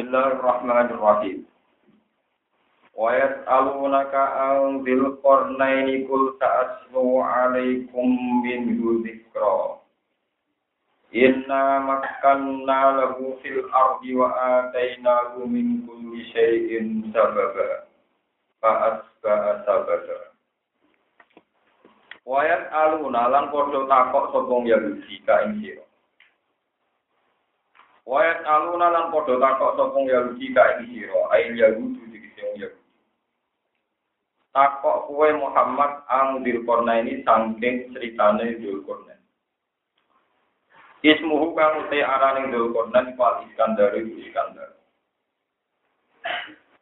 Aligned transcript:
Bismillahirrahmanirrahim. 0.00 1.44
Wa 2.96 3.12
yas'alunaka 3.20 4.22
an 4.32 4.80
dzil 4.80 5.20
qarnaini 5.20 6.08
kul 6.08 6.40
ta'aslu 6.40 7.20
'alaikum 7.20 8.08
minhu 8.40 9.04
dzikra. 9.04 9.76
Inna 11.12 11.84
makkanna 11.84 12.96
lahu 12.96 13.36
fil 13.44 13.68
ardi 13.68 14.16
wa 14.16 14.32
atainahu 14.32 15.44
min 15.44 15.84
kulli 15.84 16.32
syai'in 16.32 17.12
sababa. 17.12 17.84
Fa'asba'a 18.64 19.68
sababa. 19.68 20.32
Wa 22.24 22.40
yas'aluna 22.48 23.28
takok 23.36 24.32
sapa 24.32 24.56
Yahudi 24.64 25.20
ka 25.28 25.44
ing. 25.44 25.89
Wayat 28.10 28.42
aluna 28.42 28.90
lan 28.90 29.14
padha 29.14 29.38
takok 29.38 29.78
sapa 29.78 29.98
Yahudi 30.02 30.50
ka 30.50 30.82
iki 30.82 31.06
sira, 31.06 31.30
ain 31.30 31.54
Yahudi 31.54 32.10
iki 32.10 32.28
sing 32.34 32.58
Yahudi. 32.58 32.82
Takok 34.50 35.06
kowe 35.06 35.30
Muhammad 35.38 36.02
ang 36.10 36.42
Dzulkarna 36.42 37.06
ini 37.06 37.22
saking 37.22 37.94
critane 37.94 38.58
Dzulkarna. 38.58 39.14
Ismuhu 41.06 41.54
kang 41.54 41.86
uti 41.86 42.02
arane 42.02 42.50
Dzulkarna 42.50 43.14
wal 43.14 43.46
Iskandar 43.46 43.94
Iskandar. 43.94 44.74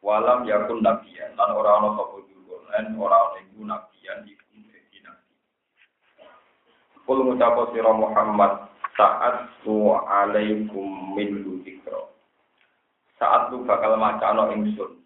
Walam 0.01 0.49
yakun 0.49 0.81
nabiyan 0.81 1.37
lan 1.37 1.53
ora 1.53 1.77
ana 1.77 1.93
sapa 1.93 2.25
Dzulkarna 2.25 2.89
ora 2.97 3.17
ana 3.29 3.37
iku 3.45 3.61
nabiyan 3.69 4.25
iku 4.25 4.65
dadi 4.65 4.97
nabi. 5.05 5.33
Kul 7.05 7.37
sira 7.69 7.93
Muhammad 7.93 8.68
saat 8.99 9.63
tu 9.63 9.95
alaikum 9.95 11.15
min 11.15 11.63
dzikra. 11.63 12.03
Saat 13.15 13.55
lu 13.55 13.63
bakal 13.63 13.95
macano 13.95 14.51
ingsun. 14.51 14.99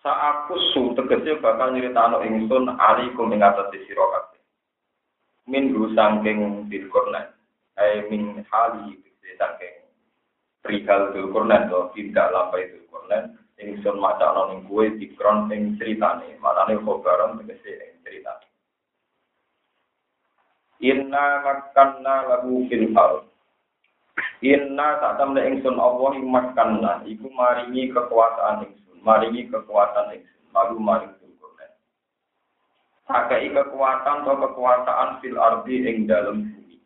Saat 0.00 0.48
su 0.72 0.96
tegese 0.96 1.36
bakal 1.44 1.76
nyritano 1.76 2.24
ingsun 2.24 2.72
alaikum 2.80 3.28
ing 3.36 3.44
atas 3.44 3.68
sira 3.84 4.00
kabeh. 4.00 4.40
Min 5.44 5.76
lu 5.76 5.92
saking 5.92 6.72
dilkorna 6.72 7.28
ay 7.76 8.08
min 8.08 8.40
hali 8.48 8.96
tegese 9.04 9.36
saking 9.36 9.76
perihal 10.64 11.12
dilkorna 11.12 11.68
to 11.68 11.92
tidak 11.92 12.32
lampai 12.32 12.72
dilkorna 12.72 13.36
ingsun 13.60 14.00
macano 14.00 14.48
ning 14.48 14.64
kowe 14.64 14.88
dikron 14.96 15.52
ing 15.52 15.76
critane. 15.76 16.40
Manane 16.40 16.80
khobaran 16.80 17.36
tegese 17.36 17.68
ing 17.84 18.00
critane 18.00 18.45
Inna 20.84 21.40
makanna 21.40 22.28
lahu 22.28 22.68
fil 22.68 22.92
ard. 22.92 23.24
Inna 24.44 25.00
tak 25.00 25.16
temne 25.16 25.40
ingsun 25.48 25.80
Allah 25.80 26.12
makanna 26.20 27.00
iku 27.08 27.32
maringi 27.32 27.88
kekuasaan 27.88 28.68
ingsun, 28.68 29.00
maringi 29.00 29.48
kekuatan 29.48 30.12
ingsun, 30.20 30.44
lalu 30.52 30.76
maring 30.76 31.12
Zulkarnain. 31.16 31.72
Sakai 33.08 33.48
kekuatan 33.48 34.28
atau 34.28 34.36
kekuasaan 34.36 35.24
fil 35.24 35.40
ardi 35.40 35.88
ing 35.88 36.04
dalam 36.04 36.44
bumi. 36.44 36.76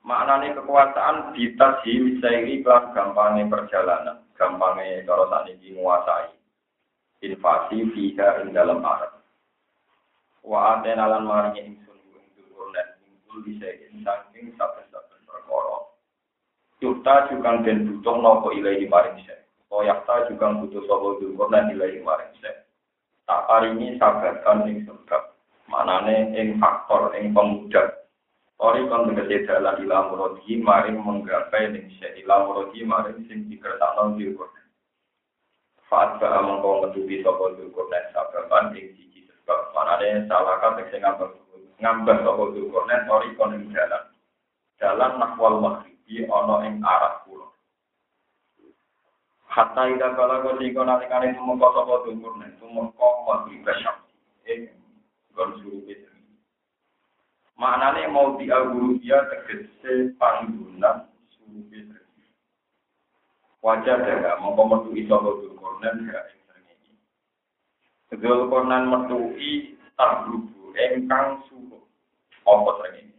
Maknane 0.00 0.56
kekuasaan 0.56 1.36
ditasi 1.36 1.92
misairi 2.00 2.64
kelan 2.64 2.96
gampangnya 2.96 3.52
perjalanan, 3.52 4.24
gampangnya 4.40 5.04
kalau 5.04 5.28
saat 5.28 5.52
ini 5.52 5.76
menguasai 5.76 6.32
invasi 7.28 7.84
fiha 7.92 8.40
ing 8.40 8.56
dalam 8.56 8.80
arab. 8.80 9.20
Wa 10.40 10.80
atena 10.80 11.04
lan 11.04 11.28
maringi 11.28 11.76
ingsun 11.76 11.91
bisa 13.40 13.72
saking 14.04 14.52
saben-saben 14.60 15.20
perkara. 15.24 15.78
Yukta 16.82 17.30
juga 17.30 17.62
den 17.62 17.86
butuh 17.88 18.16
nopo 18.18 18.50
ilahi 18.50 18.90
maring 18.90 19.22
se. 19.22 19.46
Oyakta 19.70 20.28
juga 20.28 20.50
butuh 20.58 20.82
sopo 20.84 21.22
dulkorna 21.22 21.70
ilahi 21.70 22.02
maring 22.02 22.34
se. 22.42 22.50
Tak 23.24 23.46
paringi 23.46 23.96
sabatan 23.96 24.66
ing 24.66 24.76
sebab. 24.84 25.22
Manane 25.70 26.34
ing 26.36 26.58
faktor 26.58 27.14
ing 27.14 27.30
pemuda. 27.30 28.02
Ori 28.58 28.86
kon 28.90 29.14
tegese 29.14 29.46
dalan 29.46 29.78
ila 29.86 30.10
muradi 30.10 30.58
maring 30.58 30.98
menggapai 30.98 31.70
ning 31.70 31.86
se 32.02 32.10
ila 32.26 32.50
muradi 32.50 32.82
maring 32.82 33.24
sing 33.30 33.46
dikersakno 33.46 34.18
dulkorna. 34.18 34.62
Faat 35.86 36.18
ba 36.18 36.42
mongko 36.42 36.82
ngetubi 36.82 37.22
sapa 37.22 37.54
dulkorna 37.54 38.10
sababan 38.10 38.74
ing 38.74 38.90
siji 38.98 39.22
sebab. 39.30 39.70
Manane 39.70 40.26
salah 40.26 40.58
kan 40.58 40.82
sing 40.90 40.98
ngambang 40.98 41.42
ngambah 41.82 42.22
sapa 42.22 42.44
Zulkarnain 42.54 43.10
ori 43.10 43.34
kon 43.34 43.58
ing 43.58 43.74
dalan. 43.74 44.06
Dalan 44.78 45.18
nahwal 45.18 45.58
maghribi 45.58 46.30
ana 46.30 46.62
ing 46.70 46.78
arah 46.78 47.26
kulon. 47.26 47.50
Hatta 49.50 49.90
ida 49.90 50.14
kala 50.14 50.46
sing 50.62 50.70
kono 50.70 50.86
nalikane 50.86 51.34
tumeka 51.34 51.68
sapa 51.74 51.94
Zulkarnain 52.06 52.54
tumeka 52.62 53.08
maghrib 53.26 53.66
syam. 53.82 53.96
Ing 54.46 54.70
gon 55.34 55.58
surupe 55.58 55.94
Maknane 57.58 58.10
mau 58.10 58.34
di 58.38 58.50
dia 59.02 59.18
tegese 59.30 60.14
panggunan 60.18 61.06
surupe 61.34 61.78
Wajah 63.62 64.02
daga 64.02 64.42
mongko 64.42 64.62
metu 64.70 64.90
iso 64.98 65.16
Zulkarnain 65.18 66.10
ya 66.10 66.20
ing 66.30 66.40
srengenge. 66.46 66.92
Zulkarnain 68.22 68.86
metuki 68.86 69.78
tabrubu 69.98 70.74
engkang 70.74 71.42
suruh. 71.46 71.61
Apa 72.42 72.70
srengenge? 72.82 73.18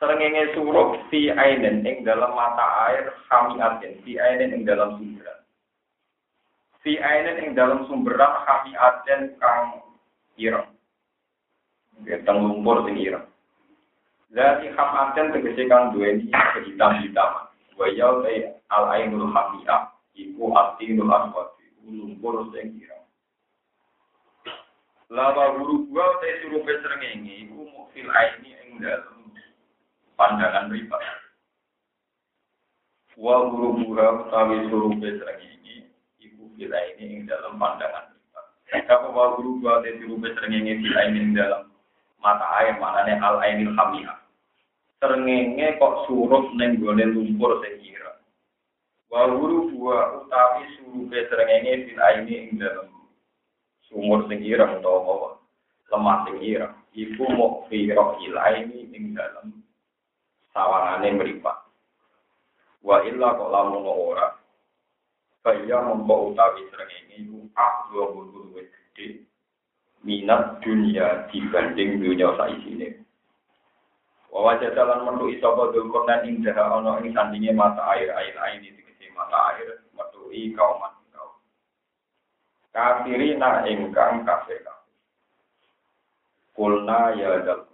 Srengenge 0.00 0.42
suruh 0.52 1.00
si 1.08 1.32
ainen 1.32 1.86
ing 1.86 2.04
dalam 2.04 2.34
mata 2.36 2.90
air 2.92 3.14
kami 3.30 3.56
aten, 3.62 4.00
si 4.04 4.20
ainen 4.20 4.52
ing 4.52 4.62
dalam 4.68 5.00
sumberan. 5.00 5.38
Si 6.84 7.00
ainen 7.00 7.40
ing 7.40 7.50
dalam 7.56 7.88
sumberan 7.88 8.44
kami 8.44 8.76
aten 8.76 9.20
kang 9.40 9.80
ireng. 10.36 10.68
Geteng 12.04 12.42
lumpur 12.42 12.84
sing 12.84 12.98
ireng. 12.98 13.26
Zati 14.34 14.66
ham 14.74 14.90
aten 15.08 15.30
tegese 15.30 15.64
kang 15.70 15.94
duweni 15.94 16.28
kehitam-hitaman. 16.28 17.48
Wa 17.78 17.86
yau 17.90 18.22
al 18.70 18.84
ainul 18.94 19.30
hamiyah 19.30 19.94
iku 20.14 20.54
ati 20.54 20.94
nul 20.94 21.10
aswad 21.10 21.54
lumpur 21.86 22.50
sing 22.50 22.76
ireng. 22.76 22.93
Lawa 25.14 25.54
guru 25.54 25.86
gua 25.94 26.18
te 26.18 26.42
suruh 26.42 26.66
ini, 26.66 27.46
iku 27.46 27.62
mukfil 27.70 28.10
aini 28.10 28.50
ing 28.66 28.82
dalem 28.82 29.30
pandangan 30.18 30.66
riba. 30.74 30.98
Wa 33.14 33.46
guru 33.46 33.94
gua 33.94 34.26
utawi 34.26 34.66
suruh 34.66 34.90
ini, 34.98 35.86
iku 36.18 36.50
fil 36.58 36.74
aini 36.74 37.04
ing 37.14 37.30
dalam 37.30 37.62
pandangan 37.62 38.10
riba. 38.10 38.42
Kalau 38.90 39.14
wa 39.14 39.38
guru 39.38 39.62
gua 39.62 39.86
te 39.86 39.94
suruh 40.02 40.18
ini 40.50 40.82
fil 40.82 40.98
aini 40.98 41.30
ing 41.30 41.38
dalam 41.38 41.70
mata 42.18 42.50
air 42.58 42.74
manane 42.82 43.14
al 43.22 43.38
ainil 43.38 43.70
hamiyah. 43.70 44.18
Srengenge 44.98 45.78
kok 45.78 46.10
suruh 46.10 46.42
neng 46.58 46.82
gone 46.82 47.06
lumpur 47.06 47.62
sing 47.62 47.86
kira. 47.86 48.18
Wa 49.14 49.30
guru 49.30 49.78
gua 49.78 50.26
utawi 50.26 50.66
suruh 50.74 51.06
ini 51.06 51.86
fil 51.86 52.02
aini 52.02 52.34
ing 52.50 52.58
dalam 52.58 52.93
sumur 53.94 54.26
sing 54.26 54.42
ireng 54.42 54.82
utawa 54.82 55.38
lemah 55.94 56.26
sing 56.26 56.42
ireng. 56.42 56.74
Iku 56.90 57.30
mau 57.30 57.62
firok 57.70 58.18
ilaini 58.26 58.90
ing 58.90 59.14
dalam 59.14 59.62
sawangane 60.50 61.14
mripat. 61.14 61.58
Wa 62.82 63.06
illa 63.06 63.38
kok 63.38 63.52
lamun 63.54 63.86
ora. 63.86 64.34
Kaya 65.46 65.78
mongko 65.86 66.34
utawi 66.34 66.66
srengenge 66.74 67.22
iku 67.22 67.38
akdo 67.54 68.02
bulu 68.18 68.58
wis 68.58 68.66
gede 68.66 69.22
minat 70.02 70.58
dunia 70.58 71.30
dibanding 71.30 72.02
dunia 72.02 72.34
saisine. 72.34 73.06
Wa 74.34 74.50
wajah 74.50 74.74
dalan 74.74 75.06
metu 75.06 75.30
iso 75.30 75.54
bodol 75.54 75.86
konan 75.94 76.26
ing 76.26 76.42
daha 76.42 76.82
ana 76.82 76.98
ing 76.98 77.14
sandinge 77.14 77.54
mata 77.54 77.86
air 77.94 78.10
air 78.10 78.34
air 78.34 78.58
ini 78.58 78.82
mata 79.14 79.54
air 79.54 79.78
metu 79.94 80.26
kaum 80.58 80.82
kafirina 82.74 83.62
ingkang 83.70 84.26
kafir 84.26 84.60
Kulna 86.54 87.14
ya 87.18 87.42
dal 87.42 87.66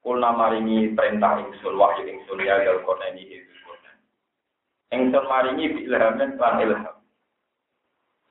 Kulna 0.00 0.32
maringi 0.32 0.92
perintah 0.96 1.36
ingsun 1.40 1.76
wahyu 1.76 2.04
ingsun 2.08 2.40
ya 2.40 2.64
dal 2.64 2.80
ini 3.12 3.22
itu 3.40 3.72
Ingsun 4.88 5.24
maringi 5.28 5.84
ilhamen 5.84 6.40
lan 6.40 6.64
ilham. 6.64 6.96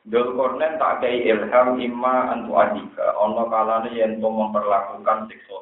Dul 0.10 0.34
kornen 0.34 0.82
tak 0.82 1.06
kei 1.06 1.30
ilham 1.30 1.78
imma 1.78 2.34
antu 2.34 2.58
adika. 2.58 3.14
Ono 3.22 3.46
kalane 3.46 3.94
yen 3.94 4.18
to 4.18 4.26
memperlakukan 4.26 5.30
siksa 5.30 5.58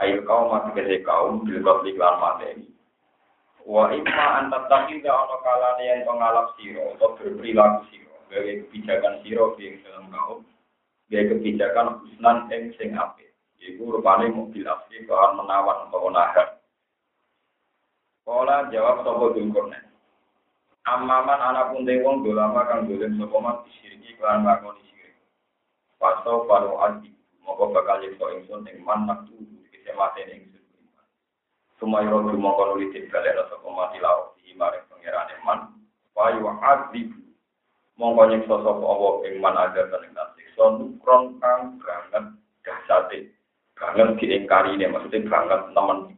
Ayo 0.00 0.24
kaum 0.24 0.52
mati 0.52 0.76
kese 0.76 1.04
kaum 1.04 1.44
bil 1.44 1.60
qabli 1.60 1.92
lan 1.92 2.16
mateni. 2.16 2.72
Wa 3.68 3.92
imma 3.92 4.24
antat 4.40 4.64
takiya 4.72 5.12
ono 5.12 5.36
kalane 5.44 5.82
yen 5.84 6.08
to 6.08 6.12
ngalap 6.16 6.56
sira 6.56 6.96
atau 6.96 7.12
berperilaku 7.20 7.84
sira 7.92 8.05
gawe 8.30 8.52
kebijakan 8.66 9.14
siro 9.22 9.54
yang 9.60 9.78
dalam 9.86 10.04
kaum 10.10 10.40
gawe 11.10 11.24
kebijakan 11.30 12.02
husnan 12.02 12.50
ing 12.50 12.74
sing 12.78 12.94
apik 12.94 13.30
iku 13.62 13.98
rupane 13.98 14.30
mobil 14.30 14.66
asli 14.66 15.02
kawan 15.06 15.38
menawan 15.38 15.86
atau 15.90 16.10
nahan 16.10 16.48
Kala 18.26 18.66
jawab 18.74 19.06
sapa 19.06 19.38
Dzulkarnain. 19.38 19.86
Amaman 20.82 21.38
anak 21.38 21.70
pun 21.70 21.86
wong 21.86 22.26
dolama 22.26 22.66
kang 22.66 22.90
dolen 22.90 23.14
sapa 23.22 23.38
man 23.38 23.62
disiriki 23.62 24.18
kelan 24.18 24.42
ngakoni 24.42 24.82
sirik. 24.82 25.14
Pasto 25.94 26.42
paro 26.50 26.74
adi 26.82 27.14
moko 27.46 27.70
bakal 27.70 28.02
yekso 28.02 28.26
ingsun 28.34 28.66
ing 28.66 28.82
man 28.82 29.06
nak 29.06 29.30
tuhu 29.30 29.46
kese 29.70 29.94
matene 29.94 30.42
ingsun. 30.42 30.62
Sumayro 31.78 32.26
moko 32.34 32.66
nuli 32.66 32.90
tibalera 32.90 33.46
sapa 33.46 33.66
mati 33.70 34.02
lawa 34.02 34.34
di 34.42 34.50
maring 34.58 34.82
pangerane 34.90 35.34
man. 35.46 35.58
Wayu 36.18 36.50
adi 36.50 37.06
mongko 37.96 38.22
nyiksa 38.28 38.56
sapa 38.60 38.84
Allah 38.84 39.12
ing 39.28 39.34
man 39.40 39.56
ada 39.56 39.88
ing 39.88 40.12
siksa 40.36 40.64
nukron 40.76 41.40
kang 41.40 41.80
banget 41.80 42.24
dahsate. 42.64 43.32
Banget 43.76 44.16
diingkari 44.16 44.80
maksudnya 44.88 45.28
banget 45.28 45.60
temen 45.76 46.16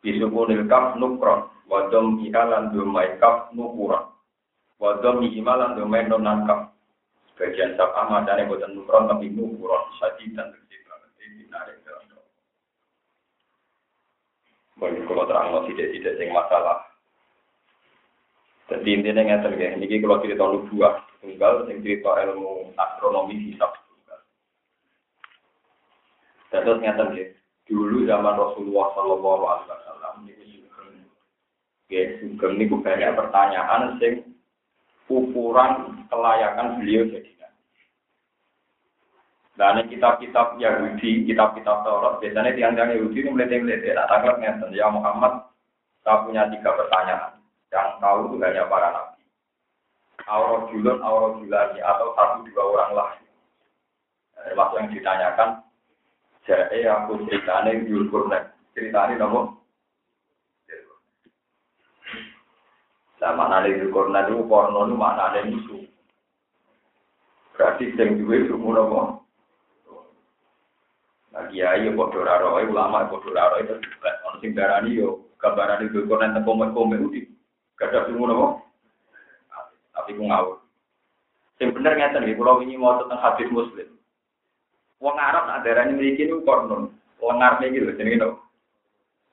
Bisukunil 0.00 0.64
kaf 0.64 0.96
nukron, 0.96 1.52
wadom 1.68 2.24
ihalan 2.24 2.72
domai 2.72 3.20
kaf 3.20 3.52
nukuron, 3.52 4.08
wadom 4.80 5.20
ihimalan 5.20 5.76
domai 5.76 6.08
nonan 6.08 6.48
kaf. 6.48 6.72
Sebagian 7.36 7.76
sabah 7.76 8.08
macamnya 8.08 8.48
buatan 8.48 8.80
nukron 8.80 9.12
tapi 9.12 9.28
nukuron, 9.28 9.92
sadi 10.00 10.32
dan 10.32 10.48
terjadi 10.56 10.88
banget. 10.88 11.10
Ini 11.20 11.44
menarik 11.52 11.76
dalam 11.84 12.04
kalau 15.04 15.24
terang 15.28 15.68
tidak-tidak 15.68 16.16
yang 16.16 16.32
masalah. 16.32 16.89
Jadi 18.70 18.88
intinya 18.94 19.22
ngerti 19.26 19.58
ya, 19.58 19.74
ini 19.74 19.98
kalau 19.98 20.22
cerita 20.22 20.46
nubuah 20.46 20.94
tunggal, 21.18 21.66
yang 21.66 21.82
cerita 21.82 22.10
ilmu 22.22 22.70
astronomi 22.78 23.34
hisab 23.50 23.74
tunggal. 23.74 24.20
Terus 26.54 26.78
ngerti 26.78 27.18
ya, 27.18 27.26
dulu 27.66 28.06
zaman 28.06 28.38
Rasulullah 28.38 28.86
Shallallahu 28.94 29.42
Alaihi 29.42 29.70
Wasallam 29.70 30.14
Ya, 31.90 32.06
sugeng 32.22 32.54
ini 32.54 32.70
banyak 32.70 33.18
pertanyaan 33.18 33.98
sing 33.98 34.22
ukuran 35.10 36.06
kelayakan 36.06 36.78
beliau 36.78 37.02
jadi 37.10 37.30
Dan 39.58 39.82
kitab-kitab 39.90 40.56
Yahudi, 40.56 41.26
kitab-kitab 41.26 41.82
Taurat, 41.82 42.16
biasanya 42.22 42.54
tiang-tiang 42.56 42.96
Yahudi 42.96 43.26
ini 43.26 43.28
melete-melete. 43.28 43.92
Tak 43.92 44.08
tangkap 44.08 44.40
ngeten, 44.40 44.72
ya 44.72 44.88
Muhammad, 44.88 45.52
saya 46.00 46.24
punya 46.24 46.48
tiga 46.48 46.72
pertanyaan. 46.80 47.39
Yang 47.70 47.88
tahu 48.02 48.18
itu 48.26 48.36
hanya 48.42 48.66
para 48.66 48.88
nabi. 48.90 49.22
Aurot 50.26 50.62
julun, 50.74 50.98
aurot 51.02 51.38
julani, 51.42 51.78
atau 51.80 52.12
satu 52.18 52.46
dua 52.50 52.62
orang 52.66 52.90
lah. 52.94 53.10
Termasuk 54.40 54.76
yang 54.78 54.88
ditanyakan, 54.90 55.50
jadi 56.48 56.78
aku 56.90 57.24
ceritanya 57.28 57.70
Yulkurnek. 57.86 58.50
Ceritanya 58.74 59.26
nopo 59.26 59.60
Nah, 63.20 63.36
mana 63.36 63.60
ada 63.60 63.68
di 63.68 63.84
korna 63.92 64.24
itu, 64.24 64.48
korno 64.48 64.88
itu 64.88 64.96
mana 64.96 65.28
ada 65.28 65.44
musuh. 65.44 65.84
Berarti 67.52 67.92
yang 67.92 68.16
itu 68.16 68.56
murah 68.56 68.88
kok. 68.88 69.08
Nah, 71.30 71.44
kiai 71.52 71.84
ya 71.84 71.92
bodoh 71.92 72.24
raro, 72.24 72.56
ulama 72.56 73.04
ya 73.04 73.10
bodoh 73.12 73.36
raro 73.36 73.60
itu 73.60 73.76
juga. 73.76 74.10
Orang 74.24 74.40
sing 74.40 74.56
darani 74.56 74.96
yo, 74.96 75.28
gambaran 75.36 75.84
itu 75.84 76.08
korna 76.08 76.32
yang 76.32 76.48
komen-komen 76.48 77.12
itu. 77.12 77.29
Gak 77.80 77.88
ada 77.90 78.04
semua 78.06 78.28
kok. 78.36 78.52
Tapi 79.96 80.10
aku 80.12 80.22
ngawur. 80.28 80.56
Yang 81.60 81.70
bener 81.76 81.92
ngeten 81.96 82.22
nih, 82.28 82.36
kalau 82.36 82.60
ini 82.60 82.76
mau 82.76 83.00
tentang 83.00 83.20
hadis 83.20 83.48
muslim. 83.48 83.88
Wong 85.00 85.16
Arab 85.16 85.48
nak 85.48 85.64
darani 85.64 85.96
ini 85.96 86.28
korno. 86.44 86.92
Wong 87.20 87.40
Arab 87.40 87.64
ini 87.64 87.80
gitu, 87.80 87.96
jadi 87.96 88.20
gitu. 88.20 88.36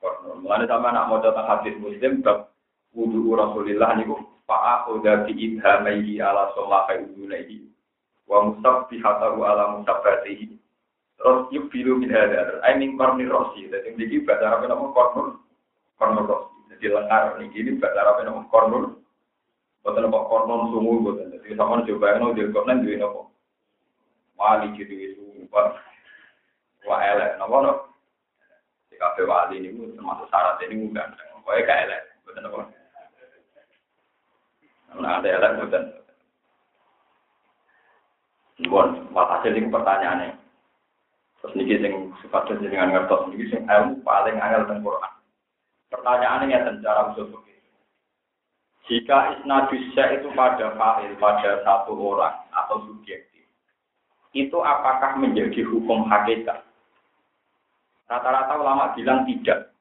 Korno. 0.00 0.40
Mulanya 0.40 0.64
sama 0.68 0.92
nak 0.92 1.08
mau 1.12 1.20
tentang 1.20 1.44
hadis 1.44 1.76
muslim, 1.76 2.24
bab 2.24 2.48
wudu 2.96 3.36
Rasulillah 3.36 3.96
niku 4.00 4.16
fa'a 4.48 4.88
udah 4.90 5.28
di 5.28 5.36
idhamaihi 5.36 6.24
ala 6.24 6.50
sholah 6.56 6.88
udunaihi 6.88 7.68
wa 8.24 8.48
musabbihatahu 8.48 9.44
ala 9.44 9.78
musabbatihi 9.80 10.56
terus 11.18 11.40
yuk 11.52 11.68
bilu 11.68 12.00
min 12.00 12.08
hadar 12.08 12.62
I 12.64 12.74
mean 12.80 12.96
korni 12.96 13.28
rosi 13.28 13.68
jadi 13.68 13.92
ini 13.92 14.24
bahasa 14.24 14.48
Arab 14.48 14.66
nama 14.66 14.86
kornur 14.96 15.28
kornur 16.00 16.24
rosi 16.24 16.57
jadi 16.78 16.94
lengar 16.94 17.36
ini 17.42 17.50
ini 17.54 17.70
bahasa 17.76 17.98
Arab 18.00 18.22
nama 18.22 18.42
kornur 18.48 19.02
Bukan 19.82 20.08
apa 20.10 20.18
kornur 20.30 20.70
sungu 20.74 21.02
bukan 21.02 21.34
jadi 21.38 21.54
sama 21.58 21.82
coba 21.82 22.06
yang 22.14 22.34
dia 22.34 22.50
kornur 22.54 22.78
dia 22.82 23.04
apa 23.04 23.20
wali 24.38 24.70
jadi 24.78 24.96
itu 25.12 25.28
wa 26.88 26.96
elek. 27.04 27.36
Nama 27.36 27.56
no 27.60 27.72
di 28.88 28.96
kafe 28.96 29.22
wali 29.28 29.60
ini 29.60 29.92
termasuk 29.92 30.30
syarat 30.32 30.62
ini 30.64 30.88
bukan 30.88 31.12
pokoknya 31.44 31.62
kayak 31.68 31.84
elek 31.84 32.02
bukan 32.24 32.46
apa? 32.48 32.58
Nah, 34.98 35.12
ada 35.20 35.28
elek 35.28 35.52
bukan. 35.60 35.84
Bon, 38.66 38.88
hasil 39.14 39.54
ini 39.54 39.70
pertanyaannya. 39.70 40.34
Terus 41.38 41.54
niki 41.54 41.78
sing 41.78 42.10
sifat 42.18 42.50
dengan 42.58 42.90
ngertos 42.90 43.30
niki 43.30 43.46
sing 43.54 43.62
ilmu 43.70 44.02
paling 44.02 44.34
angel 44.42 44.66
teng 44.66 44.82
Quran. 44.82 45.12
Pertanyaannya 45.88 46.52
ya 46.52 46.72
cara 46.84 47.12
usul 47.12 47.32
fikih. 47.32 47.56
Jika 48.88 49.40
isnadusya 49.40 50.20
itu 50.20 50.28
pada 50.32 50.72
fa'il, 50.76 51.12
pada 51.20 51.60
satu 51.64 51.92
orang 51.96 52.36
atau 52.52 52.84
subjektif, 52.88 53.44
itu 54.32 54.58
apakah 54.60 55.16
menjadi 55.20 55.64
hukum 55.64 56.08
hakikat? 56.08 56.64
Rata-rata 58.08 58.56
ulama 58.56 58.96
bilang 58.96 59.28
tidak. 59.28 59.72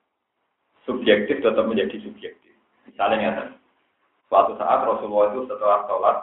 Subjektif 0.83 1.44
tetap 1.44 1.68
menjadi 1.68 2.00
subjektif. 2.04 2.56
Misalnya 2.88 3.18
ya, 3.19 3.31
Suatu 4.27 4.60
saat 4.60 4.83
Rasulullah 4.83 5.31
itu 5.31 5.48
setelah 5.48 5.88
sholat, 5.88 6.18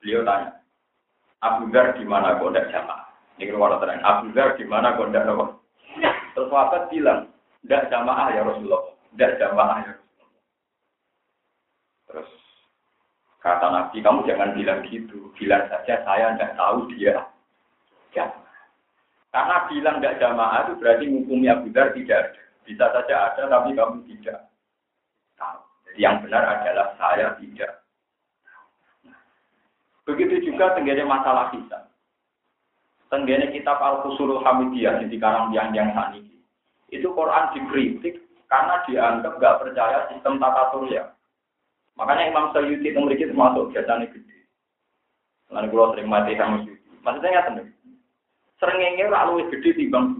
beliau 0.00 0.20
tanya, 0.28 0.60
Abu 1.40 1.72
Dhar 1.72 1.96
di 1.96 2.04
mana 2.04 2.36
tidak 2.36 2.68
jamaah? 2.68 3.08
Ini 3.40 3.48
keluar 3.48 3.80
terang. 3.80 4.04
Abu 4.04 4.28
Dhar 4.36 4.60
di 4.60 4.64
mana 4.68 4.92
tidak 4.92 5.24
apa? 5.24 5.56
Terus 6.36 6.52
bilang, 6.92 7.32
tidak 7.64 7.88
jamaah 7.88 8.28
ya 8.36 8.44
Rasulullah, 8.44 8.95
tidak 9.14 9.38
jamaah 9.38 9.78
ya. 9.84 9.94
Terus 12.10 12.30
kata 13.42 13.66
Nabi, 13.70 14.02
kamu 14.02 14.26
jangan 14.26 14.50
bilang 14.58 14.80
gitu, 14.86 15.30
bilang 15.38 15.66
saja 15.70 16.02
saya 16.02 16.34
tidak 16.34 16.54
tahu 16.58 16.90
dia 16.94 17.26
jamaah. 18.16 18.60
Karena 19.30 19.56
bilang 19.68 19.96
tidak 20.00 20.18
jamaah 20.18 20.58
itu 20.66 20.72
berarti 20.80 21.04
Abu 21.52 21.66
Dhar 21.70 21.88
tidak 21.92 22.18
ada. 22.18 22.42
Bisa 22.66 22.86
saja 22.90 23.14
ada, 23.30 23.42
tapi 23.46 23.78
kamu 23.78 24.02
tidak 24.10 24.50
tahu. 25.38 25.60
Yang 25.94 26.26
benar 26.26 26.42
adalah 26.58 26.88
saya 26.98 27.38
tidak. 27.38 27.86
Begitu 30.06 30.50
juga 30.50 30.74
tenggene 30.74 31.02
masalah 31.02 31.50
kita. 31.50 31.90
Tenggene 33.06 33.54
kitab 33.54 33.78
Al-Qusurul 33.78 34.42
Hamidiyah 34.42 35.02
di 35.02 35.18
karang 35.18 35.54
yang 35.54 35.70
yang 35.74 35.94
saat 35.94 36.14
ini. 36.18 36.42
Itu 36.90 37.14
Quran 37.14 37.54
dikritik 37.54 38.25
karena 38.46 38.74
dianggap 38.86 39.32
nggak 39.38 39.58
percaya 39.62 39.98
sistem 40.10 40.38
tata 40.38 40.70
surya. 40.74 41.10
Makanya 41.96 42.28
Imam 42.28 42.52
Sayyidi 42.52 42.92
itu 42.92 42.98
memiliki 43.00 43.28
termasuk 43.28 43.72
biasanya 43.72 44.06
gede. 44.12 44.38
Lalu 45.48 45.66
kalau 45.72 45.92
sering 45.96 46.08
mati 46.10 46.36
sama 46.36 46.62
Sayyidi. 46.62 46.92
Maksudnya 47.02 47.30
nggak 47.32 47.46
tenang. 47.50 47.68
Seringnya 48.56 49.06
lalu 49.12 49.52
gede 49.52 49.70
timbang 49.76 50.16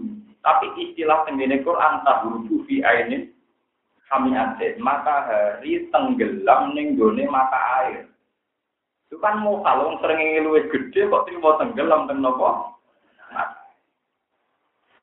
Tapi 0.46 0.70
istilah 0.78 1.26
tenggene 1.26 1.58
Quran 1.66 2.06
tahurubu 2.06 2.62
fi 2.70 2.78
ainin 2.78 3.34
hamiatin, 4.06 4.78
maka 4.78 5.26
hari 5.26 5.90
tenggelam 5.90 6.70
ning 6.78 6.94
gone 6.94 7.26
mata 7.26 7.82
air. 7.82 8.06
Itu 9.10 9.18
kan 9.18 9.42
mau 9.42 9.58
kalau 9.66 9.98
sering 9.98 10.46
luwih 10.46 10.70
gede 10.70 11.10
kok 11.10 11.26
mau 11.42 11.58
tenggelam 11.58 12.06
teng 12.06 12.22
nopo? 12.22 12.78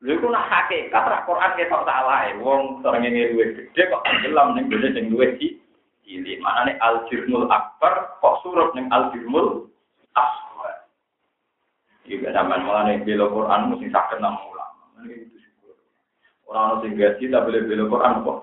Lha 0.04 0.20
iku 0.20 0.28
nak 0.28 0.52
hakikat 0.52 1.08
ra 1.08 1.24
Quran 1.24 1.56
ketok 1.56 1.88
salah 1.88 2.28
e. 2.28 2.36
Wong 2.44 2.84
sering 2.84 3.08
luwih 3.08 3.56
gede 3.56 3.82
kok 3.88 4.04
tenggelam 4.04 4.52
ning 4.52 4.68
gone 4.68 4.92
sing 4.92 5.08
luwih 5.08 5.32
cilik. 6.04 6.44
Manane 6.44 6.76
al-jirmul 6.84 7.48
akbar 7.48 8.20
kok 8.20 8.44
surup 8.44 8.76
ning 8.76 8.92
al-jirmul 8.92 9.72
asghar. 10.12 10.92
Iki 12.04 12.20
zaman 12.20 12.68
mulane 12.68 13.00
bela 13.08 13.32
Quran 13.32 13.72
mesti 13.72 13.88
sakit 13.88 14.20
nang 14.20 14.36
ulama. 14.44 15.08
Ini 15.08 15.24
syukur. 15.40 15.76
Orang 16.52 16.84
sing 16.84 17.00
gaji 17.00 17.32
tak 17.32 17.44
boleh 17.48 17.64
bela 17.64 17.84
Quran 17.88 18.14
kok. 18.28 18.40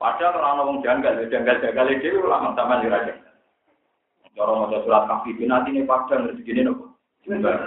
Padahal 0.00 0.36
orang 0.36 0.54
ngomong 0.60 0.78
janggal, 0.80 1.12
janggal 1.28 1.60
janggal 1.60 1.92
itu 1.92 2.20
ulama 2.20 2.56
sama 2.56 2.80
di 2.84 2.92
raja. 2.92 3.16
Orang 4.36 4.68
mau 4.68 4.72
surat 4.84 5.04
kafir 5.04 5.36
nanti 5.44 5.76
ini 5.76 5.88
padahal 5.88 6.32
rezeki 6.32 6.60
ini 6.60 6.68
nopo. 6.68 6.92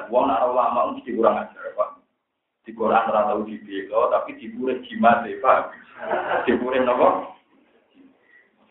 Wong 0.10 0.24
nara 0.30 0.50
ulama 0.50 0.94
mesti 0.94 1.14
kurang 1.14 1.38
ajar 1.46 1.74
pak. 1.78 1.93
Di 2.63 2.72
Quran 2.72 3.12
rata 3.12 3.36
uji 3.36 3.60
belo, 3.67 4.08
tapi 4.08 4.39
di 4.39 4.48
pure 4.55 4.79
jimat 4.88 5.27
ya 5.27 5.36
pak. 5.43 5.75
Di 6.48 6.55
pure 6.55 6.79
nopo. 6.79 7.36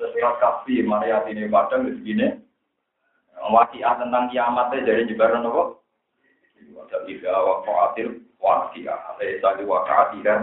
Surat 0.01 0.41
kafir 0.43 0.83
Maria 0.83 1.23
ini 1.29 1.47
padahal 1.47 1.87
rezeki 1.87 2.13
ini. 2.17 2.29
Wakiah 3.39 4.01
tentang 4.01 4.33
kiamatnya 4.33 4.89
jadi 4.89 5.13
jebaran 5.13 5.45
nopo. 5.45 5.85
Jadi 6.89 7.21
bahwa 7.21 7.61
wakatil 7.63 8.25
wakiah. 8.41 8.97
Ada 9.13 9.23
yang 9.23 9.39
tadi 9.45 9.63
wakatil 9.69 10.21
kan. 10.25 10.41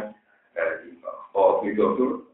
Oh, 1.34 1.62
itu 1.66 2.26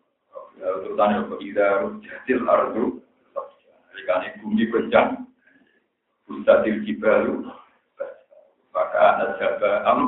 Ya, 0.55 0.72
urutan 0.72 1.27
itu 1.27 1.36
ida 1.51 1.84
rujatil 1.84 2.39
ardu. 2.48 2.86
Ikan 3.95 4.24
bumi 4.39 4.72
kencang. 4.72 5.27
Busatil 6.27 6.79
jibalu. 6.88 7.51
Maka 8.72 9.00
ada 9.00 9.25
jaba 9.39 9.72
am. 9.88 10.00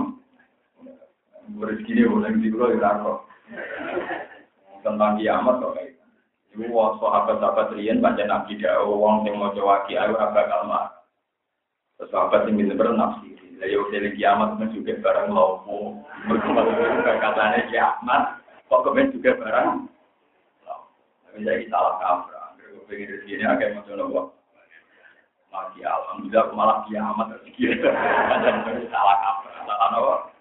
Rezeki 1.55 1.91
ini 1.95 2.11
boleh 2.11 2.35
di 2.43 2.51
pulau 2.51 2.75
Irako. 2.75 3.13
Tentang 4.83 5.15
kiamat 5.15 5.63
kok 5.63 5.73
kayak. 5.79 5.95
Ibu 6.57 6.73
wong 6.73 6.97
sahabat-sahabat 6.97 7.69
riyen 7.77 8.01
pancen 8.01 8.33
nabi 8.33 8.57
dawuh 8.57 8.97
wong 8.97 9.21
sing 9.21 9.37
maca 9.37 9.61
waki 9.61 9.93
ayo 9.93 10.17
ora 10.17 10.33
bakal 10.33 10.65
mah. 10.67 10.89
Sahabat 12.01 12.49
sing 12.49 12.57
pinter 12.57 12.91
nafsi. 12.97 13.37
Lah 13.61 13.67
yo 13.69 13.85
dene 13.93 14.11
kiamat 14.17 14.57
men 14.57 14.73
juga 14.73 14.97
barang 14.97 15.29
lopo. 15.31 16.01
Mergo 16.25 16.49
katane 17.21 17.69
kiamat 17.69 18.41
kok 18.67 18.83
kemen 18.83 19.13
juga 19.15 19.37
barang. 19.37 19.69
Tapi 21.29 21.39
saya 21.45 21.61
salah 21.69 21.95
kaprah. 22.01 22.47
Mergo 22.57 22.79
pengen 22.89 23.11
rezeki 23.15 23.33
ini 23.37 23.45
akeh 23.45 23.67
maca 23.77 23.91
nopo. 23.93 24.21
Mati 25.53 25.79
alhamdulillah 25.85 26.45
malah 26.57 26.77
kiamat 26.89 27.37
rezeki. 27.37 27.85
Pancen 28.33 28.55
salah 28.89 29.17
kaprah. 29.21 29.61
Salah 29.63 29.87
nopo. 29.93 30.36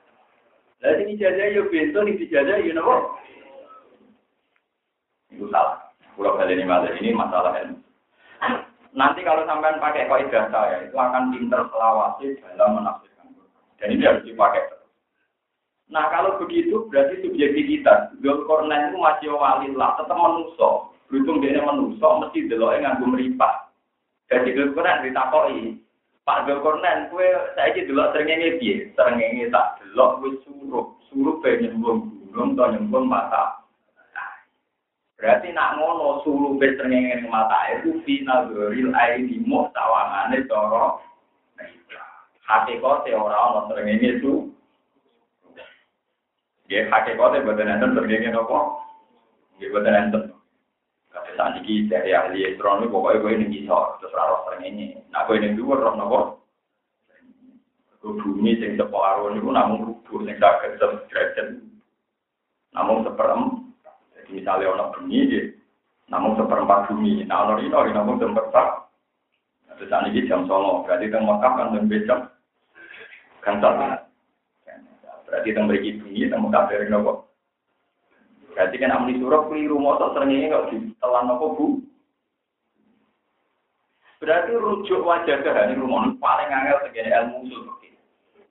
Lah 0.85 0.92
sing 1.00 1.09
ijazah 1.16 1.47
yo 1.56 1.68
bento 1.73 2.00
ning 2.04 2.21
ijazah 2.21 2.61
yo 2.61 2.73
nopo. 2.76 3.16
Itu 5.33 5.49
salah. 5.49 5.87
Pulau 6.16 6.37
kali 6.40 6.56
ini 6.56 6.64
malah 6.64 6.92
ini 6.97 7.12
masalah 7.12 7.52
ilmu. 7.61 7.78
Nanti 8.97 9.21
kalau 9.21 9.45
sampean 9.45 9.76
pakai 9.76 10.09
kaidah 10.09 10.49
saya 10.49 10.88
itu 10.88 10.97
akan 10.97 11.28
pinter 11.28 11.68
selawasi 11.68 12.40
dalam 12.40 12.80
menafsirkan 12.80 13.28
Dan 13.76 13.92
ini 13.92 14.09
harus 14.09 14.25
dipakai 14.25 14.64
Nah 15.87 16.11
kalau 16.11 16.40
begitu 16.42 16.88
berarti 16.90 17.23
subjektivitas. 17.23 18.11
Zulkarnain 18.18 18.90
itu 18.90 18.99
masih 18.99 19.30
walillah, 19.38 19.95
tetap 19.95 20.18
menuso. 20.18 20.90
Beruntung 21.06 21.38
dia 21.38 21.62
menuso, 21.62 22.09
mesti 22.18 22.50
deloknya 22.50 22.99
nganggo 22.99 23.14
meripah. 23.14 23.71
Jadi 24.26 24.59
Zulkarnain 24.59 25.06
ditakoi, 25.06 25.78
Pak 26.26 26.50
Dokornan, 26.50 27.06
kue 27.06 27.23
saya 27.54 27.71
itu 27.71 27.95
dulu 27.95 28.11
terengenge 28.11 28.59
dia, 28.59 28.90
terengenge 28.99 29.47
tak 29.54 29.78
delok 29.78 30.18
kue 30.18 30.35
surup, 30.42 30.99
suruh 31.06 31.38
pengen 31.38 31.78
buang 31.78 32.11
gunung 32.35 32.59
atau 32.59 32.75
nyembung 32.75 33.06
mata. 33.06 33.62
Berarti 35.14 35.54
nak 35.54 35.78
ngono 35.78 36.26
suruh 36.26 36.59
pengen 36.59 36.83
terengenge 36.83 37.30
mata 37.30 37.54
e 37.71 37.78
air, 37.78 37.87
kue 37.87 38.02
final 38.02 38.50
real 38.50 38.90
air 38.99 39.23
di 39.23 39.38
mau 39.47 39.71
tawangan 39.71 40.35
itu 40.35 40.50
orang. 40.50 40.99
Hati 42.42 42.83
kau 42.83 43.06
si 43.06 43.14
orang 43.14 43.47
orang 43.54 43.66
terengenge 43.71 44.18
itu, 44.18 44.50
dia 46.66 46.90
hati 46.90 47.14
kau 47.14 47.30
si 47.30 47.38
badan 47.38 47.71
enten 47.71 47.95
terengenge 47.95 48.35
nopo, 48.35 48.83
dia 49.62 49.71
badan 49.71 50.11
enten. 50.11 50.36
Saat 51.37 51.61
ini 51.61 51.85
dari 51.85 52.16
ahli 52.16 52.49
astronomi 52.49 52.88
pokoknya 52.88 53.21
gue 53.21 53.33
ini 53.37 53.47
bisa 53.52 54.00
terus 54.00 54.16
raro 54.16 54.49
srengenge. 54.49 55.05
Nah 55.12 55.28
gue 55.28 55.37
ini 55.37 55.52
dua 55.52 55.76
roh 55.76 55.95
napa? 55.95 56.21
Bumi 58.07 58.57
sing 58.62 58.78
separuh 58.78 59.35
niku 59.35 59.50
namun 59.52 59.93
rubuh 59.93 60.25
sing 60.25 60.40
saged 60.40 60.81
derajat. 60.81 61.61
Namun 62.73 63.05
seperempat 63.05 64.33
misalnya 64.33 64.73
ono 64.73 64.85
bumi 64.97 65.19
di 65.28 65.40
namun 66.09 66.40
seperempat 66.40 66.88
bumi. 66.88 67.28
Nah 67.28 67.45
ono 67.45 67.61
ini 67.61 67.93
namun 67.93 68.16
seperempat. 68.16 68.69
Terus 69.76 69.93
ini 70.09 70.25
jam 70.25 70.49
solo. 70.49 70.88
Berarti 70.88 71.12
teng 71.12 71.28
Mekah 71.28 71.52
kan 71.52 71.76
lebih 71.76 72.09
jam. 72.09 72.33
Kan 73.45 73.61
berarti 73.61 75.49
teng 75.52 75.69
beri 75.69 76.00
bumi 76.00 76.31
teng 76.33 76.40
Mekah 76.49 76.64
nopo 76.88 77.26
berarti 78.57 78.77
kan 78.81 78.97
amni 78.97 79.21
suruh 79.21 79.45
keliru 79.53 79.77
motor 79.77 80.17
seringnya 80.17 80.49
nggak 80.49 80.65
di 80.73 80.77
telan 80.97 81.29
nopo 81.29 81.47
bu 81.53 81.67
berarti 84.17 84.57
rujuk 84.57 85.05
wajah 85.05 85.45
ke 85.45 85.51
hari 85.53 85.77
rumah 85.77 86.09
paling 86.17 86.49
angel 86.49 86.81
segini 86.89 87.13
ilmu 87.13 87.45
usul 87.45 87.77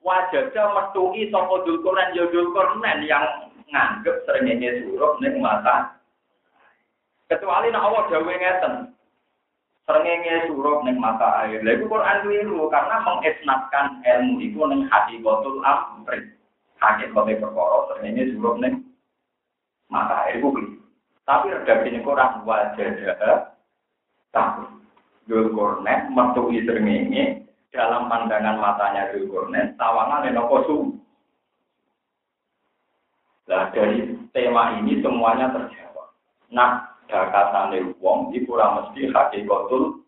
wajahnya 0.06 0.62
metui 0.70 1.26
sopo 1.34 1.66
dulkuran 1.66 2.14
ya 2.14 2.30
dulkuran 2.30 3.02
yang 3.02 3.50
nganggep 3.70 4.22
seringnya 4.26 4.78
suruh 4.86 5.18
ning 5.18 5.42
mata. 5.42 5.98
Kecuali 7.26 7.74
nak 7.74 7.82
Allah 7.82 8.02
dawe 8.06 8.34
ngeten. 8.38 8.74
Seringnya 9.86 10.46
suruh 10.46 10.86
ning 10.86 11.02
mata 11.02 11.46
air. 11.46 11.62
Lha 11.62 11.74
iku 11.74 11.90
Quran 11.90 12.22
keliru 12.22 12.70
karena 12.70 13.02
mengisnatkan 13.02 14.02
ilmu 14.02 14.34
itu 14.42 14.60
ning 14.70 14.86
hakikatul 14.86 15.58
amri. 15.66 16.30
Hakikate 16.78 17.42
perkara 17.42 17.78
seringnya 17.90 18.30
suruh 18.30 18.54
ning 18.62 18.86
mata 19.90 20.26
air 20.30 20.42
keliru. 20.42 20.80
Tapi 21.26 21.50
redaksine 21.50 22.06
Quran 22.06 22.46
wajah 22.46 22.90
tapi 24.30 24.64
Dulkornet 25.26 26.06
metu 26.14 26.54
seringnya 26.54 27.42
dalam 27.74 28.06
pandangan 28.06 28.62
matanya 28.62 29.10
Dulkornet 29.10 29.74
tawangan 29.74 30.30
suruh. 30.66 30.94
Nah 33.46 33.70
dari 33.70 34.10
tema 34.34 34.74
ini 34.82 34.98
semuanya 35.02 35.54
terjawab. 35.54 36.10
Nah, 36.50 36.98
dakatane 37.06 37.94
wong 38.02 38.34
di 38.34 38.42
kurang 38.42 38.82
mesti 38.82 39.06
hakikatul 39.14 40.02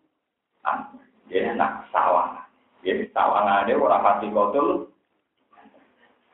an. 0.67 0.99
Ya 1.31 1.55
nak 1.55 1.87
sawangan. 1.95 2.47
Ya 2.83 2.99
sawangane 3.15 3.71
ora 3.79 4.03
hakikatul. 4.03 4.91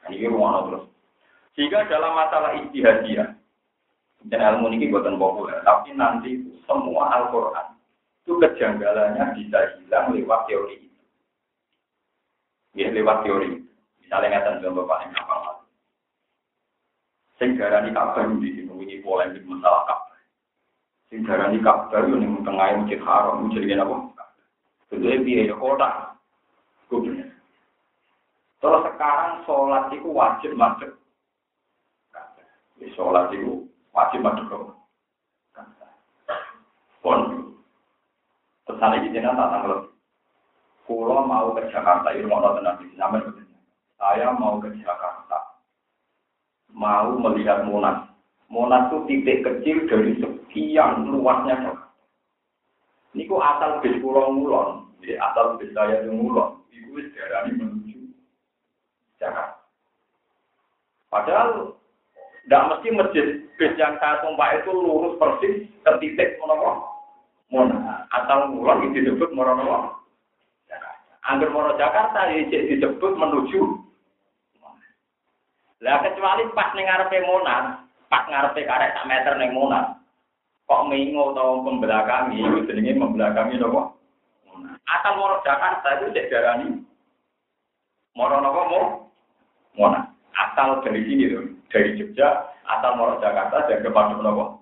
Ini 0.09 0.29
ruang 0.29 0.69
terus. 0.69 0.85
Jika 1.57 1.89
dalam 1.89 2.13
masalah 2.13 2.51
istihadiyah, 2.61 3.34
dan 4.29 4.41
ilmu 4.41 4.73
ini 4.73 4.89
buatan 4.89 5.21
populer, 5.21 5.61
tapi 5.61 5.93
nanti 5.93 6.41
semua 6.65 7.13
Al-Quran 7.13 7.77
itu 8.25 8.41
kejanggalannya 8.41 9.37
bisa 9.37 9.77
hilang 9.77 10.17
lewat 10.17 10.49
teori 10.49 10.81
itu. 10.81 11.01
Ya, 12.73 12.89
lewat 12.89 13.21
teori. 13.21 13.61
Misalnya 14.01 14.41
ngatan 14.41 14.61
contoh 14.65 14.85
paling 14.89 15.13
gampang 15.13 15.55
Sing 17.35 17.59
darani 17.59 17.91
Ka'bah 17.91 18.31
di 18.39 18.47
sini 18.55 18.71
ini 18.71 19.03
polemik 19.03 19.43
masalah 19.43 19.83
Ka'bah. 19.83 20.17
Sing 21.11 21.27
darani 21.27 21.59
Ka'bah 21.59 22.07
yo 22.07 22.15
ning 22.15 22.39
tengah 22.47 22.79
masjid 22.79 23.01
haram 23.03 23.51
jadi 23.51 23.75
apa? 23.75 24.07
Kedua 24.87 25.19
piye 25.19 25.51
ya 25.51 25.55
kota. 25.59 26.15
Kudu. 26.87 27.11
Terus 28.63 28.81
sekarang 28.87 29.43
sholat 29.43 29.91
itu 29.91 30.09
wajib 30.15 30.55
masuk. 30.55 30.95
Di 32.79 32.87
sholat 32.95 33.35
itu 33.35 33.67
wajib 33.95 34.19
masuk 34.21 34.45
ke 34.51 34.57
Pon. 36.99 37.19
Terus 38.65 38.81
hari 38.81 39.07
ini 39.07 39.21
tak 39.21 39.37
tanggal. 39.37 39.93
Pulau 40.85 41.25
mau 41.25 41.53
ke 41.53 41.69
Jakarta, 41.73 42.13
ini 42.13 42.29
mau 42.29 42.41
nonton 42.41 42.65
nanti. 42.65 42.85
Saya 43.97 44.33
mau 44.37 44.57
ke 44.61 44.69
Jakarta 44.81 45.55
mau 46.75 47.15
melihat 47.15 47.63
Monas. 47.65 48.11
Monas 48.51 48.91
itu 48.91 48.97
titik 49.09 49.41
kecil 49.41 49.89
dari 49.89 50.19
sekian 50.21 51.09
luasnya 51.09 51.57
Jakarta. 51.57 51.89
Ini 53.15 53.31
kok 53.31 53.41
asal 53.41 53.71
bis 53.79 53.95
mulon, 54.03 54.91
jadi 54.99 55.15
asal 55.23 55.55
bis 55.55 55.71
saya 55.71 56.03
itu 56.03 56.11
mulon, 56.11 56.59
itu 56.67 56.99
sejarah 56.99 57.47
menuju 57.47 58.11
Jakarta. 59.17 59.63
Padahal 61.07 61.79
tidak 62.45 62.65
mesti 62.69 62.87
masjid 62.93 63.25
bis 63.57 63.73
yang 63.81 63.97
saya 63.97 64.21
tumpah 64.21 64.61
itu 64.61 64.69
lurus 64.69 65.17
persis 65.17 65.65
ke 65.65 65.91
titik 65.97 66.37
monomo 66.37 66.93
Monas. 67.49 68.05
Asal 68.09 68.53
mulon 68.53 68.89
itu 68.89 69.05
disebut 69.05 69.33
Jakarta. 70.65 71.13
Angger 71.29 71.49
Mono 71.53 71.77
Jakarta 71.77 72.29
disebut 72.29 73.13
menuju 73.17 73.85
lah 75.85 76.01
kecuali 76.01 76.49
pas 76.55 76.73
ning 76.73 76.87
ngarepe 76.87 77.21
Monas, 77.29 77.85
pas 78.09 78.25
ngarepe 78.25 78.65
karek 78.65 78.97
sak 78.97 79.05
meter 79.05 79.33
ning 79.37 79.53
Monas. 79.53 80.01
Kok 80.65 80.89
mengo 80.89 81.29
utawa 81.29 81.61
pembelakangi, 81.61 82.41
itu 82.41 82.65
jenenge 82.65 82.97
membelakangi 82.97 83.61
napa? 83.61 83.93
Asal 84.89 85.13
moro 85.13 85.45
Jakarta 85.45 86.01
itu 86.01 86.09
cek 86.09 86.29
darani 86.33 86.81
moro 88.17 88.41
napa 88.41 88.61
mo? 88.65 88.81
Monas. 89.77 90.09
Asal 90.33 90.81
dari 90.81 91.05
sini 91.05 91.29
loh, 91.29 91.54
dari 91.69 91.97
Jogja, 91.97 92.53
asal 92.65 92.97
moro 92.97 93.17
Jakarta 93.21 93.65
dan 93.69 93.81
kepada 93.81 94.17
napa? 94.19 94.59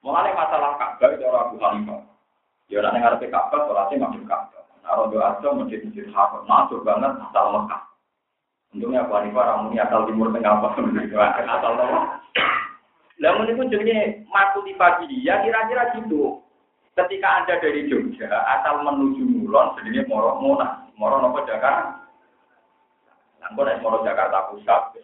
Mengenai 0.00 0.32
masalah 0.32 0.80
Ka'bah 0.80 1.12
itu 1.12 1.24
orang 1.28 1.44
Abu 1.44 1.56
Hanifah. 1.60 2.00
Ya 2.72 2.80
orang 2.80 2.96
yang 2.96 3.02
ngarep 3.04 3.24
Ka'bah, 3.28 3.60
sholatnya 3.68 4.02
masuk 4.08 4.24
Ka'bah. 4.24 4.62
Nah, 4.80 4.96
Rodo 4.96 5.18
Aja 5.20 5.48
masjid-masjid 5.52 6.08
haram, 6.16 6.48
masuk 6.48 6.80
banget 6.88 7.12
asal 7.20 7.46
Mekah. 7.52 7.82
Untungnya 8.72 9.04
Abu 9.04 9.12
Hanifah 9.12 9.44
ramuni 9.44 9.76
asal 9.76 10.08
timur 10.08 10.32
tengah 10.32 10.56
apa 10.56 10.68
asal 11.60 11.72
apa. 11.76 12.00
Lah 13.20 13.36
pun 13.36 13.68
jadi 13.68 14.24
di 14.24 14.72
pagi 14.80 15.20
ya 15.20 15.44
kira-kira 15.44 15.92
gitu. 16.00 16.40
Ketika 16.96 17.44
Anda 17.44 17.60
dari 17.60 17.84
Jogja 17.92 18.28
asal 18.28 18.80
menuju 18.80 19.22
Mulon 19.28 19.76
sebenarnya 19.76 20.08
Moro 20.08 20.40
Mona, 20.40 20.88
Moro 20.96 21.20
nopo 21.20 21.44
Jakarta. 21.44 22.00
Naik 23.40 23.82
Moro 23.84 24.00
Jakarta 24.06 24.48
Pusat, 24.52 25.00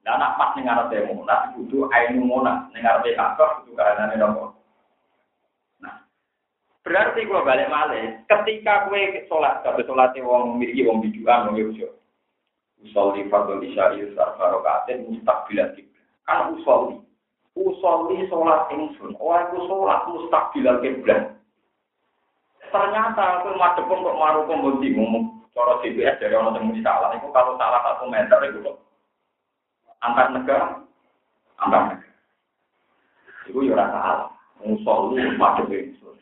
Lah 0.00 0.16
nak 0.16 0.34
pas 0.40 0.56
ning 0.56 0.64
ngarepe 0.64 1.12
Monas 1.12 1.52
kudu 1.54 1.86
ainu 1.92 2.24
Monas, 2.24 2.66
ning 2.72 2.82
ngarepe 2.82 3.14
Ka'bah 3.14 3.60
kudu 3.60 3.76
kahanane 3.76 4.16
nopo? 4.16 4.56
Nah. 5.84 6.02
Berarti 6.82 7.28
kalau 7.28 7.44
balik 7.44 7.68
malih, 7.68 8.18
ketika 8.24 8.88
kue 8.88 9.28
sholat, 9.28 9.60
tapi 9.60 9.84
sholatnya 9.84 10.24
wong 10.24 10.56
mirip 10.56 10.88
wong 10.88 11.04
biduan, 11.04 11.52
wong 11.52 11.56
yusuf. 11.60 11.92
Usolli 12.80 13.28
fardhu 13.28 13.60
isya'i 13.60 14.08
sarfarokatin 14.16 15.04
mustaqbilan 15.04 15.76
kiblat. 15.76 16.08
Kan 16.24 16.56
usolli. 16.56 16.96
Usolli 17.52 18.24
sholat 18.32 18.72
ingsun. 18.72 19.12
Oh 19.20 19.36
aku 19.36 19.68
sholat 19.68 20.00
mustaqbilan 20.08 20.80
kiblat. 20.80 21.36
Ternyata 22.72 23.44
aku 23.44 23.52
madepun 23.58 24.00
kok 24.00 24.16
maru 24.16 24.48
pembundi 24.48 24.96
ngomong 24.96 25.44
cara 25.52 25.76
CBS 25.84 26.22
dari 26.22 26.32
orang 26.32 26.56
yang 26.56 26.80
salah. 26.80 27.12
Itu 27.12 27.28
kalau 27.36 27.58
salah 27.60 27.84
satu 27.84 28.08
meter 28.08 28.38
itu 28.48 28.64
kok 28.64 28.89
antar 30.00 30.26
negara, 30.32 30.66
antar 31.60 31.82
negara. 31.92 32.14
Itu 33.48 33.64
ya 33.64 33.74
rasa 33.76 33.98
salah. 33.98 34.28
Usolli 34.60 35.24
madep 35.40 35.72
ingsun. 35.72 36.16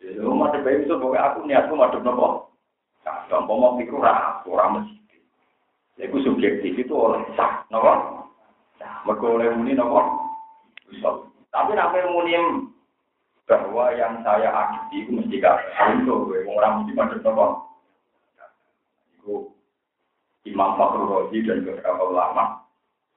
Ya, 0.00 0.24
madep 0.24 0.64
ingsun 0.64 1.00
pokoknya 1.00 1.24
aku 1.28 1.38
niatku 1.44 1.74
madep 1.76 2.00
nopo. 2.00 2.48
Gampang 3.28 3.60
mau 3.60 3.76
pikir 3.76 3.96
ora, 3.96 4.40
ora 4.44 4.64
mesti. 4.72 5.16
Itu 6.00 6.16
subjektif 6.24 6.76
itu 6.76 6.94
oleh 6.96 7.24
sah, 7.36 7.64
nopo. 7.68 8.24
Mereka 8.78 9.24
oleh 9.24 9.52
muni 9.52 9.76
nopo. 9.76 10.00
Tapi 11.48 11.72
apa 11.76 11.94
yang 11.96 12.12
muni 12.12 12.32
bahwa 13.48 13.92
yang 13.96 14.20
saya 14.20 14.52
akui 14.52 15.04
itu 15.04 15.10
mesti 15.16 15.36
kafir. 15.40 16.04
Gue 16.04 16.44
orang 16.48 16.84
mesti 16.84 16.92
macam 16.96 17.20
nopo. 17.24 17.46
Itu 19.16 19.52
Imam 20.48 20.76
Fakhrul 20.80 21.08
Razi 21.08 21.44
dan 21.44 21.64
beberapa 21.64 22.02
ulama. 22.08 22.67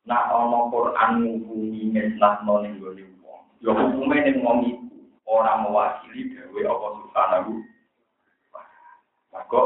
Nah, 0.10 0.34
ono 0.34 0.74
Quran 0.74 1.22
menghubungi 1.22 1.94
mesnah 1.94 2.42
noning 2.42 2.82
gue 2.82 3.06
wong. 3.22 3.44
Ya 3.62 3.70
hukumnya 3.70 4.26
ning 4.26 4.42
wong 4.42 4.58
iku 4.66 4.98
orang 5.30 5.70
mewakili 5.70 6.34
dewe 6.34 6.66
Allah 6.66 6.92
Subhanahu. 7.06 7.54
Maka 9.32 9.62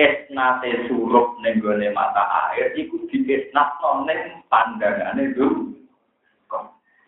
esnate 0.00 0.88
surup 0.88 1.36
ning 1.44 1.60
gone 1.60 1.88
mata 1.92 2.24
air 2.52 2.72
iku 2.76 3.04
diesnatno 3.08 4.08
ning 4.08 4.40
pandangane 4.48 5.36
dulu. 5.36 5.76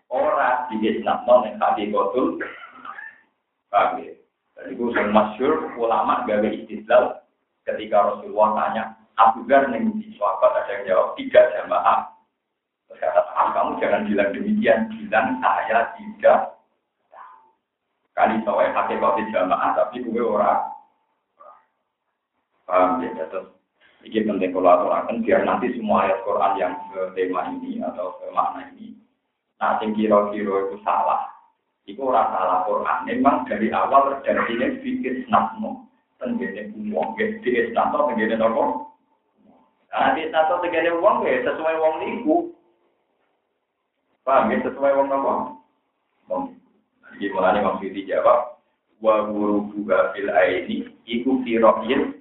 Ora 0.09 0.69
diesnatno 0.69 1.45
ning 1.45 1.57
hakikatul 1.57 2.37
Paham 3.69 4.01
ya? 4.01 4.13
Dan 4.57 4.73
itu 4.73 4.89
yang 4.97 5.13
masyur 5.13 5.77
ulama 5.77 6.25
gawe 6.25 6.49
istidlal 6.49 7.21
ketika 7.69 8.01
Rasulullah 8.01 8.49
tanya 8.57 8.83
Abu 9.21 9.45
Dhar 9.45 9.69
ning 9.69 9.93
di 10.01 10.09
sahabat 10.17 10.65
ada 10.65 10.71
yang 10.73 10.83
jawab 10.89 11.07
tidak 11.15 11.45
jamaah. 11.53 12.09
Ah, 12.89 13.53
kamu 13.53 13.77
jangan 13.79 14.05
bilang 14.09 14.29
demikian, 14.33 14.89
bilang 14.89 15.37
saya 15.39 15.93
tidak 15.95 16.59
kali 18.17 18.35
saya 18.43 18.75
pakai 18.75 18.99
kopi 18.99 19.23
jamaah 19.31 19.71
tapi 19.79 20.03
gue 20.03 20.19
orang 20.19 20.75
Paham 22.69 23.01
ya, 23.01 23.25
terus 23.33 23.49
ini 24.05 24.29
penting 24.29 24.53
kalau 24.53 24.69
aturakan 24.69 25.25
biar 25.25 25.41
nanti 25.41 25.73
semua 25.73 26.05
ayat 26.05 26.21
Quran 26.21 26.53
yang 26.61 26.73
tema 27.17 27.49
ini 27.49 27.81
atau 27.81 28.13
makna 28.29 28.69
ini, 28.77 28.93
nah 29.57 29.81
yang 29.81 29.97
kira-kira 29.97 30.69
itu 30.69 30.77
salah, 30.85 31.33
itu 31.89 31.97
orang 31.97 32.29
salah 32.29 32.61
Quran. 32.69 33.09
Memang 33.09 33.49
dari 33.49 33.73
awal 33.73 34.21
terjadinya 34.21 34.69
fikir 34.85 35.25
snapno, 35.25 35.89
tenggene 36.21 36.69
uang, 36.93 37.17
gede 37.17 37.73
snapno, 37.73 38.13
tenggene 38.13 38.37
nopo. 38.37 38.93
Nah, 39.89 40.13
di 40.13 40.29
tenggene 40.29 40.93
uang, 41.01 41.25
ya 41.25 41.49
sesuai 41.49 41.73
uang 41.81 41.95
niku. 42.05 42.48
Paham 44.29 44.53
ya, 44.53 44.61
sesuai 44.61 44.93
uang 44.93 45.09
nopo. 45.09 45.33
Jadi 47.17 47.33
mulanya 47.33 47.65
maksudnya 47.65 48.05
jawab, 48.05 48.61
wa 49.01 49.25
guru 49.25 49.73
buka 49.73 50.13
fil 50.13 50.29
aini, 50.29 50.85
iku 51.09 51.41
firohil 51.41 52.13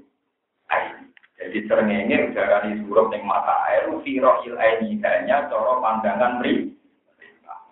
jadi 1.38 1.64
serengenge 1.70 2.34
udara 2.34 2.66
di 2.66 2.82
surup 2.82 3.14
yang 3.14 3.22
mata 3.22 3.62
air, 3.70 3.86
firo 4.02 4.42
il 4.42 4.58
aini 4.58 4.98
hanya 5.00 5.46
coro 5.46 5.78
pandangan 5.78 6.42
ri. 6.42 6.74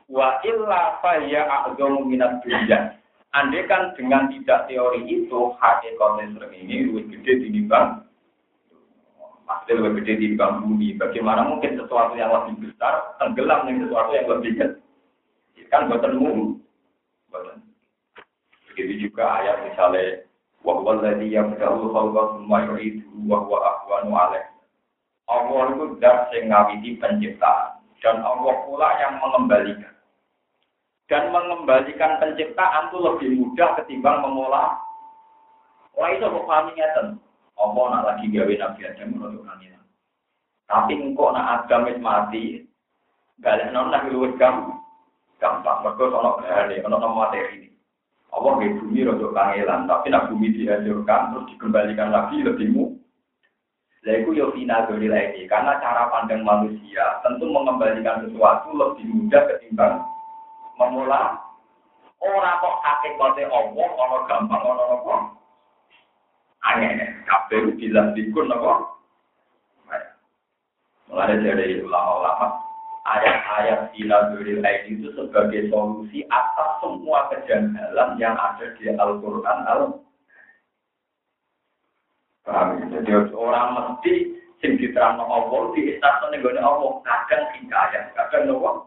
Wa 0.06 0.38
illa 0.46 1.02
faya 1.02 1.50
a'zomu 1.50 2.06
minat 2.06 2.40
dunia. 2.46 2.94
Andai 3.34 3.66
kan 3.66 3.90
dengan 3.98 4.30
tidak 4.30 4.70
teori 4.70 5.02
itu, 5.10 5.50
hakikatnya 5.58 6.30
serengenge 6.38 6.94
lebih 6.94 7.04
gede 7.10 7.32
dinimbang 7.42 8.05
Maksudnya 9.46 9.86
lebih 9.86 10.02
gede 10.02 10.12
dinimbang 10.18 10.66
bumi. 10.66 10.98
Bagaimana 10.98 11.46
mungkin 11.46 11.78
sesuatu 11.78 12.18
yang 12.18 12.34
lebih 12.34 12.66
besar 12.66 13.14
tenggelam 13.22 13.70
dengan 13.70 13.86
sesuatu 13.86 14.10
yang 14.10 14.26
lebih 14.26 14.52
kecil? 14.58 14.82
Kan 15.70 15.86
bertemu. 15.90 16.58
Begitu 18.70 19.08
juga 19.08 19.40
ayat 19.40 19.66
misalnya 19.70 20.26
wa 20.66 20.82
huwa 20.82 20.98
alladhi 20.98 21.32
yabda'u 21.32 21.90
khalqa 21.90 22.22
thumma 22.36 22.58
yu'idu 22.70 23.06
wa 23.24 23.40
huwa 23.46 23.58
ahwanu 23.62 24.12
alaih. 24.12 24.46
Allah 25.26 25.62
itu 25.74 25.84
zat 25.98 26.30
sing 26.30 26.50
ngawiti 26.50 26.98
penciptaan 27.02 27.82
dan 28.02 28.22
Allah 28.22 28.54
pula 28.66 28.88
yang 29.02 29.18
mengembalikan. 29.18 29.94
Dan 31.06 31.30
mengembalikan 31.30 32.18
penciptaan 32.18 32.90
itu 32.90 32.98
lebih 32.98 33.28
mudah 33.38 33.78
ketimbang 33.78 34.26
mengolah. 34.26 34.74
Orang 35.94 36.18
itu 36.18 36.26
kok 36.26 36.46
pahami. 36.46 36.74
Allah 37.56 37.84
nak 37.88 38.04
lagi 38.04 38.28
gawe 38.28 38.54
Nabi 38.54 38.80
Adam 38.84 39.08
menurut 39.16 39.42
kanina. 39.44 39.80
Tapi 40.68 40.92
engkau 40.96 41.32
nak 41.32 41.64
Adam 41.64 41.88
wis 41.88 41.98
mati, 41.98 42.44
balik 43.40 43.72
non 43.72 43.88
nak 43.88 44.08
luwes 44.12 44.36
gampang. 44.36 44.80
Gampang, 45.36 45.84
mereka 45.84 46.04
sono 46.08 46.40
gane, 46.40 46.80
ono 46.80 46.96
materi 47.12 47.60
ini. 47.60 47.68
Allah 48.32 48.52
di 48.60 48.72
bumi 48.72 49.04
rojo 49.04 49.36
kangelan, 49.36 49.84
tapi 49.84 50.08
nak 50.08 50.32
bumi 50.32 50.48
dihancurkan 50.48 51.32
terus 51.32 51.48
dikembalikan 51.52 52.08
lagi 52.08 52.40
lebih 52.40 52.72
mu. 52.72 52.84
Lalu 54.08 54.38
yo 54.38 54.48
final 54.56 54.88
dari 54.88 55.08
lagi, 55.12 55.44
karena 55.44 55.76
cara 55.76 56.08
pandang 56.08 56.40
manusia 56.40 57.20
tentu 57.20 57.52
mengembalikan 57.52 58.24
sesuatu 58.24 58.72
lebih 58.72 59.04
mudah 59.12 59.44
ketimbang 59.50 60.00
memulai 60.76 61.36
orang 62.20 62.58
kok 62.60 62.76
hakikatnya 62.80 63.44
Allah, 63.52 63.88
orang 63.92 64.24
gampang, 64.28 64.62
orang 64.64 64.94
apa? 64.98 65.14
Aneh, 66.66 67.14
kabeh 67.30 67.78
bilang 67.78 68.10
dikun 68.18 68.50
apa? 68.50 68.72
Mulai 71.06 71.38
dari 71.38 71.78
ulama-ulama, 71.86 72.58
ayat-ayat 73.06 73.94
Sinaduril 73.94 74.66
Ain 74.66 74.98
itu 74.98 75.14
sebagai 75.14 75.70
solusi 75.70 76.26
atas 76.26 76.82
semua 76.82 77.30
kejanggalan 77.30 78.18
yang 78.18 78.34
ada 78.34 78.74
di 78.74 78.90
Al-Quran 78.90 79.58
Al 79.70 79.82
Paham 82.46 82.78
ya? 82.78 82.84
Jadi 82.98 83.10
orang 83.34 83.74
mesti 83.74 84.14
sing 84.62 84.78
diterang 84.78 85.18
Allah 85.18 85.62
di 85.74 85.90
istana 85.90 86.30
negara 86.30 86.62
Allah 86.62 87.02
kadang 87.02 87.42
hikayat, 87.58 88.14
kadang 88.14 88.46
nopo. 88.46 88.86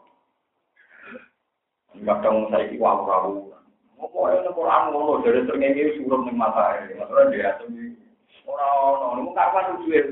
Kadang 1.99 2.47
saya 2.47 2.71
iki 2.71 2.79
wawu 2.79 3.51
Pokoknya 3.99 4.47
itu 4.47 4.51
Quran 4.55 4.83
ngono 4.95 5.19
dari 5.19 5.43
terngenge 5.43 5.83
suruh 5.99 6.23
ning 6.23 6.39
matahari. 6.39 6.95
Maksudnya 6.95 7.31
dia 7.35 7.47
atemi 7.51 7.99
ora 8.47 8.67
ono. 8.87 9.05
Mung 9.19 9.35
tak 9.35 9.51
kan 9.51 9.75
tuju 9.75 10.07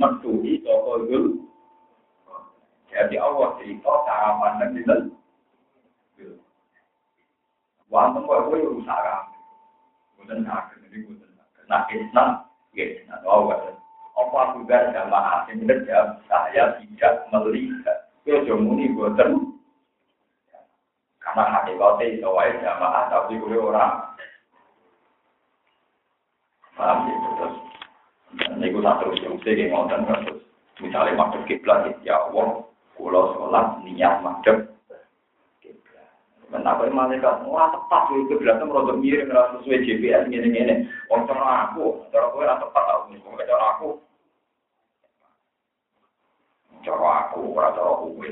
metu 0.00 0.30
iki 0.40 0.64
saka 0.64 0.92
gul. 1.04 1.24
Jadi 2.88 3.14
Allah 3.20 3.48
di 3.60 3.76
kota 3.84 4.14
aman 4.32 4.64
dan 4.64 4.72
di 4.72 4.82
dal. 4.88 5.12
Wanten 7.92 8.24
kok 8.24 8.48
ora 8.48 8.64
rusak. 8.64 9.06
Mboten 10.16 10.48
nak 10.48 10.72
jadi 10.80 10.96
mboten 11.04 11.28
nak. 11.36 11.48
Nak 11.68 11.92
Islam, 11.92 12.28
nggih, 12.72 13.04
nak 13.12 13.20
Allah. 13.28 13.76
Apa 14.16 14.36
aku 14.52 14.68
gak 14.68 14.92
sama 14.92 15.16
hati 15.16 15.56
bener 15.56 15.80
ya 15.84 16.16
saya 16.32 16.80
tidak 16.80 17.28
melihat. 17.28 18.08
Kejomuni 18.24 18.88
mboten. 18.88 19.49
Karena 21.30 21.62
hakikatnya 21.62 22.04
itu 22.10 22.26
wae 22.26 22.50
jamaah, 22.58 23.06
tapi 23.06 23.38
gue 23.38 23.54
orang. 23.54 24.02
Paham 26.74 27.06
gitu, 27.06 27.28
terus. 27.38 27.56
Ini 28.58 28.66
gue 28.74 28.82
tak 28.82 28.98
terus 29.02 29.22
yang 29.22 29.38
saya 29.46 29.64
ngomong, 29.70 30.06
terus. 30.10 30.42
Misalnya 30.82 31.18
masuk 31.18 31.44
kiblat, 31.46 31.92
ya 32.02 32.18
Allah, 32.18 32.66
Kulo 33.00 33.32
sholat 33.32 33.80
niat 33.80 34.20
madem. 34.20 34.68
Kenapa 36.50 36.82
malaikat 36.90 37.46
ora 37.46 37.70
tepat 37.70 38.10
itu 38.10 38.34
berarti 38.36 38.66
merodok 38.66 38.98
miring 38.98 39.30
ora 39.30 39.54
sesuai 39.54 39.86
GPS 39.86 40.26
ngene-ngene. 40.26 40.90
Wong 41.06 41.24
cara 41.30 41.70
aku, 41.70 42.04
cara 42.10 42.26
kowe 42.34 42.42
ora 42.42 42.58
tepat 42.58 42.84
wong 43.06 43.38
cara 43.38 43.64
aku. 43.78 43.90
Cara 46.82 47.08
aku 47.24 47.40
ora 47.54 47.70
cara 47.70 47.92
kowe. 48.02 48.28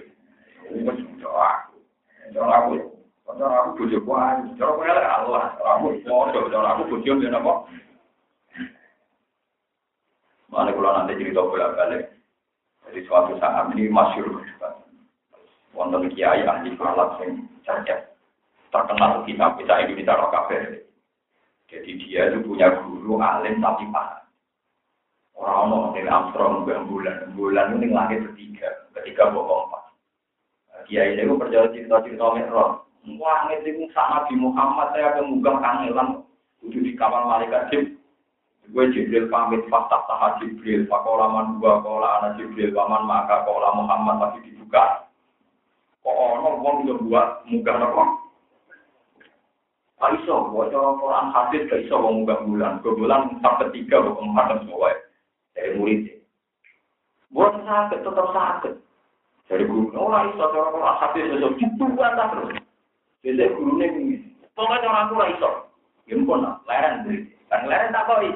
Wis 0.66 0.98
cara 1.22 1.40
aku. 1.46 1.77
Cara 2.32 2.54
aku. 2.64 2.98
Cara 3.28 3.56
aku 3.60 3.84
bojo 3.84 3.98
kuwi, 4.02 4.56
cara 4.56 4.72
kowe 4.72 4.88
ora 4.88 5.10
Allah, 5.20 5.44
aku 5.60 6.00
bojo, 6.00 6.48
cara 6.48 6.68
aku 6.74 6.82
bojo 6.88 7.12
ngene 7.12 7.36
apa? 7.36 7.52
Mana 10.48 10.72
kalau 10.72 10.96
nanti 10.96 11.20
cerita 11.20 11.44
bolak 11.44 11.76
balik, 11.76 12.08
Jadi 12.88 13.04
suatu 13.04 13.36
saat 13.36 13.68
ini 13.76 13.92
masyur 13.92 14.32
berdebat. 14.32 14.80
Wonten 15.76 16.08
kiai 16.16 16.40
ahli 16.40 16.72
falak 16.80 17.20
yang 17.20 17.44
cerdas. 17.68 18.08
Terkenal 18.72 19.28
kita 19.28 19.60
bisa 19.60 19.84
Indonesia 19.84 20.16
Rokaber. 20.16 20.88
Jadi 21.68 21.90
dia 22.00 22.32
itu 22.32 22.40
punya 22.48 22.80
guru 22.80 23.20
alim 23.20 23.60
tapi 23.60 23.84
paham. 23.92 24.24
Orang 25.36 25.70
orang 25.70 26.00
yang 26.00 26.08
Armstrong 26.08 26.64
bulan 26.64 27.28
bulan 27.36 27.76
ini 27.76 27.92
langit 27.92 28.24
ketiga, 28.32 28.88
ketiga 28.96 29.28
bohong 29.30 29.68
empat. 29.68 29.87
Dia 30.88 31.04
ini 31.04 31.28
gue 31.28 31.36
percaya 31.36 31.68
cerita-cerita 31.68 32.32
Mi'raj. 32.32 32.80
Wah, 33.20 33.48
itu 33.52 33.88
sama 33.92 34.24
di 34.28 34.34
Muhammad 34.36 34.92
saya 34.96 35.16
kemugang 35.20 35.60
kangelan 35.60 36.24
udah 36.64 36.80
di 36.80 36.92
kamar 36.96 37.22
malaikat 37.28 37.62
Jib. 37.72 37.84
Gue 38.68 38.84
Jibril 38.92 39.32
pamit 39.32 39.64
fatah 39.72 40.04
taha 40.04 40.36
Jibril, 40.40 40.84
pakola 40.88 41.28
man 41.32 41.56
dua 41.56 41.80
kola 41.80 42.20
anak 42.20 42.36
Jibril, 42.36 42.76
paman 42.76 43.08
maka 43.08 43.48
kola 43.48 43.72
Muhammad 43.72 44.20
tapi 44.20 44.44
dibuka. 44.44 45.08
Kok 46.04 46.12
ono 46.12 46.60
wong 46.60 46.76
yo 46.84 47.00
buat 47.00 47.48
munggah 47.48 47.76
nopo? 47.80 48.04
Aisyah, 49.98 50.40
buat 50.52 50.70
orang 50.70 51.32
hadis 51.32 51.66
gak 51.72 51.80
iso 51.84 51.96
wong 51.96 52.22
munggah 52.22 52.44
bulan. 52.44 52.72
Gue 52.84 52.92
bulan 52.92 53.40
sampai 53.40 53.72
tiga, 53.72 54.04
bukan 54.04 54.36
empat 54.36 54.46
dan 54.52 54.58
semua 54.64 54.92
dari 55.56 55.70
muridnya. 55.80 56.14
Buat 57.32 57.60
sakit, 57.64 58.04
tetap 58.04 58.28
sakit. 58.36 58.74
Dari 59.48 59.64
guru, 59.64 59.88
orang 59.96 60.36
iso, 60.36 60.44
orang 60.44 60.76
orang 60.76 61.00
hati 61.00 61.24
itu 61.24 61.84
bantah 61.96 62.28
terus. 62.36 62.60
Jadi 63.24 63.48
guru 63.56 63.80
ini, 63.80 64.20
pokoknya 64.52 64.92
orang 64.92 65.08
tua 65.08 65.24
iso. 65.32 65.50
Ya 66.04 66.16
pun, 66.20 66.44
leren 66.68 67.04
beri. 67.08 67.32
Dan 67.48 67.64
leren 67.64 67.92
tak 67.96 68.04
koi. 68.04 68.28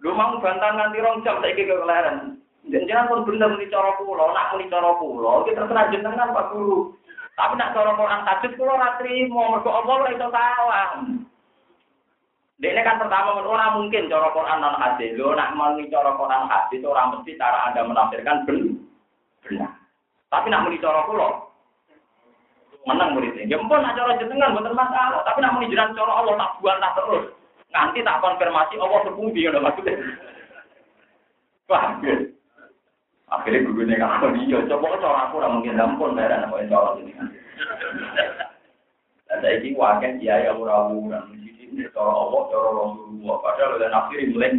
Lu 0.00 0.16
mau 0.16 0.40
bantah 0.40 0.72
nganti 0.72 1.04
rong 1.04 1.20
jam, 1.24 1.44
saya 1.44 1.52
ke 1.52 1.64
leren. 1.68 2.40
Jangan 2.66 3.06
pun 3.06 3.22
bener 3.28 3.52
muni 3.54 3.70
cara 3.70 3.94
pulau, 3.94 4.34
nak 4.34 4.50
muni 4.50 4.66
cara 4.66 4.90
pulau, 4.98 5.46
kita 5.46 5.70
terserah 5.70 5.86
jenengan 5.94 6.34
Pak 6.34 6.50
Guru. 6.50 6.98
Tapi 7.38 7.54
nak 7.54 7.76
cara 7.76 7.94
Quran 7.94 8.26
tajud 8.26 8.52
kula 8.58 8.72
ora 8.74 8.90
trimo, 8.98 9.42
mergo 9.54 9.70
Allah 9.70 10.10
iso 10.10 10.26
salah. 10.34 10.88
Dene 12.56 12.80
kan 12.80 12.98
pertama 12.98 13.38
orang 13.38 13.76
mungkin 13.76 14.08
cara 14.08 14.32
Quran 14.32 14.58
non 14.64 14.80
hadis. 14.80 15.14
Lo 15.14 15.36
nak 15.36 15.54
muni 15.54 15.86
cara 15.92 16.16
Quran 16.16 16.48
hadis 16.48 16.82
orang 16.82 17.12
mesti 17.14 17.38
cara 17.38 17.70
Anda 17.70 17.86
menafsirkan 17.86 18.48
benar. 18.48 19.85
Tapi 20.30 20.46
nak 20.50 20.62
muni 20.66 20.82
cara 20.82 21.06
kula 21.06 21.28
menang 22.86 23.18
muridnya. 23.18 23.50
Ya 23.50 23.58
mpun 23.58 23.82
nak 23.82 23.98
cara 23.98 24.14
jenengan 24.14 24.54
mboten 24.54 24.78
masalah, 24.78 25.20
tapi 25.26 25.42
nak 25.42 25.58
muni 25.58 25.70
jenengan 25.70 25.94
cara 25.98 26.12
Allah 26.22 26.34
tak 26.38 26.52
buantah 26.62 26.92
terus. 26.94 27.24
Nanti 27.74 27.98
tak 28.06 28.22
konfirmasi 28.22 28.74
Allah 28.78 29.00
sepundi 29.02 29.42
ngono 29.42 29.58
maksudnya. 29.66 29.94
Paham 31.66 31.98
ya? 32.06 32.14
Akhirnya 33.26 33.66
nih 33.66 33.98
kalau 33.98 34.30
dia 34.38 34.62
coba 34.70 35.02
cara 35.02 35.18
aku 35.26 35.42
ora 35.42 35.50
mungkin 35.50 35.74
dampun 35.74 36.14
bayaran 36.14 36.46
apa 36.46 36.62
yang 36.62 36.70
cara 36.70 36.90
ini. 37.02 37.12
Dan 39.26 39.36
saya 39.42 39.58
ini 39.58 39.74
wakil 39.74 40.12
kiai 40.22 40.46
ora 40.46 40.86
ini 40.94 41.90
cara 41.90 42.12
Allah, 42.14 42.40
cara 42.54 42.68
Rasulullah. 42.70 43.36
Padahal 43.42 43.76
udah 43.82 43.88
nafsir 43.90 44.30
mulai. 44.30 44.52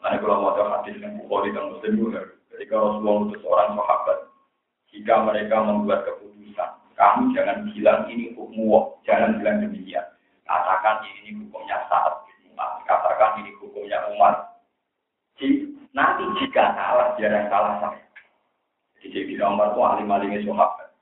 Nah, 0.00 0.16
kalau 0.16 0.40
mau 0.40 0.56
hadis 0.56 0.96
yang 0.96 1.20
Bukhari 1.20 1.52
dan 1.52 1.76
Muslim 1.76 1.92
juga, 2.00 2.24
ketika 2.60 2.76
Rasulullah 2.76 3.24
itu 3.24 3.40
seorang 3.40 3.72
sahabat, 3.72 4.18
jika 4.92 5.14
mereka 5.24 5.56
membuat 5.64 6.04
keputusan, 6.04 6.70
kamu 6.92 7.32
jangan 7.32 7.64
bilang 7.72 8.04
ini 8.12 8.36
hukum 8.36 8.92
jangan 9.08 9.40
bilang 9.40 9.64
demikian. 9.64 10.04
Katakan 10.44 11.00
ini 11.08 11.40
hukumnya 11.40 11.80
saat 11.88 12.20
umat, 12.52 12.84
katakan 12.84 13.40
ini 13.40 13.56
hukumnya 13.56 13.96
umat. 14.12 14.60
Nanti 15.96 16.22
jika 16.36 16.76
salah, 16.76 17.16
jangan 17.16 17.48
salah 17.48 17.74
saya. 17.80 18.04
Jadi 19.00 19.24
Jadi 19.32 19.40
Umar 19.40 19.72
itu 19.72 19.80
alim-alimnya 19.80 20.44
sahabat. 20.44 20.92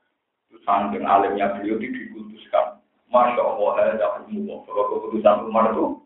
Itu 0.47 0.63
saking 0.63 1.03
alimnya 1.03 1.59
beliau 1.59 1.75
dikutuskan 1.75 2.79
Masya 3.11 3.41
Allah, 3.43 3.99
ada 3.99 4.07
hukum 4.23 4.63
Bahwa 4.63 4.83
keputusan 4.95 5.51
Umar 5.51 5.75
itu, 5.75 5.99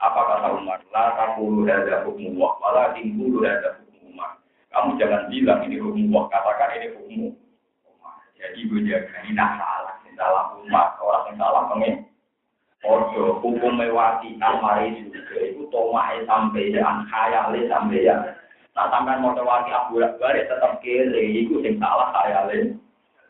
apa 0.00 0.20
kata 0.24 0.48
Umar? 0.56 0.80
La 0.88 1.12
takulu 1.20 1.68
ada 1.68 2.08
hukum 2.08 2.40
Allah, 2.40 2.50
malah 2.64 2.86
tingkulu 2.96 3.44
ada 3.44 3.76
Umar. 3.76 3.81
Kamu 4.72 4.96
jangan 4.96 5.28
bilang 5.28 5.60
ini 5.68 5.76
hukum 5.76 6.28
katakan 6.32 6.80
ini 6.80 6.88
hukum. 6.96 7.36
Jadi 8.40 8.58
gue 8.66 8.82
jaga 8.88 9.16
ini 9.22 9.38
salah, 9.38 9.94
ini 10.02 10.18
salah 10.18 10.44
Umar, 10.58 10.98
orang 10.98 11.24
yang 11.30 11.36
salah 11.38 11.62
pengen. 11.70 11.94
Ojo 12.82 13.38
hukum 13.38 13.78
mewati 13.78 14.34
almari 14.42 15.06
juga 15.06 15.38
itu 15.38 15.70
tomai 15.70 16.26
sampai 16.26 16.74
ya, 16.74 17.06
khayale 17.06 17.70
sampai 17.70 18.02
ya. 18.02 18.18
Nah 18.74 18.90
sampai 18.90 19.22
mau 19.22 19.36
tewati 19.38 19.70
abu 19.70 20.02
bare 20.18 20.42
tetap 20.50 20.82
kiri, 20.82 21.46
itu 21.46 21.62
sing 21.62 21.78
salah 21.78 22.10
khayale 22.10 22.74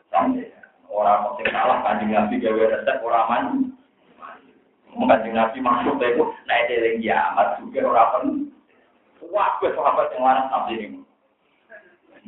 sampai 0.09 0.49
Orang 0.93 1.37
sing 1.41 1.49
salah 1.49 1.81
kanjeng 1.81 2.13
Nabi 2.13 2.37
gawe 2.37 2.63
resep 2.69 2.97
ora 3.01 3.25
mandi. 3.25 3.73
Kanjeng 4.93 5.33
Nabi 5.33 5.57
maksud 5.57 5.97
itu 5.97 6.23
naik 6.45 6.69
eling 6.69 7.01
kiamat 7.01 7.57
juga 7.57 7.81
ora 7.81 8.03
pen. 8.13 8.53
Wah, 9.33 9.57
gue 9.57 9.73
sahabat 9.73 10.13
yang 10.13 10.21
larang 10.21 10.47
tafsir 10.53 10.77
ini. 10.77 11.01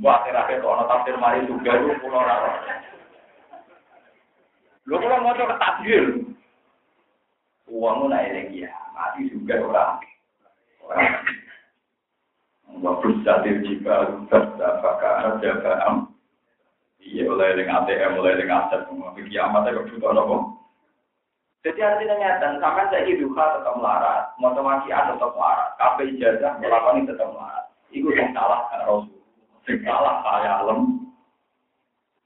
Buat 0.03 0.27
akhir-akhir 0.27 0.59
kalau 0.59 0.87
tafsir 0.91 1.15
mari 1.15 1.47
juga 1.47 1.79
lu 1.79 1.95
pulau 2.03 2.19
ora. 2.19 2.35
Lu 4.85 4.95
kalau 4.99 5.23
mau 5.23 5.37
coba 5.37 5.55
tafsir, 5.55 6.03
uangmu 7.71 8.11
naik 8.11 8.29
eling 8.35 8.47
kiamat 8.51 9.11
juga 9.23 9.55
ora. 9.63 9.85
Wa 12.75 12.91
berusaha 12.99 13.47
jika 13.63 13.95
berdapat 14.27 15.39
jaga 15.39 15.73
am 15.87 16.15
Iya, 17.05 17.29
mulai 17.29 17.53
dengan 17.53 17.85
ATM, 17.85 18.17
mulai 18.17 18.33
dengan 18.33 18.65
aset, 18.65 18.81
semua 18.89 19.13
kiamat 19.13 19.69
kok 19.69 19.87
butuh 19.93 20.09
nopo. 20.09 20.57
Jadi 21.61 21.77
artinya 21.81 22.17
nyata, 22.17 22.57
sampai 22.57 22.89
saya 22.89 23.13
duha 23.13 23.45
tetap 23.57 23.73
melarat, 23.77 24.33
motivasi 24.41 24.89
tetap 24.89 25.31
melarat, 25.37 25.69
kafe 25.77 26.03
ijazah 26.13 26.57
melakukan 26.57 27.05
tetap 27.05 27.29
melarat. 27.29 27.65
Iku 27.93 28.09
yang 28.09 28.33
salah 28.33 28.69
kan 28.73 28.89
Rasul, 28.89 29.14
yang 29.65 29.79
salah 29.85 30.15
saya 30.21 30.51
alam, 30.61 31.09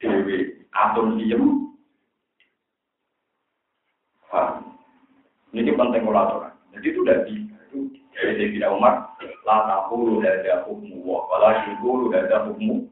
dewi, 0.03 0.67
atom 0.75 1.15
diem. 1.19 1.43
Ini 5.49 5.73
penting 5.73 6.05
ulaturan. 6.05 6.53
Jadi 6.77 6.85
itu 6.93 6.99
udah 7.01 7.17
di 7.25 7.35
itu 7.41 7.79
dari 8.13 8.53
tidak 8.53 8.77
Umar, 8.77 9.17
la 9.47 9.57
takulu 9.65 10.21
ada 10.21 10.67
hukum 10.69 11.01
wa, 11.01 11.25
wala 11.25 11.65
syukuru 11.65 12.13
ada 12.13 12.45
hukum 12.45 12.85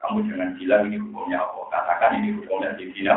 kamu 0.00 0.24
jangan 0.32 0.56
bilang 0.56 0.82
ini 0.88 0.96
hukumnya 0.96 1.44
apa. 1.44 1.60
Katakan 1.68 2.24
ini 2.24 2.28
hukumnya 2.40 2.72
Sayyidina. 2.74 3.14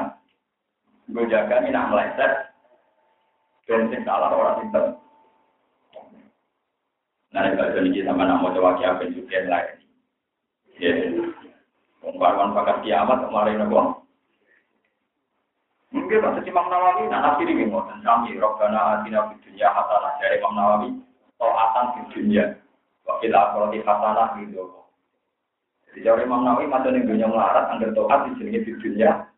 Gue 1.16 1.24
jaga 1.32 1.64
ini 1.64 1.72
nak 1.72 1.90
meleset. 1.96 2.32
Dan 3.64 3.88
salah 4.04 4.28
orang 4.36 4.60
pinter. 4.60 4.84
Nah, 7.32 7.50
kalau 7.56 7.74
jadi 7.74 8.04
sama 8.06 8.28
nama 8.28 8.52
juga 8.52 9.32
yang 9.32 9.48
lain. 9.48 9.83
Ya, 10.82 10.94
pembaruan 12.02 12.58
pakai 12.58 12.82
kiamat 12.82 13.30
kemarin 13.30 13.62
apa? 13.62 14.02
Mungkin 15.94 16.26
pas 16.26 16.42
Imam 16.42 16.66
Nawawi, 16.74 17.06
nah 17.06 17.22
nafsir 17.22 17.46
ini 17.46 17.70
mau 17.70 17.86
tentang 17.86 18.26
Robbana 18.26 18.98
atina 18.98 19.30
fid 19.30 19.46
dunya 19.46 19.70
hasanah 19.70 20.18
dari 20.18 20.42
Imam 20.42 20.58
Nawawi. 20.58 20.90
Taatan 21.38 21.86
fid 21.94 22.08
dunya. 22.18 22.58
Wakil 23.06 23.30
akhirati 23.30 23.86
hasanah 23.86 24.42
gitu. 24.42 24.64
Jadi 25.94 26.10
orang 26.10 26.26
Imam 26.26 26.42
Nawawi 26.42 26.66
masa 26.66 26.90
nih 26.90 27.06
dunia 27.06 27.30
melarat, 27.30 27.70
anggar 27.70 27.94
toat 27.94 28.26
di 28.26 28.32
sini 28.42 28.66
di 28.66 28.74
dunia. 28.82 29.30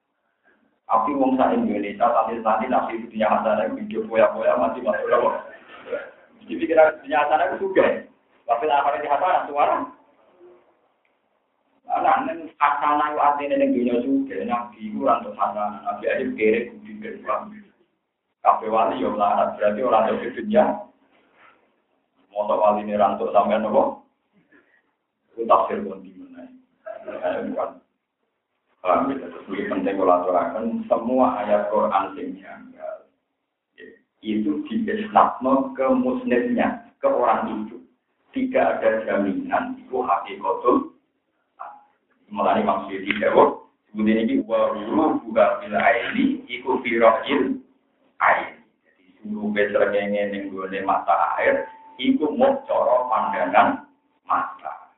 Tapi 0.88 1.12
wong 1.12 1.36
sa 1.36 1.52
Indonesia 1.52 2.08
sambil 2.08 2.40
nanti 2.40 2.66
nasi 2.72 3.04
di 3.04 3.08
dunia 3.12 3.28
hasanah 3.28 3.76
video 3.76 4.08
poya-poya 4.08 4.56
masih 4.56 4.80
masuk 4.80 5.12
loh. 5.12 5.36
Jadi 6.48 6.64
kira 6.64 6.96
dunia 7.04 7.20
hasanah 7.20 7.46
itu 7.52 7.68
juga. 7.68 8.08
Tapi 8.48 8.64
lah 8.64 8.96
di 8.96 9.10
hasanah 9.12 9.44
suara. 9.52 9.78
Anak 11.96 12.28
neng 12.28 12.52
hasanah 12.60 13.16
itu 13.16 13.20
artinya 13.24 13.56
neng 13.56 13.72
dunia 13.72 13.96
juga. 14.04 14.36
Nabi 14.44 14.92
itu 14.92 15.00
untuk 15.00 15.32
hasanah. 15.40 15.80
Nabi 15.88 16.04
aja 16.12 16.26
kere 16.36 16.60
budi 16.76 16.92
beruang. 17.00 17.56
Kafe 18.44 18.68
wali 18.68 19.02
yo 19.02 19.16
melarat 19.16 19.56
berarti 19.56 19.80
orang 19.80 20.20
di 20.20 20.30
dunia. 20.36 20.66
Mau 22.36 22.52
wali 22.52 22.84
ini 22.84 23.00
rantuk 23.00 23.32
sampai 23.32 23.64
nopo. 23.64 24.04
Itu 25.34 25.48
tafsir 25.48 25.80
pun 25.82 26.04
Paham 28.86 29.10
ya, 29.10 29.26
terus 29.26 29.50
penting 29.50 29.98
kalau 29.98 30.14
aturakan 30.22 30.86
semua 30.86 31.42
ayat 31.42 31.74
Quran 31.74 32.06
yang 32.22 32.38
janggal 32.38 32.96
itu 34.22 34.62
diisnatno 34.70 35.74
ke 35.74 35.90
muslimnya, 35.90 36.94
ke 37.02 37.10
orang 37.10 37.66
itu. 37.66 37.82
Tidak 38.30 38.62
ada 38.62 39.02
jaminan 39.10 39.82
itu 39.82 40.06
hakikatul 40.06 40.85
melani 42.36 42.68
maksud 42.68 43.00
tidak 43.00 43.32
kemudian 43.96 44.28
ini 44.28 44.44
waru 44.44 45.24
buka 45.24 45.64
bila 45.64 45.80
ini 46.12 46.44
iku 46.52 46.84
firohil 46.84 47.64
air 48.20 48.60
jadi 48.84 49.04
suruh 49.24 49.48
besarnya 49.56 50.12
yang 50.12 50.52
gue 50.52 50.80
mata 50.84 51.40
air 51.40 51.64
iku 51.96 52.36
mau 52.36 52.60
coro 52.68 53.08
pandangan 53.08 53.88
mata. 54.28 54.92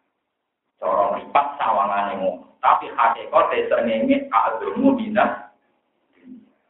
Corong 0.77 1.21
lipat 1.21 1.45
sawangan 1.57 2.17
ngono. 2.17 2.45
Tapi 2.61 2.89
hakikate 2.93 3.69
srengenge 3.69 4.27
agama 4.33 4.97
minat. 4.97 5.53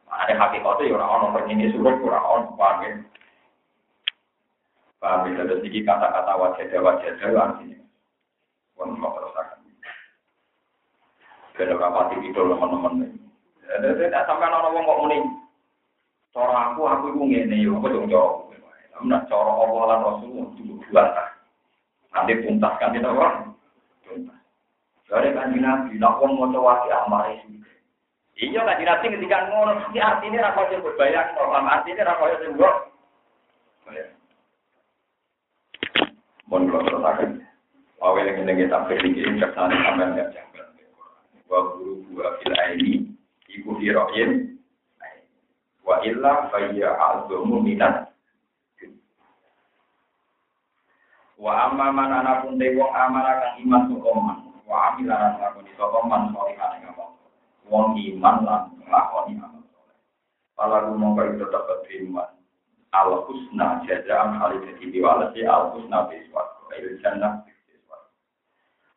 Ada 0.08 0.36
hakikate 0.36 0.88
ya 0.88 0.96
ora 0.96 1.06
ono 1.08 1.26
pernyine 1.36 1.72
surat 1.72 1.96
ora 2.00 2.20
ono 2.20 2.56
paham 2.56 3.04
Paham 4.98 5.30
ya, 5.30 5.46
terus 5.46 5.62
ini 5.62 5.86
kata-kata 5.86 6.32
wajah-wajah 6.34 7.22
artinya. 7.22 7.78
Kalau 11.58 11.74
rapati 11.74 12.22
itu 12.22 12.38
teman-teman. 12.38 13.18
Jadi 13.66 13.98
tidak 13.98 14.30
sampai 14.30 14.46
orang 14.46 14.70
ngomong 14.78 14.98
muni. 15.10 15.18
Cara 16.30 16.70
aku, 16.70 16.86
aku 16.86 17.10
itu 17.10 17.20
ngene 17.26 17.56
yo, 17.58 17.82
aku 17.82 17.90
dong 17.90 18.06
jawab. 18.06 18.46
Namun 18.94 19.26
cara 19.26 19.52
Allah 19.52 19.82
lan 19.90 20.00
Rasul 20.06 20.54
itu 20.54 20.78
dua 20.86 21.04
Nanti 22.14 22.38
tuntas 22.46 22.78
kan 22.78 22.94
tidak 22.94 23.10
orang. 23.10 23.50
Tuntas. 24.06 24.38
Dari 25.10 25.34
kanji 25.34 25.58
Nabi, 25.58 25.98
nak 25.98 26.22
wong 26.22 26.38
mau 26.38 26.46
coba 26.52 26.86
si 26.86 26.88
amare 26.94 27.34
Iya 28.38 28.60
kanji 28.62 28.84
Nabi 28.86 29.06
ketika 29.18 29.50
ngono, 29.50 29.72
ini 29.90 29.98
artinya 29.98 30.54
rakyat 30.54 30.78
berbayar, 30.78 31.34
kalau 31.34 31.58
artinya 31.58 32.06
rakyat 32.06 32.38
yang 32.46 32.54
berbayar. 32.54 34.06
Mohon 36.48 36.70
kalau 36.70 36.86
terusakan. 36.86 37.30
Awal 37.98 38.30
yang 38.30 38.46
ini 38.46 38.62
kita 38.62 38.86
berpikir 38.86 39.26
kersane 39.42 39.74
sampai 39.82 40.06
nggak 40.14 40.30
janggal. 40.30 40.66
Wa 41.48 41.58
guru 41.74 42.04
gua 42.12 42.36
fil 42.40 42.54
aini 42.54 43.08
iku 43.48 43.80
hiroin. 43.80 44.60
Wa 45.82 46.04
illa 46.04 46.52
fayya 46.52 46.92
azumu 46.92 47.64
minat. 47.64 48.12
Wa 51.40 51.70
amma 51.72 51.88
man 51.94 52.12
ana 52.12 52.44
pun 52.44 52.60
kang 52.60 53.56
iman 53.64 53.82
sokoman. 53.88 54.38
Wa 54.68 54.92
amila 54.92 55.16
lan 55.40 55.64
sokoman 55.80 56.28
solihan 56.36 56.76
ing 56.76 56.84
apa. 56.92 57.04
Wong 57.72 57.96
iman 57.96 58.36
lan 58.44 58.62
nglakoni 58.84 59.40
amal 59.40 59.64
soleh. 59.72 59.96
Pala 60.52 60.92
mongko 60.92 61.40
tetap 61.40 61.64
beriman 61.88 62.38
al 62.92 63.24
husna 63.28 63.84
jazaan 63.84 64.40
hal 64.40 64.56
jadi 64.64 64.84
diwalasi 64.88 65.44
al 65.44 65.72
husna 65.76 66.08
biswat 66.08 66.48
jannah 67.04 67.44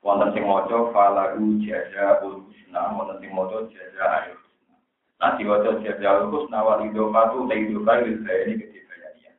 wonten 0.01 0.33
sing 0.33 0.43
maca 0.49 0.77
falahu 0.93 1.61
jazaul 1.61 2.45
husna. 2.49 2.81
Wonten 2.97 3.17
sing 3.21 3.31
maca 3.37 3.57
jazaa'ul 3.69 4.37
husna. 4.41 4.75
Nah 5.21 5.31
diwaca 5.37 5.77
jazaa'ul 5.85 6.29
husna 6.33 6.57
wal 6.65 6.81
idofatu 6.85 7.45
la 7.45 7.55
idofa 7.55 7.93
lil 8.01 8.17
bayani 8.25 8.53
ketika 8.65 8.93
ya 9.21 9.31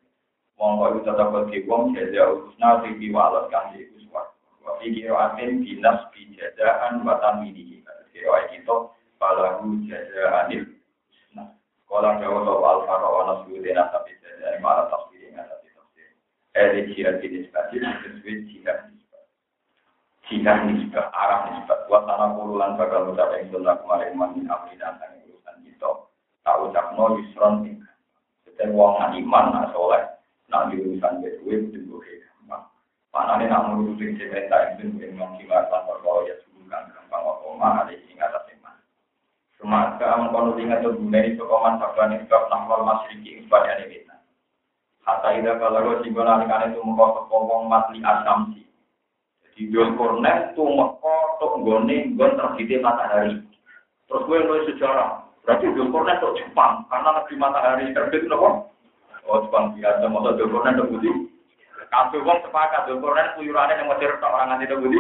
mongko 0.59 0.85
itu 0.95 1.01
tetap 1.03 1.29
bagi 1.35 1.59
wong 1.67 1.95
jazaa'ul 1.99 2.47
husna 2.47 2.69
sing 2.87 2.93
diwalas 3.03 3.51
kang 3.51 3.75
biswat 3.75 4.29
wa 4.63 4.79
fi 4.79 4.87
qira'atin 4.95 5.67
binas 5.67 6.01
bi 6.15 6.31
jazaan 6.39 7.03
wa 7.03 7.19
tamini 7.19 7.83
kira 8.15 8.39
itu 8.55 8.77
falahu 9.19 9.67
jazaa'ul 9.91 10.63
husna. 11.11 11.45
Kala 11.91 12.23
dawa 12.23 12.39
sopa 12.47 12.69
al-faro 12.79 13.09
wa 13.11 13.23
nasbudina 13.35 13.91
tapi 13.91 14.15
dari 14.23 14.63
malah 14.63 14.87
tafsir 14.89 15.27
di 15.27 15.35
tafsir. 15.35 16.07
Eh, 16.55 16.87
jihad 16.95 17.19
jenis 17.19 17.51
disebut 17.51 18.39
jihad 18.49 18.92
nisbah. 20.23 20.31
Jihad 20.31 20.59
nisbah, 20.71 21.07
arah 21.11 21.41
nisbah. 21.51 21.79
Buat 21.91 22.07
tanah 22.07 22.29
puluhan 22.39 22.79
bakal 22.79 23.11
ucap 23.11 23.35
yang 23.35 23.51
sunnah 23.51 23.77
kemarin 23.83 24.15
mamin 24.15 24.47
dan 24.47 25.19
urusan 25.27 25.57
itu. 25.67 25.91
Tak 26.43 26.59
ucap 26.63 26.95
no 26.95 27.19
yusron 27.19 27.67
tinggal. 27.67 27.95
Jadi 28.47 28.71
uang 28.71 29.15
iman, 29.27 29.45
nah 29.51 29.67
soleh. 29.75 30.05
Nah 30.51 30.69
di 30.71 30.79
urusan 30.79 31.23
bedue, 31.23 31.73
itu 31.73 31.79
boleh 31.89 32.23
gampang. 32.23 32.65
Mana 33.11 33.41
nih 33.41 33.47
nak 33.49 33.73
mengurusin 33.73 34.19
cerita 34.19 34.77
itu, 34.77 34.93
yang 35.01 35.17
mengkilat 35.19 35.67
tanpa 35.73 35.99
kalau 36.03 36.27
ya 36.29 36.35
sebutkan 36.47 36.93
gampang. 36.93 37.23
Apa 37.23 37.49
mah 37.59 37.73
ada 37.83 37.93
ingat 37.95 38.31
atas 38.31 38.53
iman. 38.59 38.77
Semasa 39.59 40.07
mengkono 40.19 40.59
tinggal 40.59 40.83
tuh 40.83 40.95
gunai 40.99 41.35
sokoman 41.39 41.79
sabani 41.79 42.21
sebab 42.27 42.51
nahwal 42.51 42.83
masyriki 42.85 43.47
ibadah 43.47 43.79
ini 43.87 44.03
Hatta 45.03 45.35
ida 45.35 45.59
kalau 45.59 45.83
gue 45.83 46.07
sih 46.07 46.15
nalikan 46.15 46.71
itu 46.71 46.79
mau 46.87 47.11
kepongkong 47.11 47.67
matli 47.67 47.99
asamsi. 48.07 48.63
Jadi 49.63 49.79
dua 49.79 49.95
kornet 49.95 50.59
tuh 50.59 50.67
meko 50.67 51.39
tuh 51.39 51.63
gone 51.63 52.19
gon 52.19 52.35
terbitnya 52.35 52.83
matahari. 52.83 53.39
Terus 54.11 54.27
gue 54.27 54.43
nulis 54.43 54.67
sejarah. 54.75 55.23
Berarti 55.47 55.71
dua 55.71 55.87
kornet 55.87 56.19
tuh 56.19 56.35
Jepang 56.35 56.83
karena 56.91 57.15
negeri 57.15 57.39
matahari 57.39 57.95
terbit 57.95 58.27
nopo. 58.27 58.75
Oh 59.23 59.39
Jepang 59.47 59.79
biasa 59.79 60.11
mau 60.11 60.27
dua 60.27 60.51
kornet 60.51 60.75
tuh 60.75 60.91
budi. 60.91 61.31
Kabeh 61.95 62.27
wong 62.27 62.43
sepakat 62.43 62.91
dua 62.91 62.99
kornet 63.07 63.39
kuyurane 63.39 63.79
yang 63.79 63.87
mau 63.87 63.95
cerita 64.03 64.27
orang 64.27 64.51
nanti 64.51 64.67
tuh 64.67 64.83
budi. 64.83 64.99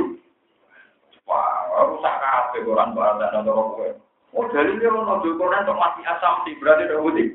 Wah, 1.26 1.82
rusak 1.82 2.14
kabeh 2.22 2.62
koran 2.62 2.94
bahasa 2.94 3.42
nopo 3.42 3.82
kowe. 3.82 3.90
Oh 4.30 4.46
dalilnya 4.54 4.94
ono 4.94 5.26
dua 5.26 5.38
kornet 5.42 5.66
tuh 5.66 5.74
mati 5.74 6.06
asamsi 6.06 6.54
berarti 6.62 6.86
tuh 6.86 7.02
budi. 7.02 7.34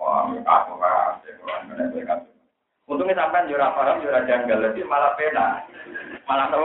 Wah, 0.00 0.32
aku 0.32 0.80
kan. 0.80 2.24
Untungnya 2.86 3.18
sampai 3.18 3.50
jurah 3.50 3.74
paham, 3.74 3.98
jurah 3.98 4.22
janggal, 4.30 4.62
jadi 4.62 4.86
malah 4.86 5.18
pena, 5.18 5.58
malah 6.22 6.46
tahu. 6.54 6.62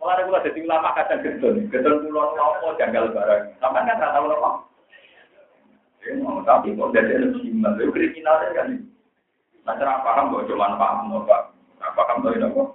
Malah 0.00 0.14
ada 0.16 0.24
pula 0.24 0.40
jadi 0.40 0.64
ulama 0.64 0.96
kadang 0.96 1.20
gedon, 1.20 1.68
gedon 1.68 2.00
pulau 2.08 2.32
lopo 2.32 2.72
janggal 2.80 3.12
barang. 3.12 3.60
Sampai 3.60 3.84
kan 3.84 4.00
rata 4.00 4.24
lopo. 4.24 4.50
Tapi 6.48 6.72
kok 6.72 6.92
jadi 6.96 7.28
lebih 7.28 7.44
simbol, 7.44 7.76
itu 7.76 7.92
kriminal 7.92 8.40
kan. 8.56 8.68
Nah, 9.68 9.74
cara 9.76 10.00
paham 10.00 10.32
kok 10.32 10.48
cuma 10.48 10.80
paham, 10.80 11.12
apa? 11.12 11.52
Paham 11.92 12.24
tuh 12.24 12.32
itu 12.32 12.48
kok. 12.48 12.68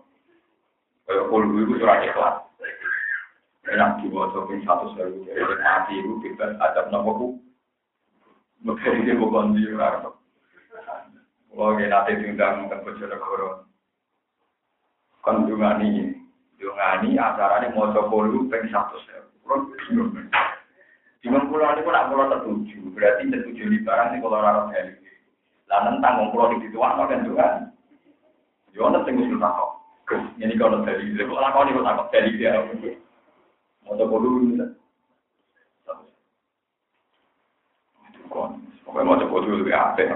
Kayak 1.10 1.28
puluh 1.34 1.58
itu 1.58 1.74
surat 1.82 2.06
ikhlas. 2.06 2.38
Enak 3.64 4.04
dibawa 4.04 4.30
sopin 4.36 4.60
satu 4.68 4.92
seru, 4.94 5.24
jadi 5.24 5.56
mati 5.64 5.96
itu 5.96 6.20
bebas 6.20 6.54
adab 6.60 6.92
nopo 6.92 7.40
Mungkin 8.64 9.08
dia 9.08 9.16
bukan 9.16 9.56
di 9.56 9.68
Kalau 11.54 11.78
kita 11.78 11.86
nanti 11.86 12.18
diundang 12.18 12.66
ke 12.66 12.82
Bojonegoro, 12.82 13.70
kan 15.22 15.46
dungani, 15.46 16.18
dungani 16.58 17.14
acaranya 17.14 17.70
mau 17.78 17.94
coba 17.94 18.26
lu 18.26 18.50
pengen 18.50 18.74
satu 18.74 18.98
bingung. 19.86 20.18
Bingung 21.22 21.46
pulau 21.48 21.78
ini 21.78 21.86
pun 21.86 21.94
aku 21.94 22.20
tertuju, 22.26 22.80
berarti 22.98 23.30
tertuju 23.30 23.64
di 23.70 23.80
barang 23.86 24.18
ini 24.18 24.26
kalau 24.26 24.42
orang 24.42 24.74
dari 24.74 24.98
lah 25.70 25.80
tentang 25.88 26.34
pulau 26.34 26.58
di 26.58 26.66
situ 26.66 26.82
apa 26.82 27.06
kan 27.06 27.22
dungan. 27.22 27.70
Jangan 28.74 29.06
tunggu 29.06 29.30
sudah 29.30 29.54
kok. 29.54 29.72
Ini 30.42 30.58
kalau 30.58 30.82
dari 30.82 31.14
kalau 31.14 31.54
kau 31.54 31.64
nih 31.70 31.78
takut 31.78 32.08
dari 32.10 32.30
dia, 32.36 32.58
mau 33.86 33.94
coba 33.94 34.16
dulu. 34.18 34.58
Pokoknya 38.84 39.06
mau 39.06 39.22
coba 39.22 39.36
dulu 39.46 39.56
lebih 39.62 39.78
apik. 39.78 40.10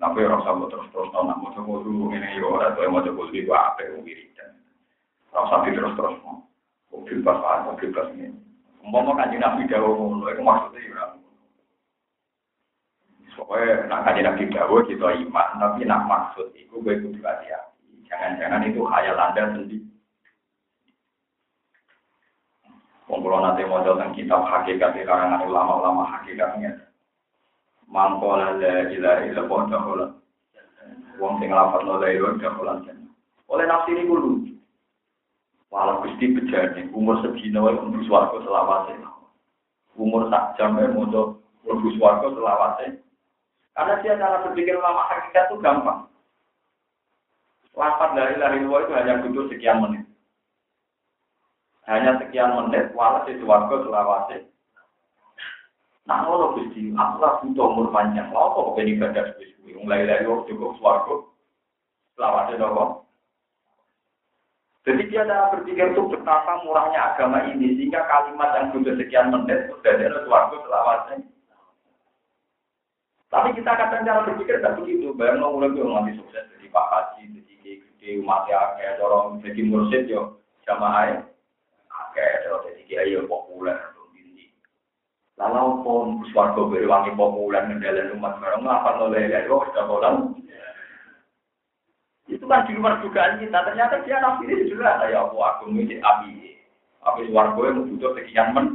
Tapi 0.00 0.24
orang 0.24 0.40
sama 0.48 0.64
terus-terus 0.72 1.12
tau 1.12 1.28
nak 1.28 1.36
mau 1.44 1.52
coba 1.52 1.84
dulu 1.84 2.08
ini 2.16 2.40
ya 2.40 2.48
orang 2.48 2.72
tuh 2.72 2.88
mau 2.88 3.04
coba 3.04 3.20
dulu 3.28 3.36
itu 3.36 3.52
apik 3.52 3.86
wiridan. 4.00 4.50
Orang 5.36 5.48
sampai 5.52 5.76
terus-terus 5.76 6.16
mau. 6.24 6.40
Mobil 6.88 7.20
pas 7.20 7.36
pas 7.36 7.68
mobil 7.68 7.92
pas 7.92 8.08
ini. 8.16 8.32
Umpama 8.80 9.12
kan 9.20 9.28
nabi 9.36 9.68
dawo 9.68 10.24
itu 10.24 10.40
maksudnya 10.40 10.80
ya. 10.88 11.04
Pokoknya 13.36 13.88
nak 13.92 14.08
kaji 14.08 14.20
nabi 14.24 14.44
dawo 14.48 14.80
kita 14.88 15.06
iman, 15.20 15.48
tapi 15.60 15.84
nak 15.84 16.04
maksud 16.08 16.48
itu 16.56 16.80
gue 16.80 16.96
kudu 17.04 17.20
hati-hati. 17.20 18.04
Jangan-jangan 18.08 18.68
itu 18.68 18.80
khayal 18.84 19.16
anda 19.20 19.52
sendiri. 19.52 19.84
Wong 23.10 23.26
nanti 23.42 23.66
mau 23.66 23.82
tentang 23.82 24.14
kitab 24.14 24.46
hakikat 24.46 24.94
di 24.94 25.02
karangan 25.02 25.42
ulama-ulama 25.42 26.06
hakikatnya. 26.08 26.89
Mangkola 27.90 28.56
la 28.56 28.86
ilaha 28.86 29.26
illallah 29.26 29.60
dakhala 29.66 30.06
wong 31.18 31.42
sing 31.42 31.50
lafal 31.50 31.82
la 31.82 32.06
ilaha 32.06 32.38
dakhala 32.38 32.86
oleh 33.50 33.64
nafsi 33.66 33.90
ini 33.98 34.06
lucu 34.06 34.54
walau 35.70 36.02
gusti 36.06 36.34
bejane 36.34 36.90
umur 36.94 37.22
sedina 37.22 37.62
wae 37.62 37.74
mlebu 37.74 38.06
swarga 38.06 38.42
selawase. 38.42 38.94
Umur 39.98 40.30
sak 40.30 40.58
jam 40.58 40.78
wae 40.78 40.90
mojo 40.90 41.42
mlebu 41.66 41.94
selawase. 41.98 42.98
Karena 43.74 44.02
dia 44.02 44.18
cara 44.18 44.44
berpikir 44.44 44.76
lama 44.76 45.06
hakikat 45.08 45.50
itu 45.50 45.62
gampang. 45.62 46.10
Lafal 47.78 48.18
la 48.18 48.34
ilaha 48.34 48.54
illallah 48.58 48.82
itu 48.82 48.92
hanya 48.98 49.22
butuh 49.22 49.44
sekian 49.50 49.78
menit. 49.82 50.04
Hanya 51.86 52.18
sekian 52.22 52.54
menit 52.54 52.90
walhasil 52.94 53.38
swarga 53.42 53.82
selawase 53.86 54.50
Nah, 56.08 56.24
Gusti, 56.56 56.90
aku 56.96 57.16
lah 57.20 57.38
butuh 57.44 57.66
umur 57.70 57.86
panjang. 57.92 58.32
Lha 58.32 58.42
kok 58.56 58.72
ben 58.72 58.88
ibadah 58.88 59.36
suwi-suwi 59.36 59.76
mulai 59.84 60.08
dari 60.08 60.24
waktu 60.24 60.48
cukup 60.56 60.72
swarga. 60.80 61.16
Selawase 62.16 62.54
nopo? 62.56 62.84
Jadi 64.80 65.12
dia 65.12 65.28
cara 65.28 65.52
berpikir 65.52 65.92
itu 65.92 66.02
betapa 66.08 66.64
murahnya 66.64 67.12
agama 67.12 67.44
ini 67.52 67.76
sehingga 67.76 68.00
kalimat 68.08 68.56
yang 68.56 68.72
butuh 68.72 68.96
sekian 68.96 69.28
menit 69.28 69.68
sudah 69.68 69.92
ada 69.92 70.24
swarga 70.24 70.56
selawase. 70.64 71.14
Tapi 73.30 73.48
kita 73.54 73.70
kadang 73.76 74.02
cara 74.08 74.26
berpikir 74.26 74.58
tidak 74.58 74.80
begitu. 74.80 75.12
Bayang 75.14 75.44
mulai 75.44 75.70
gue 75.70 75.84
ngambil 75.84 76.16
sukses 76.18 76.48
jadi 76.56 76.66
Pak 76.72 76.86
Haji, 76.90 77.22
jadi 77.38 77.52
gede 77.62 78.08
umat 78.24 78.48
ya, 78.50 78.74
kayak 78.74 78.98
dorong 78.98 79.38
jadi 79.44 79.60
mursid 79.62 80.10
yo, 80.10 80.42
jamaah 80.66 81.04
ya. 81.14 81.18
Kayak 82.10 82.50
jadi 82.66 82.82
kiai 82.88 83.14
populer. 83.28 83.78
Lalu 85.40 85.80
pun 85.80 86.20
suarga 86.36 86.60
berwangi 86.68 87.16
populer 87.16 87.64
mendalam 87.64 88.12
umat 88.20 88.36
barang 88.44 88.60
apa 88.68 89.00
oleh 89.00 89.32
ya 89.32 89.48
yo 89.48 89.64
sudah 89.72 89.88
bolan. 89.88 90.36
Itu 92.28 92.44
kan 92.44 92.68
di 92.68 92.76
luar 92.76 93.00
dugaan 93.00 93.40
kita. 93.40 93.64
Ternyata 93.64 94.04
dia 94.04 94.20
nafsiri 94.20 94.68
juga 94.68 95.00
ya 95.08 95.24
aku 95.24 95.40
aku 95.40 95.72
ini 95.72 95.96
api. 95.96 96.60
Api 97.00 97.32
suarga 97.32 97.72
yang 97.72 97.88
butuh 97.88 98.12
sekian 98.20 98.52
men. 98.52 98.66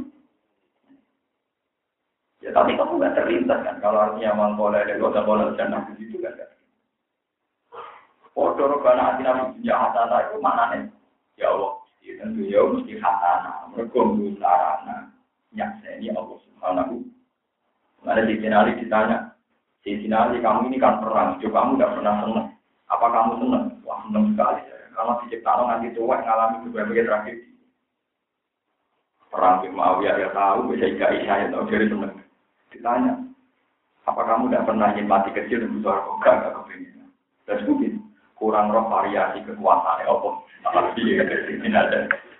Ya 2.42 2.50
tapi 2.50 2.74
kamu 2.74 2.98
nggak 2.98 3.14
terlintas 3.14 3.62
kan 3.62 3.78
kalau 3.78 4.02
artinya 4.02 4.34
mangkola 4.34 4.82
ada 4.82 4.98
kota 4.98 5.22
bola 5.22 5.54
dan 5.54 5.70
begitu 5.94 6.18
kan? 6.18 6.34
Oh, 8.36 8.52
dorong 8.52 8.84
karena 8.84 9.16
hati 9.16 9.24
nabi 9.24 9.56
punya 9.56 9.74
hatana 9.80 10.28
itu 10.28 10.36
mana 10.44 10.64
nih? 10.76 10.84
Ya 11.40 11.48
Allah, 11.48 11.80
tentu 12.04 12.44
ya 12.44 12.60
mesti 12.68 13.00
hatana, 13.00 13.64
mereka 13.72 13.96
sarana, 14.36 15.08
nyakseni 15.56 16.12
Allah 16.12 16.36
subhanahu. 16.56 17.04
Ada 18.06 18.22
di 18.24 18.38
ditanya, 18.40 19.34
di 19.84 20.02
Sinali 20.02 20.40
kamu 20.40 20.72
ini 20.72 20.82
kan 20.82 20.98
perang, 20.98 21.38
coba 21.38 21.56
kamu 21.62 21.72
tidak 21.76 21.92
pernah 21.94 22.14
senang. 22.24 22.48
Apa 22.90 23.06
kamu 23.12 23.32
senang? 23.38 23.64
Wah 23.84 23.98
senang 24.06 24.24
sekali. 24.32 24.60
Kalau 24.96 25.20
diciptakan 25.22 25.66
nanti 25.68 25.92
tua 25.92 26.16
ngalami 26.24 26.72
berbagai 26.72 27.04
tragedi. 27.04 27.46
Perang 29.28 29.60
di 29.60 29.68
Muawiyah 29.68 30.16
ya 30.16 30.28
tahu, 30.32 30.72
bisa 30.72 30.88
ikat 30.88 31.10
isya 31.20 31.34
ya 31.44 31.46
tahu 31.52 31.68
jadi 31.68 31.86
senang. 31.92 32.14
Ditanya, 32.72 33.12
apa 34.06 34.22
kamu 34.22 34.48
tidak 34.48 34.66
pernah 34.70 34.88
ingin 34.94 35.06
mati 35.10 35.30
kecil 35.34 35.60
dan 35.60 35.74
butuh 35.76 35.92
aku 35.92 36.10
gak 36.22 36.54
kepingin. 36.62 37.10
Dan 37.44 37.58
mungkin 37.66 37.92
kurang 38.38 38.70
roh 38.70 38.86
variasi 38.86 39.42
kekuasaan 39.44 40.02
ya 40.02 40.10
apa. 40.14 40.30
Tapi 40.74 41.02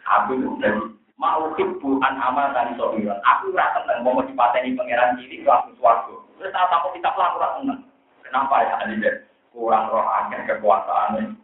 aku 0.07 0.31
itu 0.39 0.96
mau 1.17 1.49
bukan 1.57 2.15
amal 2.21 2.53
dan 2.53 2.77
sobiran. 2.77 3.17
Aku 3.25 3.53
rasa 3.57 3.85
seneng 3.85 4.05
mau 4.05 4.21
dipateni 4.21 4.77
pangeran 4.77 5.17
cilik 5.21 5.49
langsung 5.49 5.77
suaraku. 5.81 6.21
Terus 6.37 6.53
saat 6.53 6.69
aku 6.69 6.93
kita 6.97 7.09
rasa 7.13 7.61
seneng. 7.61 7.81
Kenapa 8.21 8.65
ya 8.65 8.75
ada 8.85 9.11
kurang 9.55 9.89
roh 9.89 10.05
akhir 10.05 10.45
kekuasaan 10.45 11.41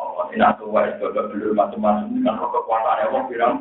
Oh, 0.00 0.24
tidak 0.32 0.56
tua 0.56 0.88
itu 0.88 1.12
belum 1.12 1.60
macam-macam 1.60 2.08
dengan 2.08 2.40
roh 2.40 2.48
kekuasaan 2.54 3.04
ya, 3.04 3.20
bilang. 3.28 3.54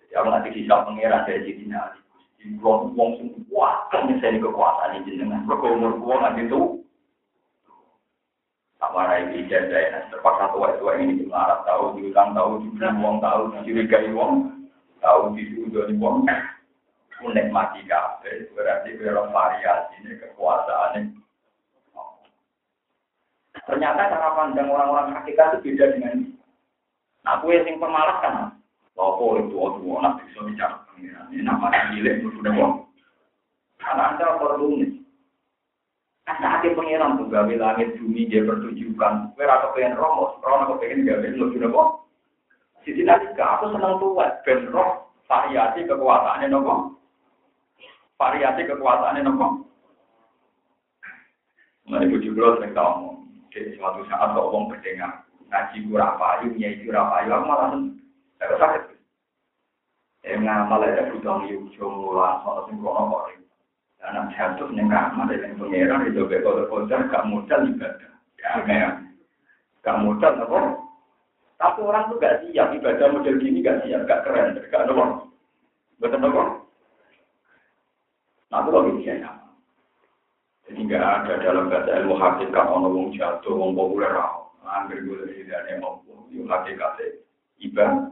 Jadi 0.00 0.12
aku 0.16 0.28
nanti 0.30 0.48
bisa 0.54 0.86
pangeran 0.86 1.26
dari 1.26 1.44
sini 1.44 1.68
nanti. 1.68 2.00
Wong 2.62 2.94
wong 2.94 3.18
sing 3.18 3.34
kuat 3.50 3.90
kan 3.90 4.06
misalnya 4.06 4.38
kekuasaan 4.38 5.02
ini 5.02 5.18
umur 5.66 5.98
kuwi 5.98 6.14
nganti 6.14 6.46
itu. 8.76 8.84
Amarai 8.84 9.32
ijazah 9.32 9.80
ya, 9.80 9.98
terpaksa 10.12 10.52
tua-tua 10.52 11.00
ini 11.00 11.24
dilarang 11.24 11.64
tahu, 11.64 11.96
diutang 11.96 12.36
tahu, 12.36 12.60
diberi 12.60 12.92
uang 13.00 13.16
tahu, 13.24 13.40
dicurigai 13.56 14.12
uang, 14.12 14.32
tahu 15.00 15.32
disudoni 15.32 15.96
uang. 15.96 16.28
Unek 17.24 17.48
mati 17.48 17.80
kafe, 17.88 18.52
berarti 18.52 18.92
berapa 19.00 19.32
variasi 19.32 20.04
ini 20.04 20.20
kekuasaan 20.20 21.00
ini. 21.00 21.16
Ternyata 23.64 24.12
cara 24.12 24.36
pandang 24.36 24.68
orang-orang 24.68 25.16
hakikat 25.16 25.56
itu 25.64 25.72
beda 25.72 25.96
dengan 25.96 26.12
ini. 26.20 26.28
Nah, 27.24 27.40
aku 27.40 27.56
yang 27.56 27.80
pemalas 27.80 28.20
kan, 28.20 28.52
Lopo 28.96 29.36
itu 29.36 29.52
waktu 29.52 29.84
anak 29.92 30.24
bisa 30.24 30.40
bicara 30.44 30.76
pengiran. 30.88 31.28
Ini 31.28 31.44
nama 31.44 31.68
cilik 31.92 32.20
sudah 32.32 32.52
kok. 32.52 32.72
Karena 33.76 34.02
anda 34.16 34.40
perlu 34.40 34.68
nih. 34.80 34.95
Karena 36.26 36.58
hati 36.58 36.74
pengiran 36.74 37.22
tuh 37.22 37.30
gawe 37.30 37.54
langit 37.54 37.94
bumi 38.02 38.26
dia 38.26 38.42
pertunjukan. 38.42 39.38
Kira 39.38 39.52
aku 39.62 39.78
pengen 39.78 39.94
roh, 39.94 40.34
roh 40.42 40.58
aku 40.66 40.74
pengen 40.82 41.06
gawe 41.06 41.22
lu 41.22 41.54
sudah 41.54 41.70
kok. 41.70 41.88
Sisi 42.82 43.06
nanti 43.06 43.30
aku 43.38 43.70
senang 43.70 44.02
tuh 44.02 44.18
ben 44.42 44.66
roh 44.74 45.06
variasi 45.30 45.86
kekuasaannya 45.86 46.50
nopo. 46.50 46.98
Variasi 48.18 48.66
kekuasaannya 48.66 49.22
nopo. 49.22 49.46
Nah, 51.86 52.02
ibu 52.02 52.18
juga 52.18 52.58
sering 52.58 52.74
tahu, 52.74 53.22
di 53.54 53.78
suatu 53.78 54.02
saat 54.10 54.34
kok 54.34 54.42
ngomong 54.42 54.74
berdengar, 54.74 55.22
ngaji 55.46 55.86
kurang 55.86 56.18
payu, 56.18 56.50
nyai 56.58 56.82
kurang 56.82 57.06
payu, 57.14 57.30
aku 57.30 57.44
malah 57.46 57.70
sakit. 58.42 58.82
Eh 60.26 60.34
ngamal 60.34 60.82
ya 60.82 61.06
butuh 61.14 61.46
yujo 61.46 61.86
mulan 61.86 62.42
soal 62.42 62.66
sing 62.66 62.82
kono 62.82 63.30
Dan 64.00 64.30
jatuh 64.32 64.68
ning 64.70 64.86
kamar 64.92 65.32
yang 65.32 65.56
pengeran 65.58 66.06
itu 66.06 66.28
be 66.28 66.38
kode 66.44 66.68
kocar 66.68 67.00
gak 67.08 67.26
modal 67.26 67.60
ibadah. 67.64 68.12
Ya 68.38 68.50
kayak 68.62 68.92
gak 69.82 70.00
modal 70.04 70.32
apa? 70.36 70.58
Tapi 71.56 71.80
orang 71.80 72.06
tuh 72.12 72.20
gak 72.20 72.38
siap 72.44 72.76
ibadah 72.76 73.06
model 73.10 73.40
gini 73.40 73.64
gak 73.64 73.82
siap, 73.82 74.04
gak 74.04 74.22
keren, 74.28 74.56
gak 74.68 74.84
ada 74.84 75.26
Betul 75.96 76.28
apa? 76.28 76.42
Nah, 78.52 78.62
itu 78.62 78.70
lagi 78.70 78.92
ya. 79.02 79.32
Jadi 80.66 80.80
nggak 80.82 80.98
ada 81.02 81.32
dalam 81.46 81.70
bahasa 81.70 81.90
ilmu 82.02 82.18
hakikat 82.18 82.66
ono 82.66 82.88
wong 82.90 83.14
jatuh, 83.14 83.54
wong 83.54 83.78
populer, 83.78 84.10
hampir 84.66 84.98
gue 85.06 85.22
dari 85.22 85.46
dari 85.46 85.78
mau, 85.78 86.02
yang 86.34 86.50
hakikat 86.50 87.22
ibadah. 87.62 88.10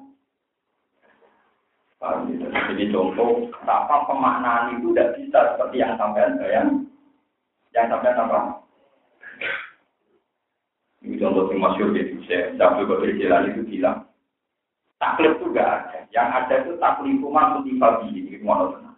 Jadi 2.05 2.93
contoh, 2.93 3.49
apa 3.64 4.05
pemaknaan 4.05 4.77
itu 4.77 4.93
tidak 4.93 5.17
bisa 5.17 5.38
seperti 5.57 5.81
yang 5.81 5.97
sampean 5.97 6.37
bayang. 6.37 6.69
Yang 7.73 7.87
sampean 7.97 8.21
apa? 8.21 8.40
Ini 11.05 11.21
contoh 11.21 11.49
yang 11.49 11.61
masyur 11.64 11.88
gitu. 11.97 12.21
Saya 12.29 12.53
Abdul 12.61 12.88
Qadir 12.88 13.17
Jilani 13.17 13.57
itu 13.57 13.62
bilang, 13.64 14.09
taklif 15.01 15.37
itu 15.37 15.53
tidak 15.53 15.69
ada. 15.69 15.99
Yang 16.12 16.29
ada 16.33 16.55
itu 16.64 16.73
taklif 16.81 17.17
rumah 17.25 17.45
mutifabi. 17.57 18.09
Ini 18.12 18.40
tenang. 18.40 18.97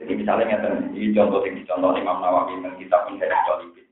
Jadi 0.00 0.12
misalnya 0.20 0.58
ini 0.92 1.14
contoh 1.16 1.40
yang 1.46 1.54
dicontoh 1.60 1.96
Imam 1.96 2.18
Nawawi 2.20 2.60
dan 2.60 2.76
kitab 2.76 3.08
Minhaj 3.08 3.30
Jalibin. 3.46 3.86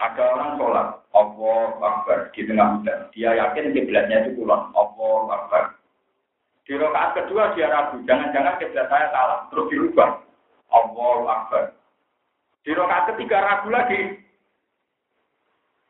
Ada 0.00 0.22
orang 0.34 0.50
sholat, 0.58 0.88
Allah 1.14 1.66
Akbar 1.78 2.32
di 2.34 2.42
tengah 2.42 2.80
hujan. 2.80 2.98
Dia 3.14 3.38
yakin 3.38 3.70
kiblatnya 3.70 4.26
itu 4.26 4.42
kulon, 4.42 4.72
Allah 4.74 5.20
Akbar. 5.30 5.71
Di 6.62 6.78
rakaat 6.78 7.18
kedua 7.18 7.58
dia 7.58 7.66
ragu, 7.66 7.98
jangan-jangan 8.06 8.54
kiblat 8.62 8.86
saya 8.86 9.10
salah, 9.10 9.50
terus 9.50 9.66
dirubah. 9.66 10.22
Allahu 10.70 11.26
Akbar. 11.26 11.74
Di 12.62 12.70
rakaat 12.70 13.14
ketiga 13.14 13.42
ragu 13.42 13.68
lagi. 13.70 14.22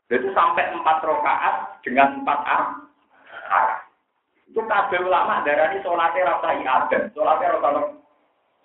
Itu 0.08 0.28
sampai 0.32 0.72
empat 0.72 1.04
rakaat 1.04 1.56
dengan 1.84 2.20
empat 2.20 2.38
arah. 2.44 3.80
Itu 4.48 4.60
kabeh 4.68 5.00
ulama 5.00 5.40
darah 5.44 5.72
ini 5.72 5.80
sholatnya 5.80 6.28
rasa 6.28 6.48
iadan, 6.60 7.02
sholatnya 7.16 7.56
rasa 7.56 7.68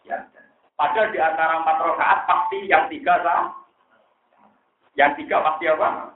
ya. 0.03 0.17
Padahal 0.75 1.11
di 1.15 1.19
antara 1.19 1.63
empat 1.63 1.77
rakaat 1.79 2.19
pasti 2.27 2.67
yang 2.67 2.91
tiga 2.91 3.15
sah. 3.23 3.55
Yang 4.99 5.23
tiga 5.23 5.39
pasti 5.43 5.71
apa? 5.71 6.11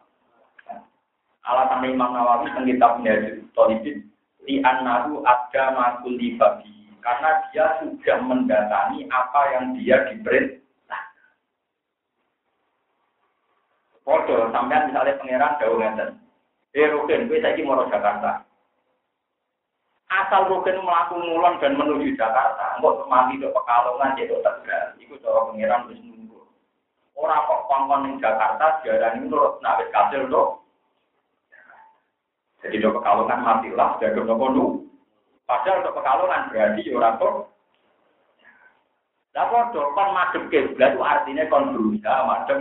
Alasan 1.47 1.87
Imam 1.87 2.11
Nawawi 2.11 2.51
tentang 2.53 2.67
kitabnya 2.67 3.13
Tolibin 3.57 4.10
di 4.45 4.57
anahu 4.61 5.21
ada 5.21 5.63
makul 5.77 6.17
babi 6.17 6.73
karena 7.01 7.29
dia 7.49 7.65
sudah 7.81 8.17
mendatangi 8.25 9.09
apa 9.09 9.41
yang 9.57 9.65
dia 9.77 9.97
diperintah. 10.09 11.03
Foto 14.01 14.49
sampai 14.49 14.89
misalnya 14.89 15.17
pangeran 15.21 15.59
jauh 15.61 15.77
ngeten. 15.77 16.09
Eh 16.71 16.87
Rukin, 16.87 17.27
gue 17.27 17.43
saya 17.43 17.59
mau 17.67 17.83
Jakarta. 17.91 18.47
Asal 20.07 20.47
Rukin 20.47 20.79
melakukan 20.79 21.23
mulon 21.23 21.59
dan 21.59 21.75
menuju 21.75 22.15
Jakarta, 22.15 22.79
enggak 22.79 23.07
mati 23.07 23.39
ke 23.39 23.47
Pekalongan, 23.47 24.15
jadi 24.15 24.35
tegal. 24.39 24.85
Itu 24.99 25.15
cara 25.19 25.51
pangeran 25.51 25.87
wis 25.87 25.99
nunggu. 26.03 26.39
Orang 27.15 27.47
kok 27.47 27.63
kongkon 27.67 28.07
di 28.07 28.11
Jakarta, 28.23 28.83
jarang 28.83 29.27
nurut, 29.27 29.59
wis 29.63 29.87
kasil 29.91 30.27
loh. 30.27 30.60
Jadi 32.61 32.77
do 32.77 32.93
pekalongan 32.93 33.41
matilah, 33.41 33.97
jaga 33.97 34.21
nopo 34.21 34.45
nu. 34.53 34.65
Padahal 35.49 35.81
do 35.81 35.91
pekalongan 35.97 36.53
berarti 36.53 36.85
ya 36.85 36.93
orang 36.97 37.17
kok. 37.17 37.35
Lah 39.31 39.45
padha 39.47 39.81
kon 39.95 40.09
madhep 40.13 40.43
kiblat 40.51 40.93
itu 40.93 41.01
artinya 41.01 41.49
kon 41.49 41.73
berusaha 41.73 42.19
madhep. 42.27 42.59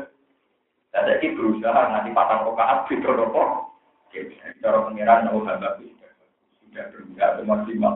Lah 0.96 1.02
saiki 1.04 1.36
berusaha 1.36 1.80
nganti 1.92 2.10
patang 2.16 2.48
rakaat 2.48 2.88
beda 2.88 3.10
nopo. 3.12 3.42
Cara 4.64 4.78
pengiran 4.88 5.28
nopo 5.28 5.38
hamba 5.44 5.76
sudah 6.64 6.84
berusaha 6.96 7.36
semaksimal. 7.42 7.94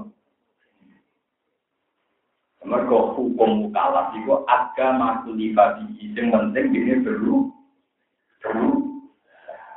Mergo 2.65 3.13
hukum 3.13 3.69
mukalaf 3.69 4.17
itu 4.17 4.33
agama 4.49 5.21
kulifati 5.21 5.85
yang 6.17 6.33
penting 6.33 6.73
ini 6.73 7.05
perlu 7.05 7.53
perlu 8.41 8.89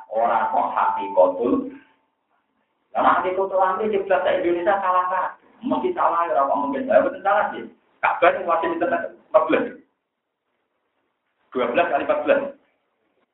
orang 0.07 0.47
kok 0.55 0.67
hati 0.71 1.03
kotul 1.11 1.67
karena 2.97 3.13
nanti 3.13 3.29
itu 3.29 3.45
telah 3.45 3.77
di 3.77 3.93
bahasa 4.09 4.29
Indonesia 4.33 4.73
salah 4.81 5.05
kan. 5.13 5.37
Mungkin 5.61 5.93
salah 5.93 6.25
ya 6.33 6.41
apa 6.41 6.53
mungkin. 6.57 6.89
Saya 6.89 7.05
betul 7.05 7.21
salah 7.21 7.53
sih. 7.53 7.69
Kabar 8.01 8.41
masih 8.41 8.73
di 8.73 8.81
tengah 8.81 9.13
12 11.53 11.77
kali 11.93 12.03
14. 12.09 12.57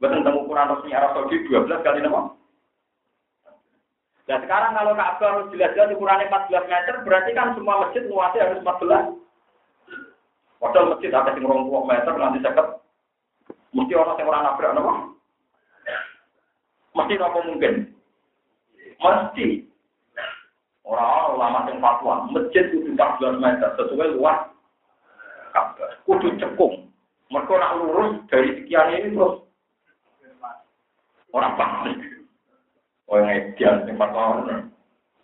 Betul 0.03 0.19
tentang 0.19 0.35
ukuran 0.43 0.67
resmi 0.67 0.91
Arab 0.91 1.15
Saudi 1.15 1.47
12 1.47 1.79
kali 1.79 2.03
nama. 2.03 2.35
Nah 4.27 4.37
sekarang 4.43 4.75
kalau 4.75 4.99
Ka'bah 4.99 5.27
harus 5.31 5.51
jelas-jelas 5.55 5.95
ukurannya 5.95 6.27
14 6.27 6.67
meter, 6.67 6.95
berarti 7.07 7.31
kan 7.31 7.55
semua 7.55 7.87
masjid 7.87 8.03
luasnya 8.03 8.43
harus 8.43 8.59
14. 8.67 9.15
Padahal 10.59 10.91
masjid 10.91 11.11
ada 11.15 11.31
yang 11.39 11.47
20 11.47 11.87
meter, 11.87 12.13
nanti 12.19 12.43
seket. 12.43 12.67
Mesti 13.71 13.95
orang 13.95 14.19
yang 14.19 14.27
orang 14.27 14.43
nabrak, 14.43 14.75
apa? 14.75 14.93
Mesti 16.99 17.13
apa 17.15 17.39
mungkin? 17.47 17.92
Mesti. 19.03 19.67
Orang 20.87 21.35
ulama 21.35 21.67
yang 21.67 21.79
fatwa, 21.83 22.27
masjid 22.31 22.71
itu 22.71 22.91
14 22.95 23.39
meter, 23.39 23.69
sesuai 23.75 24.19
luas 24.19 24.51
Ka'bah. 25.53 25.91
Kudu 26.03 26.33
cekung. 26.41 26.89
Mereka 27.31 27.53
nak 27.55 27.75
lurus 27.79 28.19
dari 28.27 28.57
sekian 28.57 28.93
ini 28.93 29.15
terus 29.15 29.43
orang 31.33 31.55
pasti. 31.55 31.91
Orang 33.09 33.29
edian 33.31 33.85
yang 33.85 33.95
fatwa 33.99 34.23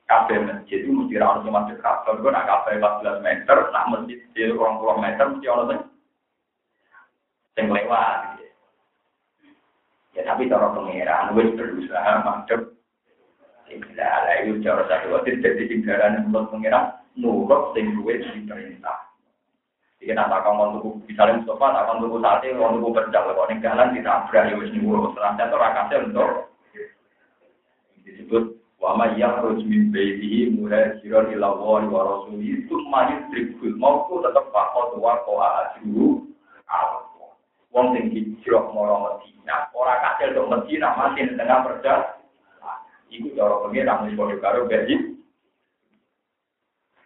kafe 0.10 0.42
masjid 0.42 0.82
itu 0.82 0.90
mesti 0.90 1.22
rawat 1.22 1.44
cuma 1.44 1.66
masjid 1.66 1.78
Ka'bah. 1.82 2.14
Gue 2.18 2.32
nak 2.32 2.48
kafe 2.48 2.78
14 2.78 3.26
meter, 3.26 3.58
nak 3.74 3.88
masjid 3.92 4.20
di 4.32 4.42
ruang 4.54 4.80
puluh 4.80 4.98
meter 5.02 5.26
mesti 5.28 5.48
orang 5.50 5.84
yang 7.58 7.68
lewat. 7.68 8.20
Ya 10.16 10.22
tapi 10.26 10.50
cara 10.50 10.72
pengiran, 10.74 11.36
gue 11.36 11.54
berusaha 11.54 12.12
madep. 12.26 12.79
Tidak 13.70 14.02
ada 14.02 14.42
itu 14.42 14.66
cara 14.66 14.82
satu 14.90 15.14
waktu 15.14 15.38
jadi 15.40 15.64
tinggalan 15.70 16.26
menurut 16.26 16.50
nurut 17.14 17.78
sing 17.78 17.94
nak 20.16 20.32
takkan 20.32 20.56
mau 20.56 20.74
tuku, 20.80 21.12
misalnya 21.12 21.44
Mustafa 21.44 21.76
takkan 21.76 22.00
tuku 22.00 22.18
sate, 22.24 22.48
mau 22.56 22.72
tuku 22.72 22.90
berdak, 22.96 23.24
kalau 23.30 23.46
ini 23.52 23.62
jalan 23.62 23.94
ditabrak 23.94 24.48
ya 24.48 24.56
wis 24.56 24.72
nyuwur. 24.74 25.12
Untuk 25.12 26.48
disebut 28.08 28.44
wama 28.80 29.12
yang 29.20 29.38
harus 29.38 29.60
mimpi 29.68 30.50
muhajiran 30.56 31.30
ila 31.36 31.52
wa 31.52 31.84
wa 31.84 32.02
rasuli. 32.16 32.64
Itu 32.64 32.80
majid 32.88 33.28
tribul 33.30 33.76
mau 33.76 34.08
tuh 34.08 34.24
tetap 34.24 34.50
pakot 34.56 34.98
wa 34.98 35.20
koa 35.28 35.48
ajru 35.68 36.26
Wong 37.70 37.94
sing 37.94 38.10
hijrah 38.10 38.66
mara 38.74 38.98
Medina, 38.98 39.70
ora 39.78 40.02
kasil 40.02 40.34
di 40.34 40.82
tengah 41.38 41.60
perjalanan. 41.62 42.19
Iku 43.10 43.34
cara 43.34 43.66
pengira 43.66 44.06
wis 44.06 44.14
padha 44.14 44.36
karo 44.38 44.70
Berlin 44.70 45.18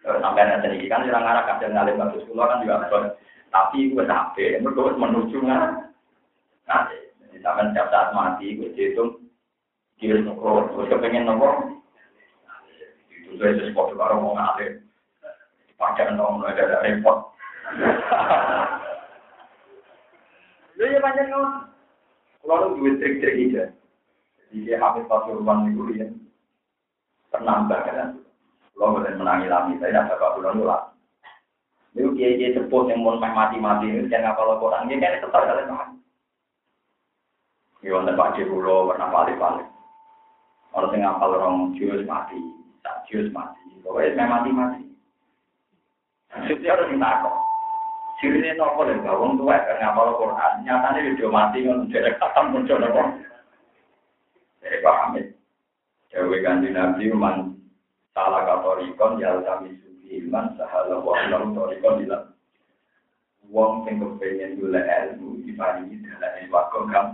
sampai 0.04 0.44
nanti 0.44 0.68
ini 0.76 0.86
kan 0.92 1.08
orang 1.08 1.24
arah 1.24 1.44
kasih 1.48 1.72
ngalir 1.72 1.96
bagus 1.96 2.28
pulau 2.28 2.44
kan 2.44 2.60
juga 2.60 2.84
betul. 2.84 3.02
Tapi 3.48 3.78
gue 3.94 4.04
sampai, 4.04 4.58
mereka 4.58 4.98
menuju 4.98 5.36
nggak? 5.38 5.94
Nanti, 6.66 6.96
sampai 7.38 7.70
setiap 7.70 7.86
saat 7.86 8.10
mati, 8.10 8.58
gue 8.58 8.74
hitung 8.74 9.30
kiri 10.02 10.26
nukro, 10.26 10.74
gue 10.74 10.90
kepengen 10.90 11.30
nukro. 11.30 11.78
Itu 13.14 13.38
saya 13.38 13.54
sesuatu 13.62 13.94
baru 13.94 14.18
mau 14.18 14.34
ngalir. 14.34 14.82
Pakai 15.78 16.18
nong, 16.18 16.42
ada 16.42 16.62
ada 16.66 16.82
repot. 16.82 17.30
Lu 20.74 20.84
ya 20.90 20.98
banyak 20.98 21.26
nong. 21.30 21.70
Kalau 22.42 22.74
lu 22.74 22.78
duit 22.82 22.98
trik-trik 22.98 23.54
aja. 23.54 23.64
Jadi 24.54 24.70
dia 24.70 24.78
habis 24.78 25.02
pasuruan 25.10 25.66
itu 25.66 25.98
ya. 25.98 26.06
Penambah 27.34 27.74
kan. 27.90 28.22
Kalau 28.78 28.94
boleh 28.94 29.10
menangi 29.18 29.50
lami, 29.50 29.82
saya 29.82 29.90
tidak 29.90 30.14
bapak 30.14 30.34
bulan 30.38 30.62
ulang. 30.62 30.86
Itu 31.98 32.14
kiai 32.14 32.38
kiai 32.38 32.54
sepuh 32.54 32.86
yang 32.86 33.02
mau 33.02 33.18
mati-mati 33.18 33.90
ini 33.90 34.06
jangan 34.06 34.34
ngapal 34.34 34.62
Quran, 34.62 34.86
dia 34.86 35.02
kan 35.02 35.18
tetap 35.18 35.42
kalian 35.42 35.70
paham. 35.70 35.90
Ya 37.82 37.90
wonten 37.98 38.14
Pak 38.14 38.38
Pulau 38.46 38.90
pernah 38.90 39.10
balik-balik. 39.10 39.66
Orang 40.70 40.94
yang 40.94 41.18
ngapal 41.18 41.34
orang 41.34 41.74
jus 41.74 42.02
mati, 42.06 42.38
tak 42.86 43.06
jus 43.10 43.30
mati, 43.34 43.62
pokoknya 43.82 44.14
saya 44.14 44.30
mati-mati. 44.30 44.82
Setiap 46.50 46.78
harus 46.78 46.90
minta 46.94 47.22
kok. 47.26 47.36
Sirine 48.22 48.54
nopo 48.54 48.86
lho, 48.86 48.98
wong 49.02 49.34
tuwa 49.38 49.58
kan 49.58 49.78
ngapal 49.82 50.18
Quran, 50.18 50.52
nyatane 50.62 50.98
video 51.02 51.30
mati 51.30 51.66
ngono 51.66 51.90
derek 51.90 52.18
katam 52.22 52.54
muncul 52.54 52.78
nopo. 52.78 53.33
Saya 54.64 54.80
paham 54.80 55.20
ya. 55.20 55.22
Dewe 56.08 56.40
ganti 56.40 56.72
Nabi 56.72 57.12
man 57.12 57.60
salah 58.16 58.48
katorikon 58.48 59.20
ya 59.20 59.36
kami 59.44 59.76
suci 59.84 60.24
iman 60.24 60.56
sahala 60.56 61.02
wa 61.02 61.12
alam 61.18 61.52
torikon 61.52 62.06
dilam 62.06 62.32
wong 63.50 63.84
sing 63.84 63.98
kepengen 63.98 64.62
gula 64.62 64.80
ilmu 64.80 65.42
diparingi 65.42 66.00
dalam 66.06 66.48
waktu 66.48 66.80
kam 66.94 67.06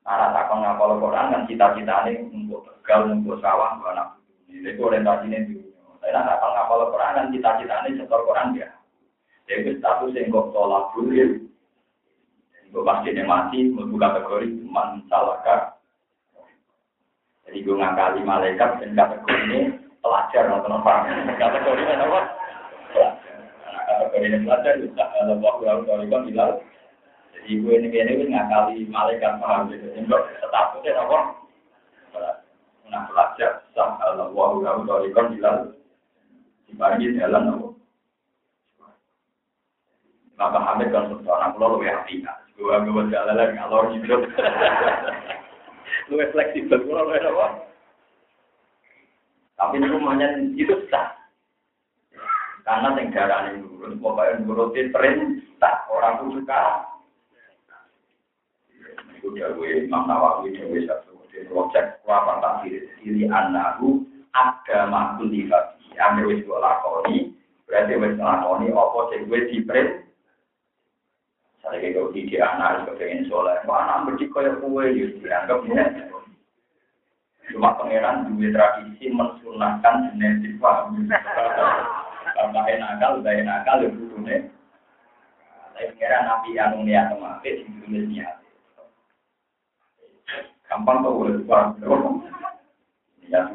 Nara 0.00 0.32
takon 0.32 0.64
ngapal 0.64 0.96
Quran 0.96 1.30
kan 1.30 1.46
cita-citane 1.46 2.24
untuk 2.32 2.64
tegal, 2.66 3.12
untuk 3.12 3.36
sawah, 3.38 3.76
untuk 3.76 3.92
anak 3.92 4.08
Ini 4.50 4.74
orientasinya 4.80 5.38
di 5.46 5.54
dunia. 5.60 5.86
Tapi 6.00 6.10
nara 6.10 6.34
takon 6.34 6.52
ngapal 6.56 6.80
Quran 6.90 7.14
kan 7.14 7.26
cita-citane 7.30 7.88
setor 7.94 8.20
Quran 8.24 8.56
ya. 8.56 8.68
Jadi 9.46 9.78
status 9.78 10.14
yang 10.16 10.34
kok 10.34 10.50
tolak 10.50 10.90
bulir. 10.96 11.46
Gue 12.70 12.86
pasti 12.86 13.10
mati, 13.26 13.66
membuka 13.66 14.18
kategori 14.18 14.62
man 14.66 15.02
salahkah. 15.10 15.69
Jadi 17.50 17.66
gue 17.66 17.74
ngakali 17.74 18.22
malaikat 18.22 18.78
dan 18.78 18.94
kategori 18.94 19.42
ini 19.50 19.74
pelajar 19.98 20.46
nonton 20.46 20.70
apa? 20.70 21.02
Kategori 21.34 21.82
ini 21.82 21.94
apa? 21.98 22.20
Kategori 23.90 24.22
ini 24.22 24.38
pelajar 24.46 24.78
bisa 24.78 25.02
kalau 25.10 25.42
waktu 25.42 25.62
lalu 25.66 25.82
kalau 25.82 26.04
kan 26.06 26.22
bilang 26.30 26.52
jadi 27.34 27.50
gue 27.58 27.74
ini 27.74 27.88
ini 27.90 28.12
gue 28.22 28.30
ngakali 28.30 28.86
malaikat 28.86 29.42
paham 29.42 29.66
gitu 29.74 29.82
jadi 29.82 30.06
statusnya 30.46 30.94
apa? 30.94 31.18
Nah 32.86 33.02
pelajar 33.10 33.66
sah 33.74 33.98
kalau 33.98 34.30
waktu 34.30 34.58
lalu 34.62 34.80
kalau 34.86 35.10
kan 35.10 35.26
bilang 35.34 35.58
dibagi 36.70 37.18
jalan 37.18 37.50
apa? 37.50 37.68
Bapak 40.38 40.62
Hamid 40.70 40.94
kan 40.94 41.10
seorang 41.26 41.50
pulau 41.58 41.82
lebih 41.82 41.98
hati 41.98 42.22
gue 42.54 42.74
gue 42.78 43.04
jalan 43.10 43.34
lagi 43.34 43.58
ngalor 43.58 43.90
gitu 43.90 44.14
lebih 46.10 46.34
fleksibel 46.34 46.82
pulau 46.84 47.06
lebih 47.06 47.30
apa 47.30 47.70
tapi 49.60 49.76
rumahnya 49.76 50.56
itu 50.56 50.72
sah. 50.88 51.12
Karena 52.64 52.96
yang 52.96 53.12
darah 53.12 53.52
ini 53.52 53.60
nurun, 53.60 54.00
pokoknya 54.00 54.40
nurutin 54.40 54.88
perintah 54.88 55.84
orang 55.92 56.16
pun 56.16 56.40
suka. 56.40 56.88
Itu 59.20 59.36
gue, 59.36 59.84
Imam 59.84 60.08
Nawawi, 60.08 60.56
Dewi 60.56 60.88
satu, 60.88 61.20
di 61.28 61.44
project 61.44 62.00
apa 62.08 62.40
tafsir 62.40 62.88
diri 63.04 63.28
ada 63.28 63.76
makul 64.88 65.28
di 65.28 65.44
hati. 65.44 65.92
Ambil 66.00 66.32
wis 66.32 66.40
gue 66.48 66.56
lakoni, 66.56 67.36
berarti 67.68 68.00
wis 68.00 68.16
lakoni 68.16 68.72
apa 68.72 68.98
sing 69.12 69.28
gue 69.28 69.40
diperintah. 69.52 70.08
Saya 71.70 71.86
kira 71.86 72.02
di 72.10 72.34
anak 72.34 72.82
kepengen 72.90 73.30
soleh, 73.30 73.62
mana 73.62 74.02
berjika 74.02 74.42
kue, 74.58 74.90
ya 74.90 75.06
dianggap 75.22 75.62
Cuma 77.50 77.78
pangeran 77.78 78.26
dua 78.26 78.50
tradisi 78.50 79.06
mensunahkan 79.10 80.10
genetik 80.10 80.58
paham. 80.58 81.06
Karena 82.34 82.60
enakal, 82.74 83.22
udah 83.22 83.34
enakal, 83.38 83.86
ya 83.86 83.88
butuhnya. 83.94 84.50
Tapi 85.78 85.94
pangeran 85.94 86.26
nabi 86.26 86.58
yang 86.58 86.82
niat 86.82 87.14
kemarin, 87.14 87.56
dunia 87.86 88.02
niat. 88.06 88.36
Gampang 90.66 91.06
tuh 91.06 91.14
boleh 91.14 91.38
paham. 91.46 92.18
Ya, 93.30 93.46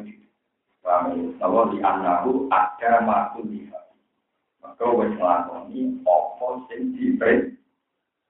paham. 0.80 1.36
Bahwa 1.36 1.68
di 1.68 1.84
anakku 1.84 2.47
ada 2.47 3.03
di 3.43 3.68
Maka 4.63 4.88
wes 4.91 5.11
ngelakoni 5.20 6.03
opo 6.07 6.63
sing 6.72 6.95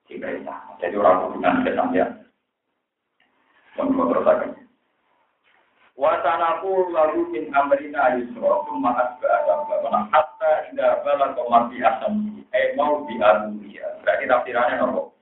diperintah. 0.06 0.78
Jadi 0.78 0.94
orang 0.98 1.28
hubungan 1.28 1.62
kesampean. 1.66 2.10
Yang 3.76 3.88
terus 3.92 4.26
akan. 4.26 4.50
Wasanaku 5.96 6.92
lalu 6.92 7.20
min 7.32 7.44
amrina 7.56 8.20
yusra 8.20 8.52
summa 8.68 8.92
asba'a 9.00 9.64
sabana 9.64 10.00
hatta 10.12 10.52
idza 10.68 11.00
balagha 11.00 11.42
mardi 11.48 11.80
asam 11.80 12.44
eh 12.52 12.76
mau 12.76 13.08
di 13.08 13.16
adulia. 13.16 13.96
Berarti 14.04 14.28
tafsirannya 14.28 14.76
nopo? 14.76 15.16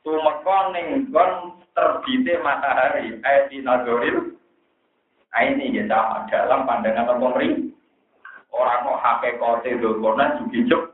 Tumeka 0.00 0.72
ning 0.72 1.12
gon 1.12 1.60
terbite 1.76 2.40
matahari 2.40 3.20
eh 3.20 3.40
di 3.52 3.60
nadoril 3.60 4.32
Nah 5.28 5.44
ini 5.44 5.76
ya 5.76 5.84
dalam 6.26 6.66
pandangan 6.66 7.14
pemerintah. 7.14 7.70
Orang 8.48 8.90
kok 8.90 9.00
hakikate 9.04 9.78
dokona 9.78 10.40
juga 10.40 10.90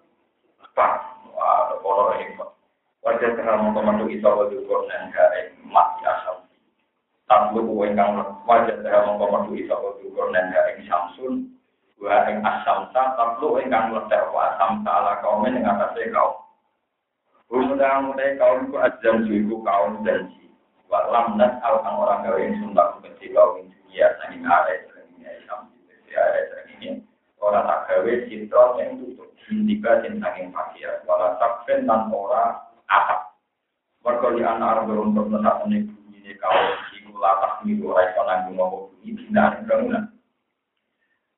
Pak, 0.75 0.93
wah, 1.33 1.70
kalau 1.81 2.18
ini 2.18 2.35
Wajah 3.05 3.36
terang 3.36 3.68
mengkomando 3.68 4.09
isa 4.09 4.32
wa 4.32 4.48
dokona 4.48 4.96
enggak 5.05 5.52
mati 5.68 6.02
asam 6.09 6.44
Tatlu 7.24 7.64
kuwe 7.64 7.88
kang 7.96 8.20
wajah 8.44 8.84
saya 8.84 9.00
mongko 9.09 9.24
metu 9.32 9.57
isa 9.57 9.72
kudur 9.72 10.28
dan 10.36 10.52
ing 10.52 10.84
samsun 10.84 11.57
wa 11.96 12.28
ing 12.28 12.44
asamsa 12.44 13.16
tatlu 13.16 13.57
ingkang 13.64 13.96
letek 13.96 14.28
wa 14.28 14.52
asamsa 14.52 14.90
ala 14.92 15.12
kaum 15.24 15.48
ing 15.48 15.64
atase 15.64 16.12
kaum. 16.12 16.36
Umudang 17.48 18.12
mutai 18.12 18.36
kaum 18.36 18.68
ku 18.68 18.76
azam 18.76 19.24
juiku 19.24 19.64
kaum 19.64 20.05
janji. 20.05 20.52
Wa 20.92 21.09
lam 21.09 21.40
nas 21.40 21.57
al 21.64 21.80
kang 21.80 21.96
orang 21.96 22.28
gawe 22.28 22.36
yang 22.36 22.61
sumpah 22.61 23.00
kecil 23.00 23.32
kaum 23.32 23.52
yang 23.57 23.66
dunia 23.72 24.07
sanging 24.20 24.44
arek 24.44 24.78
serengnya 24.92 25.30
Islam 25.40 25.61
di 25.88 26.12
arek 26.12 26.44
serengnya. 26.52 26.92
Orang 27.40 27.64
tak 27.64 27.80
gawe 27.88 28.12
sitron 28.28 28.80
yang 28.84 28.90
tutup. 29.00 29.32
Hindika 29.48 30.05
sing 30.05 30.20
sanging 30.20 30.52
fakir. 30.52 30.92
Wala 31.09 31.40
sakfen 31.40 31.88
dan 31.88 32.12
ora 32.12 32.52
atap. 32.52 32.64
Mergo 34.05 34.28
li 34.36 34.44
ana 34.44 34.84
arep 34.84 34.92
untuk 34.92 35.32
mesak 35.32 35.64
ning 35.64 35.88
bumi 35.88 36.20
ne 36.20 36.32
kaum 36.36 36.76
iku 36.92 37.16
latah 37.16 37.64
milu 37.64 37.88
ora 37.88 38.05
iso 38.12 38.20
nanggung 38.28 38.61
apa 38.61 38.76
bumi 38.92 39.09
bina 39.16 39.44
bangunan. 39.64 40.05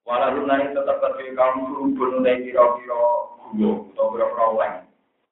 Wala 0.02 0.34
lunai 0.34 0.74
tetap 0.74 0.98
surubun 0.98 2.22
utai 2.22 2.42
pira-pira 2.42 3.00
gulo 3.54 3.70
utawa 3.90 4.10
pira-pira 4.14 4.46
leng. 4.58 4.74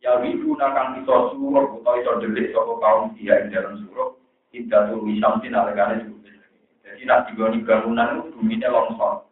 ya 0.05 0.21
wibu 0.21 0.53
nakang 0.61 1.01
iso 1.01 1.33
suruh 1.33 1.81
utawa 1.81 1.97
iso 1.97 2.21
delik 2.21 2.53
kaum 2.53 3.17
dia 3.17 3.41
ing 3.41 3.49
dalam 3.49 3.81
suruh 3.81 4.21
tidak 4.53 4.93
tuh 4.93 5.01
samsin 5.01 5.57
alegane 5.57 6.05
jadi 6.85 7.03
nak 7.09 7.33
digoni 7.33 7.65
bangunan 7.65 8.21
itu 8.21 8.37
bumine 8.37 8.69
longsor 8.69 9.25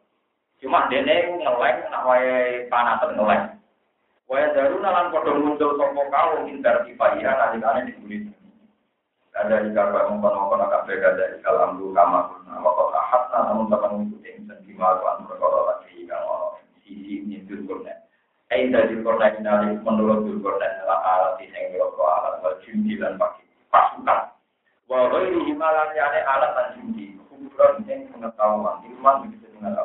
cuma 0.64 0.88
dene 0.88 1.36
ngeleng 1.36 1.78
nak 1.92 2.04
wae 2.08 2.64
panasan 2.72 3.20
wae 4.32 4.48
daru 4.56 4.80
nalan 4.80 5.12
padha 5.12 5.36
muncul 5.36 5.76
sapa 5.76 6.02
kaum 6.08 6.48
indar 6.48 6.88
kifayah 6.88 7.52
alegane 7.52 7.84
diguni 7.84 8.32
ada 9.36 9.60
di 9.60 9.76
kabar 9.76 10.08
mengkono-kono 10.08 10.72
kabeh 10.72 10.96
kada 11.04 11.36
kalam 11.44 11.76
lu 11.76 11.92
kama 11.92 12.32
kuna 12.32 12.64
wa 12.64 12.72
qad 12.72 12.96
ahatta 12.96 13.38
namun 13.52 13.68
teman 13.68 13.90
mengikuti 13.92 14.32
insan 14.32 14.56
kimaru 14.64 15.04
an 15.04 15.28
perkara 15.28 15.60
lagi 15.68 16.08
kang 16.08 16.24
ono 16.24 16.56
sisi 16.80 17.28
nyindir 17.28 17.60
kurna 17.68 17.92
Ain 18.52 18.72
dari 18.72 19.00
kota 19.04 19.32
ini 19.36 19.80
menurut 19.84 20.28
kota 20.40 20.64
adalah 20.64 21.00
alat 21.04 21.40
yang 21.40 21.72
dirokok 21.72 22.04
alat 22.04 22.34
wal 22.44 22.56
jumdi 22.60 23.00
dan 23.00 23.16
pakai 23.16 23.48
pasukan. 23.72 24.28
Walau 24.92 25.24
ini 25.24 25.48
himalan 25.48 25.96
yang 25.96 26.12
alat 26.28 26.52
dan 26.52 26.66
jumdi, 26.76 27.16
ukuran 27.32 27.80
yang 27.88 28.12
pengetahuan, 28.12 28.84
ilmuwan 28.84 29.24
begitu 29.24 29.48
dengan 29.56 29.80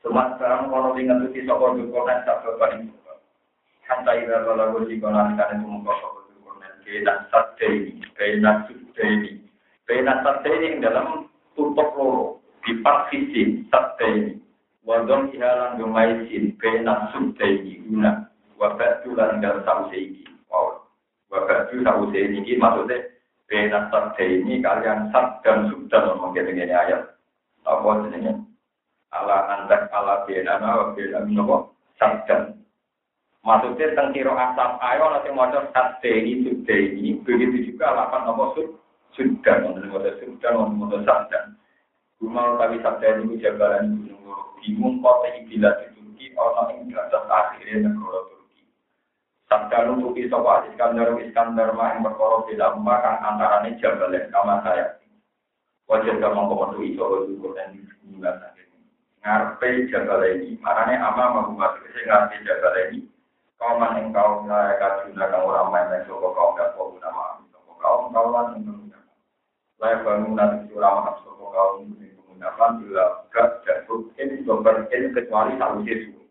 Semua 0.00 0.32
sekarang 0.36 0.72
kalau 0.72 0.96
ingat 0.96 1.28
itu 1.28 1.44
sokor 1.44 1.76
kota 1.76 2.24
tak 2.24 2.40
berbanding. 2.40 2.88
Hantai 3.84 4.24
ira 4.24 4.46
kalau 4.48 4.80
gue 4.80 4.88
jika 4.96 5.12
nanti 5.12 5.44
itu 5.60 5.66
muka 5.68 5.92
sokor 6.00 6.24
kota 6.40 6.68
kena 6.80 7.14
sate 7.28 7.68
ini, 7.68 8.00
kena 8.16 8.64
sate 8.64 9.04
ini, 9.04 9.32
kena 9.84 10.24
sate 10.24 10.48
ini 10.48 10.80
dalam 10.80 11.28
tutup 11.52 11.92
loro. 11.94 12.40
Di 12.64 12.76
part 12.80 13.12
sisi 13.12 13.64
sate 13.68 14.08
ini. 14.08 14.32
wadon 14.80 15.28
ihalan 15.36 15.76
gemaisin 15.76 16.56
bena 16.56 17.12
subdaini 17.12 17.84
guna 17.84 18.26
wabatu 18.56 19.12
lan 19.12 19.44
dal 19.44 19.60
sauseiki 19.62 20.24
wow. 20.48 20.82
Wabatu 21.28 21.84
sauseini 21.84 22.40
ini 22.42 22.56
maksudnya 22.56 23.04
bena 23.44 23.92
subdaini 23.92 24.64
kalian 24.64 25.12
sab 25.12 25.44
dan 25.44 25.68
subdan 25.68 26.16
ngomong 26.16 26.32
gini 26.32 26.64
ayat. 26.64 27.12
Apa 27.68 28.08
jenisnya 28.08 28.40
ala 29.10 29.36
andak 29.58 29.90
ala 29.90 30.22
bena 30.24 30.62
na 30.62 30.94
bena 30.94 31.26
nopo 31.26 31.74
sabdan. 31.98 32.54
Maksudnya 33.40 33.96
tentang 33.96 34.12
kiro 34.12 34.36
asap 34.36 34.70
ayo 34.78 35.04
nanti 35.10 35.28
mau 35.32 35.48
sabdaini 35.50 36.44
subdaini 36.46 37.18
begitu 37.26 37.72
juga 37.72 37.96
lapan 37.96 38.30
nopo 38.30 38.44
sub 38.54 38.68
sudan 39.18 39.66
untuk 39.74 40.06
sudan 40.22 40.78
untuk 40.78 41.02
sabdan. 41.02 41.58
Rumah 42.20 42.60
tapi 42.60 42.76
sabda 42.84 43.24
ini 43.24 43.40
jabalan 43.40 44.06
gunung 44.06 44.20
bingung 44.60 45.00
kota 45.00 45.40
ibila 45.40 45.72
di 45.80 45.88
Turki, 45.96 46.36
orang 46.36 46.68
yang 46.76 46.92
derajat 46.92 47.24
akhirnya 47.32 47.88
negara 47.88 48.20
Turki. 48.28 48.62
Sabda 49.48 49.88
nutupi 49.88 50.28
sopa 50.28 50.68
Iskandar 50.68 51.16
Iskandar 51.16 51.72
mah 51.72 51.96
yang 51.96 52.04
berkoro 52.04 52.44
beda 52.44 52.76
kang 52.76 53.18
antara 53.24 53.64
ini 53.64 53.80
jabalen 53.80 54.28
kama 54.28 54.60
saya. 54.60 55.00
Wajar 55.88 56.22
gak 56.22 56.30
mau 56.36 56.46
komodo 56.46 56.86
iso 56.86 57.26
dan 57.56 57.74
dimulai 57.74 58.59
Ngarpe 59.20 59.92
jabal 59.92 60.24
ini, 60.24 60.56
makanya 60.64 61.12
ama 61.12 61.24
mau 61.36 61.52
masuk 61.52 61.84
ke 61.92 62.08
ngarpe 62.08 62.40
jabal 62.40 62.72
ini. 62.88 63.04
Kau 63.60 63.76
man 63.76 64.00
yang 64.00 64.08
kau 64.16 64.40
nilai 64.40 64.80
kajuna 64.80 65.28
kang 65.28 65.44
orang 65.44 65.68
main 65.68 65.92
yang 65.92 66.08
sopa 66.08 66.32
kau 66.32 66.56
gak 66.56 66.72
kau 66.72 66.96
nama 66.96 67.44
sopa 67.52 67.72
kau 67.76 68.08
kau 68.08 68.32
lan 68.32 68.56
yang 68.56 68.72
menggunakan. 68.72 69.04
Layak 69.76 70.00
bangun 70.08 70.32
nanti 70.32 70.72
surah 70.72 71.20
sopa 71.20 71.44
kau 71.52 71.84
menggunakan 71.84 72.70
bila 72.80 73.04
gak 73.28 73.60
jatuh 73.68 74.08
ini 74.16 74.40
sumber 74.48 74.88
ini 74.88 75.12
kecuali 75.12 75.60
satu 75.60 75.84
Yesus. 75.84 76.24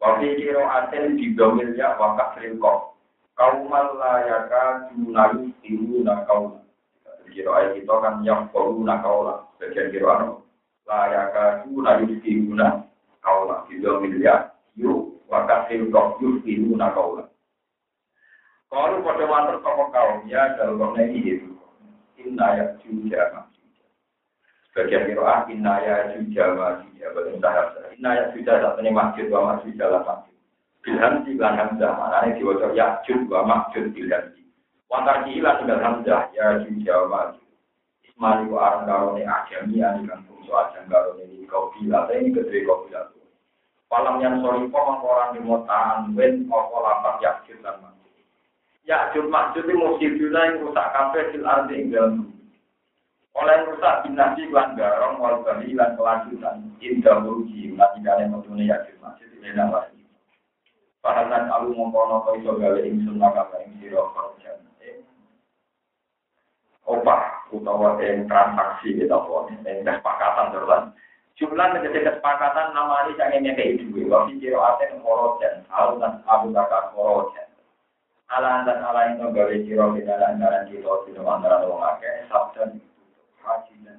Waktu 0.00 0.40
kiro 0.40 0.64
aten 0.64 1.20
di 1.20 1.36
domilnya 1.36 2.00
wakaf 2.00 2.40
ringkok. 2.40 2.96
Kau 3.36 3.68
malayaka 3.68 4.88
junalu 4.96 5.52
tiru 5.60 6.00
nakau. 6.00 6.64
Kiro 7.28 7.52
ayat 7.52 7.76
kita 7.76 7.94
kan 8.00 8.24
yang 8.24 8.48
perlu 8.48 8.80
nakau 8.80 9.28
lah. 9.28 9.44
Bagian 9.60 9.92
kiro 9.92 10.08
anu. 10.08 10.30
Layaka 10.84 11.64
junalu 11.64 12.20
tiru 12.20 12.52
nakau 12.52 13.48
lah. 13.48 13.64
Di 13.68 13.80
domilnya 13.80 14.52
yuk 14.76 15.24
wakaf 15.32 15.72
ringkok 15.72 16.20
yuk 16.20 16.44
tiru 16.44 16.76
nakau 16.76 17.20
lah. 17.20 17.28
Kalau 18.68 19.06
pada 19.06 19.24
mantar 19.30 19.56
tokoh 19.62 19.88
kaum 19.94 20.26
ya 20.26 20.58
dalam 20.58 20.98
ini 20.98 21.38
itu. 21.38 21.50
Inna 22.18 22.58
ya 22.58 22.66
juga 22.82 23.46
Bagian 24.74 25.06
kiroah 25.06 25.46
inaya 25.46 26.10
juga 26.18 26.50
masih 26.58 26.90
ya 26.98 27.06
bagian 27.14 27.38
tahap. 27.38 27.78
Inaya 27.94 28.34
juga 28.34 28.58
saat 28.58 28.74
ini 28.82 28.90
masjid 28.90 29.30
wa 29.30 29.54
masjid 29.54 29.70
dalam 29.78 30.02
masjid. 30.02 30.34
Bilhan 30.82 31.22
di 31.22 31.38
lan 31.38 31.54
hamzah 31.54 31.94
mana 31.94 32.26
ini 32.26 32.42
diwajib 32.42 32.74
ya 32.74 32.98
wa 33.30 33.40
masjid 33.46 33.86
bilhan. 33.94 34.34
Wantar 34.90 35.22
kilan 35.30 35.62
tinggal 35.62 35.78
hamzah 35.78 36.26
ya 36.34 36.58
juga 36.66 37.06
masjid. 37.06 37.43
Ismali 38.14 38.46
wa 38.46 38.58
arang 38.62 38.86
karone 38.86 39.26
ajami 39.26 39.82
ani 39.82 40.06
kan 40.06 40.22
fungsi 40.30 40.46
ajam 40.46 40.86
karone 40.86 41.26
ini 41.26 41.50
kau 41.50 41.74
bila 41.74 42.06
ini 42.14 42.30
kedua 42.30 42.62
kau 42.62 42.78
bila. 42.86 43.10
Palam 43.90 44.22
yang 44.22 44.38
kok 44.38 45.02
orang 45.02 45.34
di 45.34 45.42
motaan 45.42 46.14
wen 46.14 46.46
opo 46.46 46.78
lapak 46.78 47.18
ya 47.18 47.42
jud 47.42 47.58
dan 47.66 47.82
masjid. 47.82 48.22
Ya 48.86 49.10
jud 49.10 49.26
masjid 49.26 49.66
itu 49.66 49.74
musibah 49.74 50.46
yang 50.46 50.62
rusak 50.62 50.86
kafe 50.94 51.34
sil 51.34 51.42
ardi 51.42 51.90
dalam 51.90 52.30
oleh 53.34 53.66
rusak 53.66 54.06
binasi 54.06 54.46
lan 54.54 54.78
garong 54.78 55.18
wal 55.18 55.42
bali 55.42 55.74
lan 55.74 55.98
kelanjutan 55.98 56.70
indah 56.78 57.18
muruji 57.18 57.74
lan 57.74 57.90
ada 57.98 58.30
metune 58.30 58.62
yakin 58.62 58.94
masih 59.02 59.26
tidak 59.26 59.58
ada 59.58 59.64
lagi 59.74 60.02
Pahanan 61.02 61.50
alu 61.50 61.74
mongkono 61.74 62.22
kau 62.22 62.38
iso 62.38 62.54
gawe 62.54 62.78
ingsun 62.78 63.18
maka 63.18 63.50
ing 63.66 63.74
sira 63.82 64.06
kerja 64.14 64.54
opah 66.84 67.48
utawa 67.50 67.96
yang 68.00 68.28
transaksi 68.28 68.96
kita 68.96 69.16
pun 69.24 69.52
yang 69.64 69.84
kesepakatan 69.84 70.52
terus 70.52 70.82
jumlah 71.40 71.66
menjadi 71.72 72.00
kesepakatan 72.12 72.76
nama 72.76 73.08
ini 73.08 73.18
yang 73.18 73.30
ini 73.40 73.50
kayak 73.56 73.70
itu 73.80 74.06
waktu 74.06 74.38
kiro 74.38 74.60
aten 74.62 75.00
korojen 75.02 75.64
al 75.72 75.98
dan 75.98 76.20
abu 76.28 76.52
bakar 76.54 76.92
korojen 76.92 77.48
ala 78.30 78.64
dan 78.68 78.84
ala 78.84 79.16
itu 79.16 79.26
gawe 79.32 79.54
kiro 79.66 79.86
kita 79.96 80.14
dan 80.20 80.40
jalan 80.40 80.64
kiro 80.68 81.04
di 81.08 81.16
antara 81.16 81.64
orang 81.64 81.98
akeh 81.98 82.28
sabdan 82.28 82.80
haji 83.44 83.74
dan. 83.84 83.98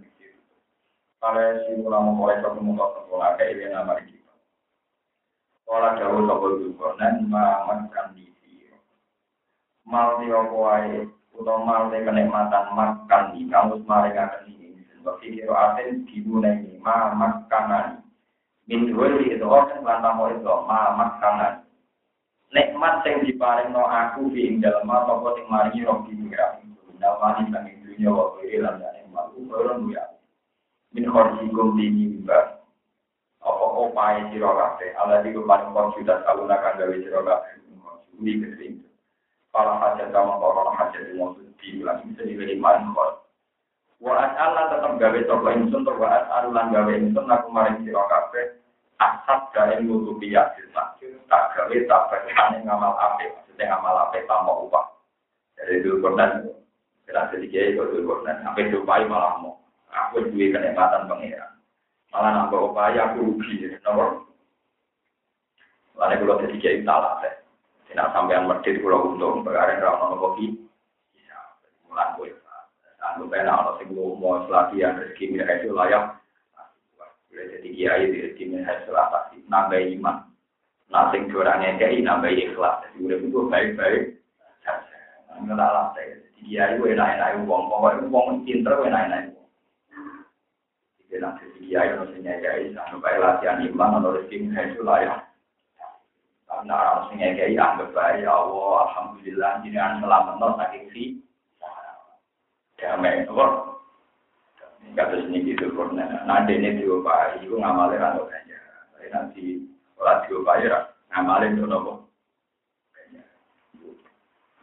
Kalau 1.25 1.57
si 1.65 1.73
ulama 1.81 2.13
mulai 2.13 2.37
ketemu 2.37 2.77
kau 2.77 2.93
sekolah 3.01 3.33
kayak 3.33 3.57
ini 3.57 3.73
nama 3.73 3.97
kita. 3.97 4.33
Sekolah 5.57 5.97
jauh 5.97 6.21
sopo 6.21 6.47
juga 6.61 6.87
dan 7.01 7.25
makan 7.25 8.13
di 8.13 8.29
sini. 8.29 8.77
Mal 9.89 10.21
di 10.21 10.29
mal 11.43 11.91
di 11.91 11.99
kenikmatan 12.05 12.65
makan 12.71 13.23
di 13.35 13.49
kamus 13.51 13.83
mari 13.83 14.15
akan 14.15 14.47
ini. 14.47 14.79
Sebab 14.95 15.15
pikir 15.19 15.51
aten 15.51 16.07
dimulai 16.07 16.79
ma 16.79 17.11
makanan. 17.11 18.05
Min 18.65 18.89
dua 18.89 19.19
itu 19.19 19.43
orang 19.45 19.83
lantang 19.83 20.21
itu 20.31 20.53
ma 20.69 20.95
makanan. 20.95 21.67
Nikmat 22.55 23.03
yang 23.03 23.25
diparing 23.27 23.75
no 23.75 23.83
aku 23.83 24.31
di 24.31 24.55
dalam 24.63 24.87
apa 24.87 25.35
sing 25.35 25.45
mari 25.51 25.83
roh 25.83 26.05
di 26.07 26.15
pengiran. 26.15 26.63
Nama 26.95 27.27
ini 27.43 27.51
bagi 27.51 27.73
dunia 27.83 28.09
waktu 28.15 28.41
ilang 28.55 28.79
dan 28.79 28.95
malu 29.11 29.47
orang 29.51 29.91
ya 29.91 30.03
min 30.95 31.11
khorjikum 31.11 31.75
dini 31.75 32.23
mbak 32.23 32.63
apa 33.43 33.65
opai 33.83 34.31
siro 34.31 34.51
kafe 34.55 34.95
ala 34.95 35.19
di 35.19 35.35
kepan 35.35 35.75
konsulat 35.75 36.23
aluna 36.23 36.55
kan 36.59 36.79
gawe 36.79 36.95
siro 36.95 37.19
kafe 37.23 37.51
ini 38.19 38.39
kesering 38.39 38.75
kalau 39.55 39.79
hajat 39.79 40.11
kamu 40.11 40.33
kalau 40.35 40.73
hajat 40.75 41.03
maksud 41.15 41.47
di 41.63 41.79
bilang 41.79 42.03
bisa 42.11 42.21
diberi 42.27 42.59
manfaat 42.59 43.23
Waat 44.03 44.35
Allah 44.35 44.75
tetap 44.75 44.99
gawe 44.99 45.19
toko 45.23 45.47
insun 45.55 45.87
tuh 45.87 45.95
waat 45.95 46.27
Allah 46.27 46.67
gawe 46.67 46.91
insun 46.91 47.31
aku 47.31 47.47
maring 47.47 47.79
siro 47.87 48.03
kafe 48.11 48.59
asap 48.99 49.55
gawe 49.55 49.75
nutupi 49.79 50.35
yakin 50.35 50.67
sakit 50.75 51.15
tak 51.31 51.55
gawe 51.55 51.75
tak 51.87 52.01
berkane 52.11 52.59
ngamal 52.67 52.91
ape 52.99 53.31
maksudnya 53.31 53.71
ngamal 53.71 54.11
ape 54.11 54.27
tanpa 54.27 54.51
upah 54.51 54.85
dari 55.55 55.79
dulu 55.79 56.11
pernah 56.11 56.43
Kira 57.05 57.29
sedikit 57.29 57.61
itu 57.61 57.83
dulu 57.85 58.25
dan 58.25 58.41
sampai 58.41 58.73
supaya 58.73 59.05
malah 59.05 59.37
mau 59.37 59.61
aku 59.93 60.25
duit 60.33 60.49
kenikmatan 60.49 61.05
pengiran. 61.05 61.53
Malah 62.09 62.31
nambah 62.33 62.73
upaya 62.73 63.13
aku 63.13 63.29
rugi, 63.29 63.77
nomor. 63.85 64.25
Lalu 65.95 66.25
kalau 66.25 66.41
sedikit 66.41 66.71
itu 66.73 66.83
salah 66.83 67.21
deh. 67.21 67.44
Nak 67.95 68.11
sampean 68.11 68.51
medit 68.51 68.83
kula 68.83 68.99
untung 69.07 69.47
perkara 69.47 69.79
ora 69.79 70.03
ono 70.03 70.15
kopi. 70.19 70.51
Iya, 71.15 71.39
mulan 71.87 72.19
kowe. 72.19 72.27
Anu 72.99 73.31
ben 73.31 73.47
ono 73.47 73.79
sing 73.79 73.95
mau 73.95 74.43
latihan 74.51 74.99
rezeki 74.99 75.31
mirip 75.31 75.63
itu 75.63 75.71
layak. 75.71 76.19
Boleh 77.31 77.45
jadi 77.55 77.69
kiai 77.71 78.11
di 78.11 78.17
rezeki 78.19 78.43
mirip 78.51 78.83
pasti 78.91 79.39
nambah 79.47 79.79
iman. 79.95 80.27
Nah, 80.91 81.07
sing 81.15 81.31
kiai 81.31 82.03
nambah 82.03 82.35
ikhlas. 82.35 82.83
Jadi 82.99 83.31
itu 83.31 83.39
baik-baik. 83.47 84.19
Nggak 85.35 85.55
lah, 85.55 85.91
saya. 85.95 86.19
Kiai 86.35 86.75
gue 86.75 86.95
enak-enak 86.95 87.47
uang. 87.47 87.63
Pokoknya 87.71 88.07
uang 88.11 88.43
pinter 88.43 88.75
gue 88.75 88.87
enak-enak. 88.91 89.23
Jadi 91.07 91.15
nanti 91.23 91.43
kiai 91.63 91.95
kiai. 91.95 92.75
Sampai 92.75 93.23
latihan 93.23 93.63
iman 93.63 94.03
atau 94.03 94.19
rezeki 94.19 94.51
itu 94.51 94.83
layak. 94.83 95.34
Nah, 96.63 96.71
orang 96.79 97.11
sing 97.11 97.19
ngekei 97.19 97.59
anggap 97.59 97.91
baik, 97.91 98.23
ya 98.23 98.31
Allah, 98.31 98.87
Alhamdulillah, 98.87 99.51
ini 99.67 99.75
an 99.75 99.99
selamat 99.99 100.35
no 100.39 100.55
saking 100.55 100.85
si. 100.95 101.03
Damai, 102.79 103.27
apa? 103.27 103.45
Kata 104.95 105.15
sini 105.27 105.43
gitu, 105.43 105.75
nah 105.91 106.45
ini 106.47 106.79
diopai, 106.79 107.43
itu 107.43 107.59
ngamalin 107.59 107.99
atau 107.99 108.29
kayaknya. 108.29 108.59
Tapi 108.95 109.07
nanti, 109.11 109.45
kalau 109.99 110.23
diopai, 110.23 110.69
ngamalin 111.11 111.59
itu 111.59 111.65
nopo. 111.67 111.93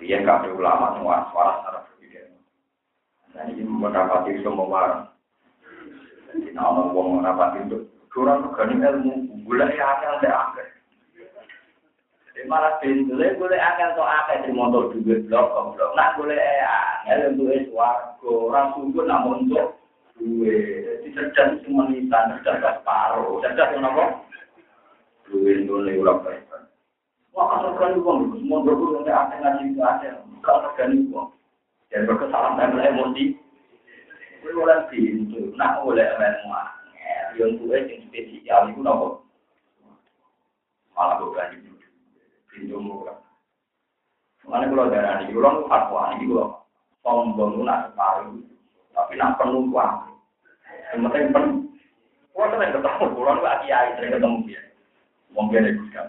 Dia 0.02 0.18
kabeh 0.26 0.50
ulama 0.56 0.98
semua 0.98 1.30
suara 1.30 1.62
secara 1.62 1.78
berbeda. 1.86 2.22
Nah 3.38 3.42
ini 3.46 3.62
mendapati 3.62 4.34
semua. 4.42 5.14
Jadi 6.26 6.50
nama 6.56 6.90
uang 6.90 7.22
mendapati 7.22 7.70
itu, 7.70 7.86
kurang 8.10 8.50
gani 8.56 8.82
ilmu, 8.82 9.46
bulan 9.46 9.70
ya 9.70 9.86
akan 9.94 10.18
ada 10.18 10.30
malah 12.46 12.78
pintunya 12.78 13.34
boleh 13.38 13.60
akan 13.60 13.94
to 13.94 14.04
akeh 14.04 14.36
di 14.46 14.50
motor 14.54 14.90
duit 14.94 15.26
blok 15.26 15.74
blok. 15.74 15.90
Nak 15.94 16.16
boleh 16.16 16.38
angel 17.06 17.38
untuk 17.38 17.50
swarga. 17.70 18.30
Orang 18.30 18.66
sungguh 18.78 19.04
namun 19.04 19.46
untuk 19.46 19.78
duit 20.16 21.02
cerdas 21.12 21.60
semua 21.66 21.90
nisan 21.90 22.38
cerdas 22.46 22.80
separuh 22.80 23.42
cerdas 23.42 23.70
yang 23.74 23.86
apa? 23.86 24.04
Duit 25.28 25.66
nih 25.66 25.98
ulang 25.98 26.22
baik 26.22 26.52
wah 27.32 27.58
asal 27.58 27.72
kan 27.80 27.96
uang 27.96 28.36
semua 28.36 28.60
berburu 28.60 29.00
yang 29.08 29.28
akan 29.28 29.40
ngaji 29.40 29.64
ngaji 29.76 30.06
kalau 30.44 30.70
kan 30.76 30.92
uang 31.08 31.28
dan 31.88 32.04
berkesalahan 32.08 32.76
dan 32.76 32.92
emosi 32.92 33.36
boleh 34.52 34.78
pintu 34.92 35.52
nak 35.56 35.80
boleh 35.80 36.04
emang 36.04 36.68
yang 37.40 37.56
duit 37.56 37.88
yang 37.88 38.04
spesial 38.12 38.68
itu 38.68 38.80
nopo 38.84 39.24
malah 40.92 41.16
bukan 41.24 41.56
itu 41.56 41.72
pintu 42.52 42.76
murah. 42.78 43.16
Mana 44.44 44.68
kalau 44.68 44.92
darah 44.92 45.24
ini, 45.24 45.32
kalau 45.32 45.64
fatwa 45.70 46.12
ini 46.18 46.28
kalau 46.28 46.48
sombong 47.00 47.64
nak 47.64 47.96
tapi 48.92 49.16
nak 49.16 49.40
penuh 49.40 49.64
uang. 49.72 49.94
Yang 50.92 51.00
penting 51.08 51.32
penuh. 51.32 51.56
Kalau 52.32 52.48
sering 52.52 52.72
ketemu, 52.74 53.04
kalau 53.12 53.32
nggak 53.40 53.58
kiai 53.64 53.88
sering 53.96 54.12
ketemu 54.16 54.38
dia. 54.48 54.62
Mungkin 55.32 55.68
itu 55.68 55.84
kan. 55.92 56.08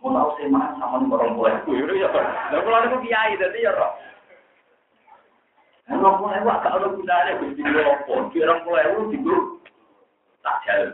Mau 0.00 0.12
tahu 0.12 0.30
sih 0.38 0.46
mas 0.52 0.76
sama 0.78 1.00
nih 1.00 1.08
orang 1.10 1.34
mulai 1.34 1.56
aku, 1.58 1.72
itu 1.74 1.94
ya. 1.96 2.08
Dan 2.52 2.60
kalau 2.62 2.78
aku 2.84 2.96
kiai, 3.02 3.40
jadi 3.40 3.58
ya 3.64 3.72
roh. 3.72 3.92
Orang 5.86 6.16
mulai 6.20 6.38
aku 6.38 6.50
agak 6.50 6.72
ada 6.76 6.86
gunanya, 6.92 7.38
gusti 7.40 7.62
lopo. 7.64 8.14
Di 8.30 8.38
orang 8.44 8.60
mulai 8.64 8.86
aku 8.86 9.00
di 9.10 9.18
tak 10.44 10.56
jalan. 10.68 10.90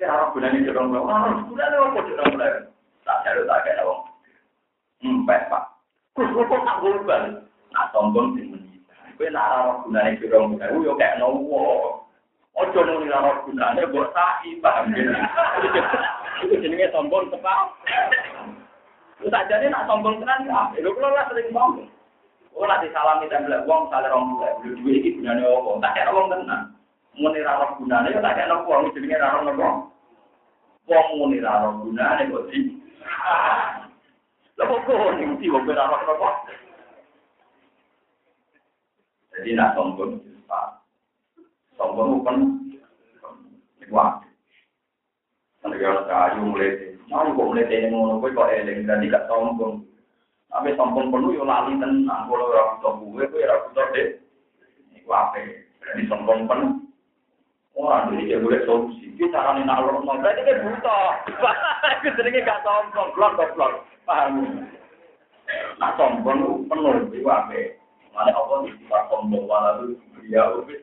Kira 0.00 0.12
orang 0.16 0.30
gunanya 0.34 0.58
di 0.58 0.70
orang 0.72 0.86
mulai, 0.90 1.02
orang 1.04 1.46
gunanya 1.46 1.76
apa 1.78 1.98
di 2.02 2.12
orang 2.16 2.28
mulai? 2.34 2.52
Tak 3.06 3.18
jalan 3.22 3.44
tak 3.46 3.60
kayak 3.62 3.84
orang. 3.84 4.09
empat 5.04 5.48
pak. 5.48 5.64
Terus 6.16 6.30
lu 6.36 6.42
kok 6.44 6.62
tak 6.64 6.78
korban 6.84 7.24
nah 7.70 7.86
tonton 7.94 8.34
sing 8.36 8.50
menyita. 8.52 8.94
Gue 9.14 9.28
nak 9.30 9.48
rawat 9.52 9.76
gunanya 9.86 10.18
biro 10.18 10.38
mudah 10.50 10.68
gue 10.68 10.98
kayak 10.98 11.18
nowo. 11.22 11.64
Ojo 12.58 12.78
nuli 12.82 13.06
rawat 13.08 13.46
gunanya 13.46 13.88
buat 13.88 14.10
sahi 14.12 14.58
paham 14.60 14.90
gini 14.94 15.14
itu 16.40 16.54
jenisnya 16.60 16.92
tonton 16.92 17.30
tepat. 17.30 17.72
Lu 19.20 19.28
tak 19.28 19.48
jadi 19.48 19.70
nak 19.70 19.86
tonton 19.88 20.20
tenan 20.20 20.48
ya 20.48 20.80
lu 20.82 20.92
kalau 20.96 21.14
lah 21.14 21.24
sering 21.30 21.52
bang 21.52 21.88
Ora 22.50 22.82
disalami 22.82 23.30
salam 23.30 23.62
wong 23.62 23.82
sale 23.94 24.10
rong 24.10 24.42
salam 24.42 24.42
orang 24.42 24.58
tua, 24.58 24.82
beli 24.82 25.14
duit 25.14 25.46
opo, 25.46 25.78
tak 25.78 25.94
kayak 25.94 26.10
orang 26.10 26.28
tenang. 26.34 26.64
Muni 27.14 27.46
rawat 27.46 27.78
gunanya, 27.78 28.18
tak 28.18 28.34
kayak 28.34 28.50
orang 28.50 28.66
uang, 28.66 28.90
jadinya 28.90 29.22
rawat 29.22 29.54
orang. 29.54 29.78
Uang 30.90 31.06
muni 31.14 31.38
rawat 31.38 32.26
kok 32.26 32.46
sih? 32.50 32.74
Kok 34.70 35.18
ning 35.18 35.34
ndi 35.34 35.50
wong 35.50 35.66
ora 35.66 35.90
apa 35.90 36.28
Jadi 39.34 39.50
nak 39.58 39.74
sombong 39.74 40.22
Pak. 40.46 40.86
Sombong 41.74 42.22
kan 42.22 42.38
wah. 43.90 44.22
Negara 45.66 46.06
kayu 46.06 46.54
mulai, 46.54 46.98
nah 47.10 47.26
kok 47.30 47.46
mulai 47.46 47.66
ini 47.66 47.90
ngono 47.90 48.22
kowe 48.22 48.30
kok 48.30 48.50
eling 48.50 48.86
dan 48.86 49.02
tidak 49.02 49.26
sombong. 49.26 49.82
Tapi 50.50 50.78
sombong 50.78 51.10
penuh 51.10 51.34
yo 51.34 51.42
lali 51.42 51.74
tenang, 51.78 52.26
kalau 52.30 52.50
ora 52.50 52.74
butuh 52.78 52.94
gue, 53.02 53.26
gue 53.26 53.42
ora 53.46 53.66
butuh 53.66 53.86
deh. 53.94 54.08
Iku? 54.98 55.10
Jadi 55.82 56.02
sombong. 56.06 56.46
Orang 57.74 58.14
jadi 58.14 58.34
dia 58.34 58.42
boleh 58.42 58.62
solusi. 58.66 59.09
Kita 59.20 59.36
caranya 59.36 59.68
nak 59.68 59.84
lorong 59.84 60.24
berarti 60.24 60.48
dia 60.48 60.64
buta. 60.64 61.00
Itu 62.00 62.08
jenenge 62.16 62.40
gak 62.40 62.64
sombong, 62.64 63.12
blok 63.12 63.36
blok. 63.52 63.84
Paham? 64.08 64.64
Nah, 65.76 65.92
sombong 66.00 66.64
penuh 66.72 67.12
di 67.12 67.20
wae. 67.20 67.76
Mana 68.16 68.32
apa 68.32 68.64
sifat 68.64 69.02
sombong 69.12 69.44
malah 69.44 69.84
itu 69.84 70.00
dia 70.24 70.40
ubit. 70.56 70.82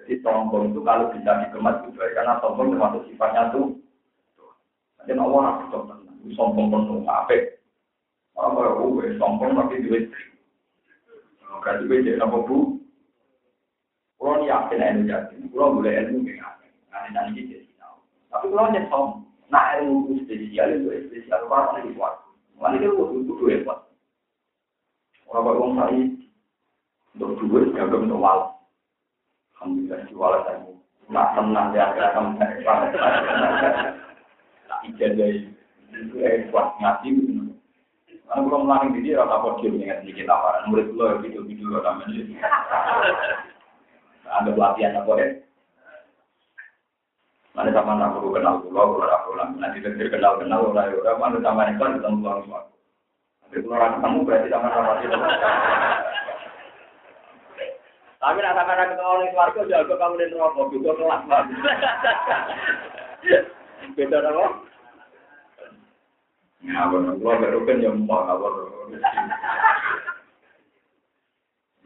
Jadi 0.00 0.16
sombong 0.24 0.72
itu 0.72 0.80
kalau 0.80 1.12
bisa 1.12 1.44
dikemas 1.44 1.84
baik 1.92 2.16
karena 2.16 2.40
sombong 2.40 2.72
termasuk 2.72 3.04
sifatnya 3.06 3.52
tuh. 3.52 3.76
Jadi 5.04 5.12
Allah 5.20 5.40
nak 5.44 5.68
sombong, 5.68 6.00
sombong 6.34 6.66
penuh 6.72 7.04
apa? 7.04 7.36
Orang 8.32 8.56
kalau 8.56 8.96
gue 8.96 9.12
sombong 9.20 9.60
tapi 9.60 9.84
duit. 9.84 10.08
Berarti 11.46 11.84
gue 11.84 12.00
jadi 12.00 12.24
apa 12.24 12.38
bu? 12.48 12.80
Kalau 14.18 14.42
yakin 14.42 14.82
ilmu 14.82 15.04
yakin, 15.06 15.46
kalau 15.52 15.78
boleh 15.78 15.94
ilmu 15.94 16.26
nggak 16.26 16.57
Jadi 17.12 17.72
tahu. 17.80 17.96
Tapi 18.28 18.46
kalau 18.52 19.24
nah 19.48 19.80
ilmu 19.80 20.20
spesial 20.28 20.76
itu 20.76 21.08
spesial 21.08 21.48
apa 21.48 21.80
lagi 21.80 21.96
buat? 21.96 22.14
Mana 22.60 22.84
kudu 22.84 23.44
hebat. 23.48 23.88
Orang 25.28 25.76
sai 25.76 26.04
untuk 27.16 27.40
gak 27.72 27.88
untuk. 27.92 28.24
Alhamdulillah 29.56 30.40
saya. 30.44 30.72
Nak 31.08 31.28
tenang 31.32 31.72
ya 31.72 31.86
itu 35.96 36.16
hebat 36.20 36.66
ngaji. 36.80 37.10
Karena 38.28 38.44
dia 39.00 39.24
ingat 39.72 40.04
sedikit 40.04 40.28
apa? 40.28 40.68
Murid 40.68 40.92
lo 40.92 41.16
video 41.24 41.40
video 41.48 41.80
namanya. 41.80 42.20
Ada 44.28 44.52
pelatihan 44.52 45.00
apa 45.00 45.12
ya? 45.16 45.47
Mana 47.56 47.72
sama 47.74 47.96
nak 47.96 48.14
perlu 48.14 48.36
kenal 48.36 48.60
pulau, 48.62 49.00
kalau 49.00 49.14
aku 49.18 49.30
lah 49.34 49.48
nanti 49.56 49.82
terkir 49.82 50.12
kenal 50.12 50.38
kenal 50.38 50.68
orang 50.70 50.94
orang 51.00 51.18
mana 51.18 51.36
sama 51.42 51.66
itu 51.66 51.80
kan 51.80 51.96
ketemu 51.96 52.16
pulau 52.22 52.40
semua. 52.44 52.60
Tapi 53.42 53.56
kalau 53.64 53.76
orang 53.80 53.92
ketemu 53.98 54.18
berarti 54.28 54.48
sama 54.52 54.68
sama 54.70 54.92
itu. 55.00 55.18
Tapi 58.18 58.38
nak 58.42 58.54
sama 58.54 58.72
nak 58.76 58.88
ketemu 58.92 59.08
orang 59.10 59.30
keluarga 59.32 59.60
jago 59.66 59.94
kamu 59.96 60.14
di 60.20 60.34
rokok 60.36 60.70
juga 60.70 60.90
kelas 60.98 61.22
banget. 61.26 61.48
Beda 63.96 64.18
apa? 64.20 64.46
Ya, 66.62 66.90
benar. 66.90 67.14
Gua 67.22 67.38
baru 67.38 67.62
kan 67.64 67.78
yang 67.82 68.02
mau. 68.04 68.26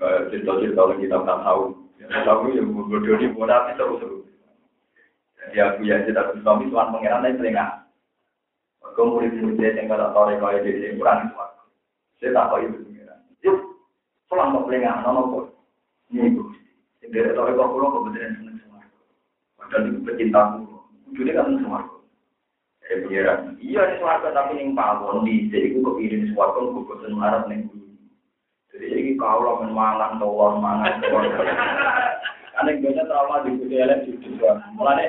Cerita-cerita 0.03 0.83
yang 0.83 0.99
kita 0.99 1.17
tak 1.23 1.39
tahu. 1.47 1.63
Tahu 2.03 2.51
yang 2.57 2.75
bodoh 2.75 3.15
ini 3.15 3.31
bodoh 3.31 3.63
itu 3.71 3.87
terus 4.03 4.32
Ya 5.51 5.75
aku 5.75 5.83
ya 5.83 5.99
kita 6.07 6.39
suami 6.39 6.71
tuan 6.71 6.95
pangeran 6.95 7.27
lain 7.27 7.39
sering 7.43 7.59
ah. 7.59 7.83
Kau 8.93 9.09
murid-murid 9.09 9.75
yang 9.75 9.89
kalau 9.89 10.13
tahu 10.15 10.37
kau 10.39 10.53
jadi 10.53 10.93
yang 10.93 11.01
kurang 11.01 11.27
itu 11.27 11.35
aku. 11.35 11.63
Saya 12.21 12.31
tak 12.37 12.47
tahu 12.53 12.61
itu 12.63 12.79
pangeran. 12.87 13.19
Yuk, 13.43 13.59
mau 14.31 14.63
pelengah, 14.69 14.95
nono 15.03 15.21
kok. 15.33 15.45
Ini 16.13 16.29
ibu. 16.29 16.43
Dari 17.09 17.33
tahu 17.33 17.57
kau 17.57 17.73
pulang 17.73 17.93
kebetulan 17.97 18.37
seneng 18.37 18.57
semua. 18.61 18.81
Padahal 19.59 19.83
itu 19.91 20.37
aku. 20.37 20.61
Jadi 21.17 21.31
kan 21.33 21.57
semua. 21.59 21.81
Eh 22.87 22.97
pangeran. 23.03 23.41
Iya 23.59 23.81
ini 23.89 23.95
suarga 23.99 24.29
tapi 24.31 24.61
yang 24.61 24.77
pawon 24.77 25.25
di 25.25 25.49
jadi 25.49 25.73
aku 25.73 25.79
kepikirin 25.89 26.31
suarga 26.37 26.59
aku 26.61 26.85
bosan 26.85 27.17
marah. 27.17 27.43
Jadi 27.49 29.17
kau 29.17 29.41
lah 29.41 29.55
menmangan 29.65 30.21
tawar 30.21 30.61
mangan 30.61 31.01
tawar. 31.01 31.25
Aneh 32.61 32.77
banyak 32.85 33.09
trauma 33.09 33.41
di 33.49 33.57
budaya 33.57 34.05
juga. 34.05 34.61
Mulai 34.77 35.09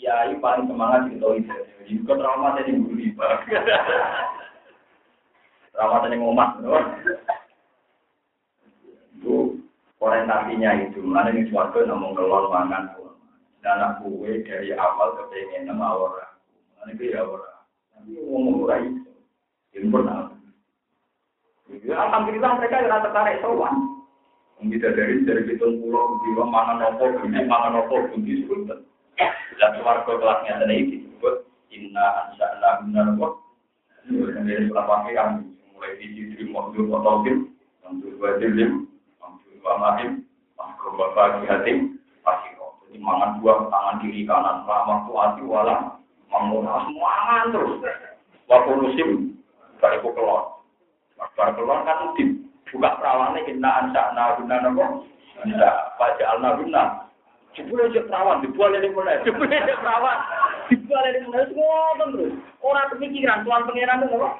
kiai 0.00 0.32
paling 0.40 0.64
semangat 0.64 1.12
di 1.12 1.20
tahu. 1.20 1.36
Jadi 1.44 1.92
bukan 2.02 2.16
trauma 2.16 2.56
jadi 2.56 2.72
guru 2.72 2.96
riba. 2.96 3.28
Ramadan 5.76 6.12
yang 6.12 6.20
ngomong, 6.26 6.50
itu 9.16 9.36
orientasinya 10.00 10.70
itu. 10.88 11.00
Mana 11.04 11.30
ini 11.30 11.46
suatu 11.52 11.84
ngomong 11.84 12.16
kelon 12.16 12.50
mangan 12.50 12.90
dan 13.60 13.80
aku 13.84 14.24
dari 14.24 14.72
awal 14.72 15.20
kepengen 15.20 15.68
nama 15.68 15.94
orang. 15.94 16.32
Mana 16.80 16.90
itu 16.96 17.12
ya 17.12 17.22
orang. 17.22 17.60
Tapi 17.96 18.10
ngomong 18.18 18.66
orang 18.66 18.82
itu, 18.88 19.12
itu 19.76 19.86
pernah. 19.88 20.32
Ya, 21.86 21.96
alhamdulillah 22.08 22.58
mereka 22.58 22.82
yang 22.82 23.04
tertarik 23.04 23.38
sowan. 23.44 23.74
Bisa 24.60 24.92
dari 24.92 25.24
dari 25.24 25.48
hitung 25.48 25.80
pulau, 25.80 26.20
di 26.20 26.36
mangan 26.36 26.76
nopo, 26.82 27.08
di 27.24 27.28
mangan 27.32 27.72
nopo, 27.80 27.96
di 28.20 28.44
sultan. 28.44 28.89
Dan 29.60 29.76
keluarga 29.76 30.08
kelasnya 30.08 30.64
sendiri 30.64 30.96
disebut 30.96 31.34
Inna 31.68 32.06
Ansha'na 32.24 32.70
Benar 32.84 33.06
Kok. 33.20 33.32
Kemudian 34.08 34.66
setelah 34.66 34.84
pakai 34.88 35.12
kami 35.12 35.40
mulai 35.76 35.96
di 36.00 36.06
sisi 36.16 36.48
Mahdur 36.48 36.88
Mahdur 36.88 38.14
Wadilim, 38.16 38.88
Mahdur 39.20 39.54
Wamahim, 39.60 40.24
Mahdur 40.56 40.92
Bapak 40.96 41.44
Hatim, 41.44 42.00
Pasiro. 42.24 42.80
Jadi 42.88 42.96
mangan 43.04 43.38
dua 43.38 43.68
tangan 43.68 44.00
kiri 44.00 44.24
kanan, 44.24 44.64
lama 44.64 45.04
tuati 45.04 45.44
wala, 45.44 46.00
menguras 46.32 46.88
mangan 46.88 47.44
terus. 47.52 47.80
Waktu 48.48 48.72
musim, 48.80 49.08
balik 49.78 50.02
kelon. 50.02 50.58
Bar 51.36 51.50
kelon 51.52 51.84
kan 51.84 52.16
dibuka 52.16 52.90
perawannya 52.96 53.44
Inna 53.44 53.70
Ansha'na 53.84 54.40
Benar 54.40 54.64
Kok. 54.72 54.90
Bisa, 55.40 55.70
Pak 55.96 56.20
Jalna 56.20 56.56
Benar. 56.56 57.09
Jebule 57.50 57.90
cek 57.90 58.06
perawan, 58.06 58.46
dibuat 58.46 58.78
ini 58.78 58.94
mulai. 58.94 59.18
Jebule 59.26 59.50
cek 59.50 59.80
perawan, 59.82 60.18
dibuat 60.70 61.02
ini 61.10 61.18
mulai. 61.26 61.50
Ngomong 61.50 62.10
terus. 62.14 62.34
Orang 62.62 62.90
kepikiran, 62.94 63.42
tuan 63.42 63.66
pengiran 63.66 64.06
itu 64.06 64.14
apa? 64.14 64.30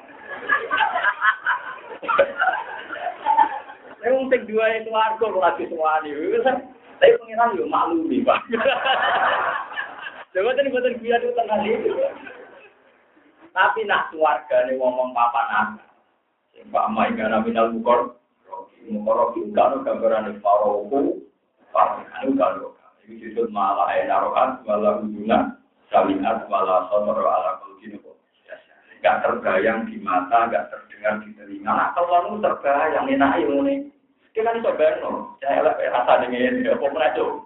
Saya 4.01 4.17
untuk 4.17 4.41
dua 4.47 4.65
itu 4.79 4.89
warga 4.89 5.27
lagi 5.27 5.67
semua 5.67 5.99
ini. 6.07 6.39
Tapi 7.01 7.17
pengiran 7.19 7.53
juga 7.53 7.67
malu 7.67 8.07
nih, 8.07 8.23
Pak. 8.23 8.39
Coba 10.31 10.55
tadi 10.55 10.71
buatan 10.71 10.95
biar 11.03 11.19
itu 11.19 11.35
tengah 11.35 11.59
itu. 11.67 11.91
Tapi 13.51 13.79
nak 13.83 14.07
keluarga 14.15 14.63
nih 14.71 14.79
ngomong 14.79 15.11
papa 15.11 15.41
nak. 15.51 15.67
Pak 16.71 16.87
Mai 16.95 17.11
karena 17.11 17.43
minal 17.43 17.75
bukor. 17.75 18.15
Itu 18.87 19.03
kan 19.51 19.83
gambaran 19.83 20.39
paroku. 20.39 21.19
Pak 21.75 22.07
itu 22.23 22.39
kan 22.39 22.63
Disebut 23.09 23.49
malah 23.49 23.89
enarokan, 23.97 24.61
malah 24.63 25.01
hubungan, 25.01 25.57
salingat, 25.89 26.45
malah 26.47 26.87
sonor, 26.87 27.17
ala 27.19 27.59
kulkinu. 27.65 27.97
Gak 29.01 29.25
terbayang 29.25 29.89
di 29.89 29.97
mata, 29.97 30.45
gak 30.53 30.69
terdengar 30.69 31.25
di 31.25 31.33
telinga. 31.33 31.73
Nah, 31.73 31.89
kalau 31.97 32.37
terbayang, 32.37 33.09
enak 33.09 33.41
ilmu 33.41 33.65
nih. 33.65 33.79
Dia 34.31 34.47
kan 34.47 34.63
bisa 34.63 34.71
bayang, 34.79 35.27
saya 35.43 35.59
elek 35.59 35.91
rasa 35.91 36.23
ini, 36.23 36.63
apa 36.63 36.85
menajo. 36.87 37.43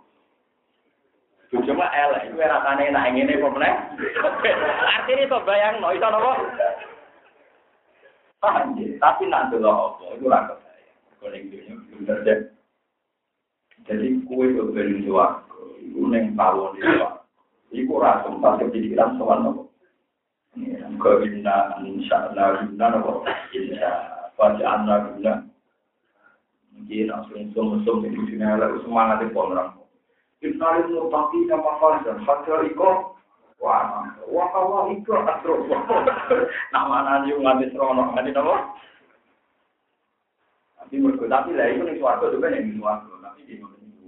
Cuma 1.49 1.89
elek, 1.89 2.29
itu 2.29 2.37
rasanya 2.37 2.83
enak 2.93 3.05
ini, 3.09 3.33
apa 3.41 3.47
menajo. 3.49 3.83
Artinya 4.85 5.23
itu 5.25 5.37
bayang, 5.49 5.73
no, 5.81 5.89
itu 5.95 6.05
apa? 6.05 6.33
Tapi 9.01 9.23
nanti 9.25 9.57
lo 9.57 9.97
apa, 9.97 10.13
itu 10.13 10.29
rakyat 10.29 10.57
saya. 10.61 10.93
Kalau 11.17 11.33
yang 11.33 11.49
belum 11.89 12.01
terjadi. 12.05 12.54
Jadi 13.85 14.25
kue 14.25 14.49
berbeda 14.49 14.97
suaraku, 15.05 15.77
itu 15.77 16.01
neng 16.09 16.33
tawon 16.33 16.73
di 16.73 16.81
suaraku. 16.81 17.21
Iku 17.75 17.93
rasa 18.01 18.33
sempat 18.33 18.57
kepikiran 18.57 19.21
soal 19.21 19.45
nopo. 19.45 19.61
Kebina 20.95 21.77
insya 21.85 22.33
Allah 22.33 22.65
guna 22.65 22.85
nopo. 22.97 23.11
Insya 23.53 23.91
baca 24.33 24.65
anak 24.65 25.19
guna. 25.19 25.33
Mungkin 26.73 27.13
langsung 27.13 27.45
sum-sum 27.53 28.03
di 28.03 28.09
sini 28.25 28.41
lalu 28.41 28.81
semangat 28.83 29.21
di 29.21 29.29
orang. 29.37 29.77
Innalil 30.43 30.91
mutaki 30.91 31.45
nama 31.45 31.71
fajar, 31.77 32.17
fajar 32.25 32.65
iko. 32.65 33.15
Wah, 33.61 34.11
wah 34.27 34.47
kawah 34.51 34.89
iko 34.91 35.13
atro. 35.13 35.61
Nama 36.73 36.97
nani 37.05 37.37
umat 37.37 37.61
Isrono, 37.61 38.17
nani 38.17 38.33
nopo. 38.33 38.55
Tapi 40.81 41.01
mereka 41.01 41.25
tapi 41.29 41.53
lah 41.53 41.69
itu 41.69 41.81
nih 41.85 41.97
suatu 41.97 42.33
juga 42.33 42.49
nih 42.49 42.77
suatu. 42.77 43.24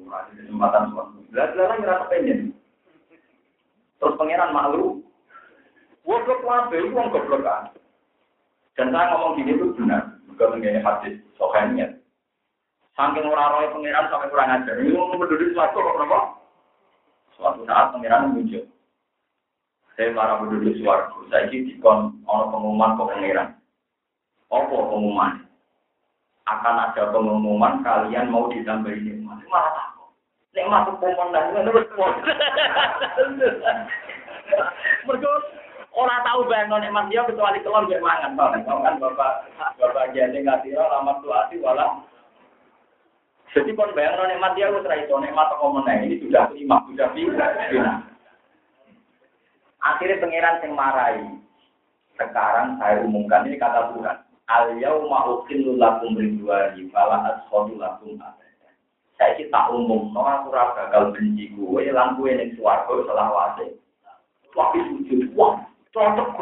Kesempatan 0.08 0.96
suatu. 0.96 1.20
Belas-belas 1.30 1.78
ngerasa 1.84 2.06
pengen. 2.08 2.56
Terus 4.00 4.18
pangeran 4.18 4.56
malu. 4.56 5.04
Goblok 6.08 6.46
wabe, 6.48 6.80
goblok 6.88 7.44
kan. 7.44 7.76
Dan 8.80 8.94
saya 8.94 9.12
ngomong 9.12 9.36
gini 9.42 9.58
itu 9.58 9.74
benar. 9.76 10.16
Bukan 10.32 10.62
mengenai 10.62 10.86
hadis, 10.86 11.20
sokannya. 11.36 11.98
Saking 12.94 13.28
orang 13.28 13.54
roy 13.58 13.68
pangeran 13.74 14.10
sampai 14.10 14.30
kurang 14.30 14.54
ajar. 14.54 14.76
Ini 14.80 14.94
ngomong 14.94 15.18
berdiri 15.18 15.54
suatu 15.54 15.82
kok 15.82 15.96
kenapa? 15.98 16.20
Suatu 17.36 17.60
saat 17.66 17.94
pangeran 17.94 18.38
muncul. 18.38 18.64
Saya 19.98 20.14
marah 20.14 20.38
berdiri 20.46 20.78
suatu. 20.78 21.26
Saya 21.34 21.50
ini 21.50 21.74
dikon 21.74 22.22
orang 22.30 22.50
pengumuman 22.54 22.96
ke 22.96 23.04
pangeran. 23.10 23.50
Apa 24.54 24.70
pengumuman? 24.72 25.47
Akan 26.48 26.80
ada 26.80 27.12
pengumuman 27.12 27.84
kalian 27.84 28.32
mau 28.32 28.48
ditambahin 28.48 29.04
nikmat. 29.04 29.44
Malah 29.52 29.72
takut. 29.76 30.10
Nikmat 30.56 30.88
pemenang 30.96 31.46
itu 31.52 31.60
terus 31.68 31.88
Mereka 35.08 35.32
orang 35.92 36.24
tahu 36.24 36.40
bayang 36.48 36.80
nikmat 36.80 37.06
dia 37.12 37.28
kecuali 37.28 37.60
kelon 37.60 37.92
gak 37.92 38.00
mangan. 38.00 38.64
Tahu 38.64 38.80
kan 38.80 38.96
bapak 39.00 39.32
bapak 39.76 40.16
ngasih 40.16 40.72
lama 40.76 41.20
tuh 41.20 41.36
hati 41.36 41.60
walau 41.60 42.08
jadi 43.56 43.72
kon 43.74 43.96
bayang 43.96 44.28
nikmat 44.28 44.54
dia 44.54 44.70
wis 44.70 44.84
ra 44.84 45.00
iso 45.00 45.16
nikmat 45.18 45.50
meneh 45.56 45.96
ini 46.04 46.16
sudah 46.20 46.52
lima 46.52 46.84
sudah 46.92 47.08
final. 47.16 47.98
Akhirnya 49.82 50.22
pangeran 50.22 50.60
sing 50.60 50.72
marai. 50.76 51.18
Sekarang 52.20 52.76
saya 52.78 53.02
umumkan 53.02 53.50
ini 53.50 53.56
kata 53.56 53.98
Tuhan. 53.98 54.18
Al 54.48 54.80
yauma 54.80 55.28
ukhillu 55.28 55.76
lakum 55.76 56.16
ridwani 56.16 56.88
fala 56.92 57.36
askhadu 57.36 57.76
lakum 57.76 58.16
Saya 59.18 59.34
sih 59.34 59.50
tak 59.50 59.74
umum, 59.74 60.14
no 60.14 60.22
aku 60.22 60.54
ora 60.54 60.78
bakal 60.78 61.10
benci 61.10 61.50
gue, 61.58 61.90
lan 61.90 62.22
gue 62.22 62.38
ning 62.38 62.54
swarga 62.54 63.02
selawase. 63.02 63.74
Tapi 64.54 64.78
sujud, 64.94 65.34
wah, 65.34 65.58
cocok. 65.90 66.38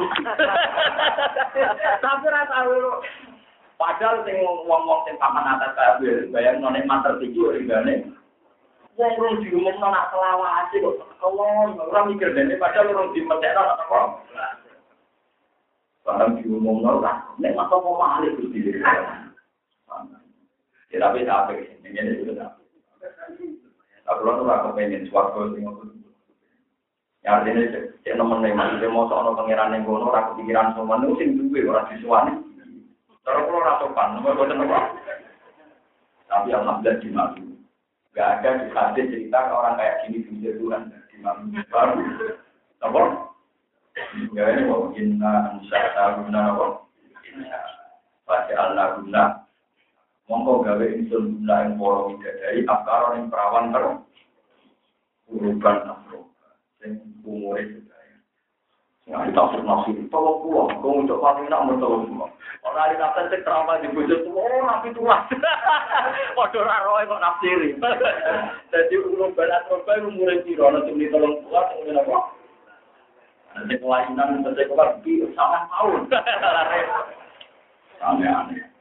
Tapi 2.03 2.25
rasa 2.27 2.55
Padahal 3.75 4.23
sing 4.23 4.39
wong-wong 4.39 5.03
sing 5.03 5.19
paman 5.19 5.51
atas 5.51 5.75
kabeh 5.75 6.31
bayang 6.31 6.63
none 6.63 6.79
mater 6.87 7.19
tiga 7.19 7.51
ringgane. 7.51 8.07
Wong 8.95 9.13
rong 9.19 9.43
diumumno 9.43 9.87
nak 9.91 10.15
selawase 10.15 10.79
kok 10.79 11.03
kelon 11.19 11.75
ora 11.75 12.07
mikir 12.07 12.31
dene 12.31 12.55
padahal 12.55 12.95
rong 12.95 13.11
dimetekno 13.11 13.61
nak 13.67 13.83
apa. 13.83 13.99
Barang 16.05 16.37
diumumno 16.37 17.01
lah 17.01 17.33
nek 17.41 17.57
masa 17.57 17.81
mau 17.81 17.97
malih 17.97 18.37
Gusti. 18.37 18.61
Ya 20.93 20.97
tapi 21.01 21.25
tak 21.25 21.49
ini 21.81 22.21
itu 22.21 22.31
tak. 22.37 22.61
Aku 24.05 24.21
lalu 24.21 24.45
ora 24.45 24.69
kepengen 24.69 25.09
swarga 25.09 25.49
sing 25.49 25.65
ngono. 25.65 25.89
Ya 27.25 27.41
artinya 27.41 27.65
cek 28.05 28.13
nemen 28.13 28.45
nek 28.45 28.53
maksudnya 28.53 28.93
mau 28.93 29.09
soal 29.09 29.33
pangeran 29.33 29.73
yang 29.73 29.81
gono 29.81 30.13
ora 30.13 30.29
kepikiran 30.29 30.77
semua 30.77 31.01
nu 31.01 31.17
sing 31.17 31.41
duwe 31.41 31.65
ora 31.65 31.89
disuwani. 31.89 32.37
Cara 33.25 33.41
kalau 33.41 33.65
rasa 33.65 33.85
pan, 33.97 34.13
nomor 34.13 34.37
buatan 34.37 34.61
apa? 34.69 34.93
Tapi 36.29 36.53
alhamdulillah 36.53 37.01
di 37.01 37.09
malu. 37.09 37.57
Gak 38.13 38.29
ada 38.37 38.49
di 38.61 38.69
hadis 38.69 39.09
cerita 39.09 39.49
orang 39.49 39.81
kayak 39.81 40.05
gini 40.05 40.21
bisa 40.29 40.53
Tuhan 40.61 40.93
di. 41.09 41.17
Baru, 41.73 41.97
apa? 42.85 43.01
Ya 44.35 44.43
ini 44.51 44.67
mau 44.67 44.91
inna 44.91 45.55
ansa'na 45.55 46.19
guna 46.19 46.41
apa? 46.51 46.65
Baca 48.27 48.53
Allah 48.59 48.87
guna. 48.99 49.23
Mongko 50.27 50.67
gawe 50.67 50.85
insun 50.99 51.39
guna 51.39 51.55
yang 51.63 51.79
poro 51.79 52.11
dari 52.19 52.67
akar 52.67 53.15
yang 53.15 53.31
perawan 53.31 53.71
ter. 53.71 53.83
Urukan 55.31 55.77
afro. 55.87 56.27
Yang 56.83 57.07
umurnya 57.23 57.85
Ya, 59.05 59.21
kita 59.21 59.61
nafsu, 59.61 59.93
tolong 60.09 60.41
pulang. 60.41 60.81
Kau 60.81 60.97
untuk 60.97 61.21
paling 61.21 61.45
nak 61.45 61.69
bertolong 61.69 62.09
semua. 62.09 62.25
Orang 62.65 62.89
ada 62.89 62.97
nafsu 62.97 63.29
cek 63.29 63.45
trauma 63.45 63.77
di 63.77 63.93
semua. 63.93 64.41
Oh, 64.41 64.65
nabi 64.65 64.89
tua. 64.97 65.29
Waduh, 66.41 66.65
roy 66.65 67.05
kok 67.05 67.21
nafsiri. 67.21 67.77
Jadi 68.73 68.93
urung 68.97 69.37
balat 69.37 69.61
roba 69.69 69.93
umurnya 70.01 70.41
piro. 70.41 70.73
Nanti 70.73 70.89
ini 70.89 71.13
tolong 71.13 71.37
pulang, 71.45 71.69
kemudian 71.69 72.01
apa? 72.01 72.17
Nanti 73.55 73.79
kelainan, 73.79 74.43
nanti 74.43 74.67
keluar, 74.67 74.99
sama 75.31 75.59
tahun. 75.71 76.11
Aneh-aneh. 78.03 78.75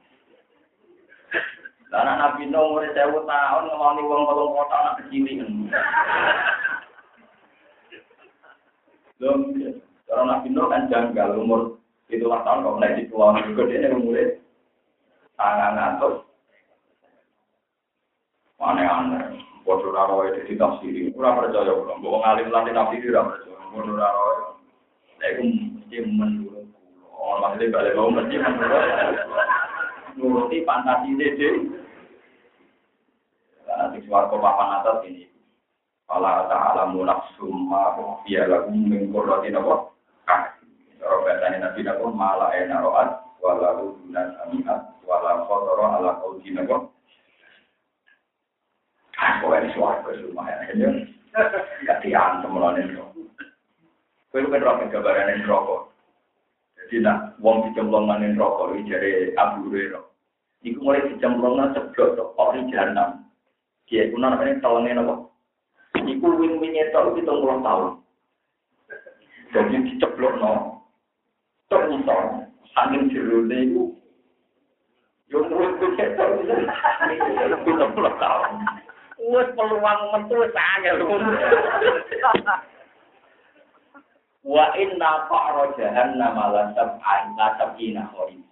Karena 1.95 2.19
Nabi 2.19 2.51
Nuh 2.51 2.75
umur 2.75 2.83
sewu 2.91 3.23
tahun 3.23 3.71
ngomongin 3.71 4.11
uang 4.11 4.23
kolong 4.27 4.51
kota 4.59 4.77
anak 4.83 4.95
kecil 5.07 5.31
ini. 5.31 5.71
Belum, 9.23 9.55
Kalau 10.11 10.27
Nabi 10.27 10.51
Nuh 10.51 10.67
kan 10.67 10.91
janggal 10.91 11.39
umur 11.39 11.79
itulah 12.11 12.43
tahun 12.43 12.67
kalau 12.67 12.83
naik 12.83 12.99
di 12.99 13.07
pulau 13.07 13.39
juga 13.47 13.71
dia 13.71 13.95
umurnya 13.95 14.43
tangan 15.39 15.79
atus. 15.95 16.27
Aneh-aneh. 18.59 19.39
Bodoh 19.63 19.95
raro 19.95 20.27
itu 20.27 20.51
di 20.51 20.59
tafsiri. 20.59 21.15
Kurang 21.15 21.41
percaya. 21.41 21.73
Bawa 21.73 22.17
ngalim 22.27 22.51
lantai 22.51 22.75
tafsiri. 22.75 23.07
Kurang 23.07 23.31
percaya. 23.33 23.71
Bodoh 23.71 23.95
raro 23.95 24.54
itu 25.33 25.43
mesti 25.49 25.97
menurut. 26.05 26.67
Oh, 27.15 27.41
maksudnya 27.41 27.73
balik 27.73 27.97
mau 27.97 28.13
mesti 28.13 28.37
menurut. 28.37 28.85
Nuruti 30.15 30.63
fantasi 30.63 31.17
dede. 31.17 31.49
Nanti 33.65 33.99
suarco 34.07 34.39
papan 34.39 34.81
atas 34.81 35.03
ini. 35.09 35.27
Fala 36.05 36.47
ta'alamu 36.47 37.03
nafsum 37.03 37.73
ma 37.73 37.97
biya 38.23 38.47
lagu 38.47 38.71
mengkoroti 38.71 39.49
napa? 39.51 39.89
Kah. 40.29 40.53
Cara 41.01 41.15
bahasanya 41.25 41.59
Nabi 41.69 41.81
napa 41.83 42.05
mala 42.13 42.53
ena 42.55 42.85
ro'at 42.85 43.11
wala 43.41 43.81
dunan 43.81 44.29
aminat 44.47 44.95
wala 45.09 45.49
khotoro 45.49 45.85
ala 45.89 46.21
napa? 46.21 46.77
Ah, 49.19 49.41
kok 49.41 49.57
ini 49.57 49.69
suarco 49.73 50.11
lumayan 50.13 50.69
aja. 50.69 50.89
Gak 51.89 51.99
diantem 52.05 52.51
mulane 52.53 52.85
kok. 52.93 53.14
Kowe 54.35 54.43
kan 54.51 54.67
ora 54.67 54.83
ngerti 54.83 54.91
gambaran 54.91 55.27
ning 55.31 55.47
rokok. 55.47 55.95
Dadi 56.75 56.99
nak 56.99 57.39
wong 57.39 57.71
dicemplung 57.71 58.11
nang 58.11 58.19
ning 58.19 58.35
iki 58.35 58.91
jare 58.91 59.31
Abu 59.39 59.71
Hurairah. 59.71 60.03
Iku 60.67 60.83
mulai 60.83 61.07
dicemplung 61.07 61.55
nang 61.55 61.71
ceblok 61.71 62.19
tok 62.19 62.35
kok 62.35 62.51
ning 62.51 62.67
jahanam. 62.75 63.31
Ki 63.87 64.03
iku 64.03 64.19
nang 64.19 64.35
ngene 64.35 64.59
tawane 64.59 64.91
napa? 64.91 65.31
Iku 66.03 66.27
wing-winge 66.35 66.91
tok 66.91 67.15
iki 67.15 67.23
tong 67.23 67.47
rong 67.47 67.63
taun. 67.63 68.03
Dadi 69.55 69.87
diceblokno 69.87 70.83
tok 71.71 71.87
nyiksa 71.95 72.15
angin 72.75 73.15
jerone 73.15 73.55
iku 73.71 73.83
yo 75.31 75.47
mulai 75.47 75.79
kecet 75.79 76.19
tok 76.19 76.43
peluang 79.55 80.01
metu 80.11 80.43
sangel. 80.51 80.99
Wa 84.45 84.77
inna 84.77 85.25
fa'ra 85.25 85.73
jahannam 85.81 86.37
la 86.37 86.63
sab'in 86.77 87.33
la 87.33 87.57
sab'ina 87.57 88.13
kharif. 88.13 88.45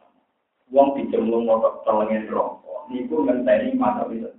Wong 0.73 0.97
dicemplung 0.97 1.45
motor 1.45 1.85
telengin 1.85 2.25
rokok. 2.33 2.89
Niku 2.89 3.29
ngenteni 3.29 3.77
mata 3.77 4.09
itu. 4.09 4.33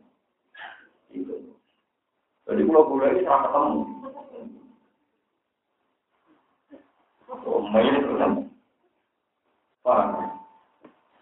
Itu. 1.13 1.53
Jadi 2.49 2.61
kalau 2.65 2.89
boleh 2.89 3.13
ini 3.13 3.21
sama 3.21 3.45
ketemu. 3.45 3.81
Oh, 7.29 7.61
itu 7.77 8.01
ketemu. 8.01 8.41
Paham? 9.85 10.09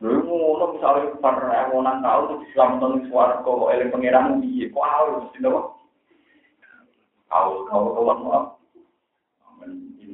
Lalu 0.02 0.18
ngono 0.26 0.66
misalnya 0.74 1.14
pada 1.22 1.70
ewonan 1.70 2.02
tahun 2.02 2.26
itu 2.26 2.36
Islam 2.50 2.82
tentang 2.82 3.06
suara 3.12 3.44
kok 3.46 3.70
eling 3.70 3.92
pangeran 3.94 4.42
piye? 4.42 4.72
Kok 4.74 4.82
awal 4.82 5.08
mesti 5.28 5.38
napa? 5.44 5.62
Awal 7.30 7.58
kau 7.70 8.58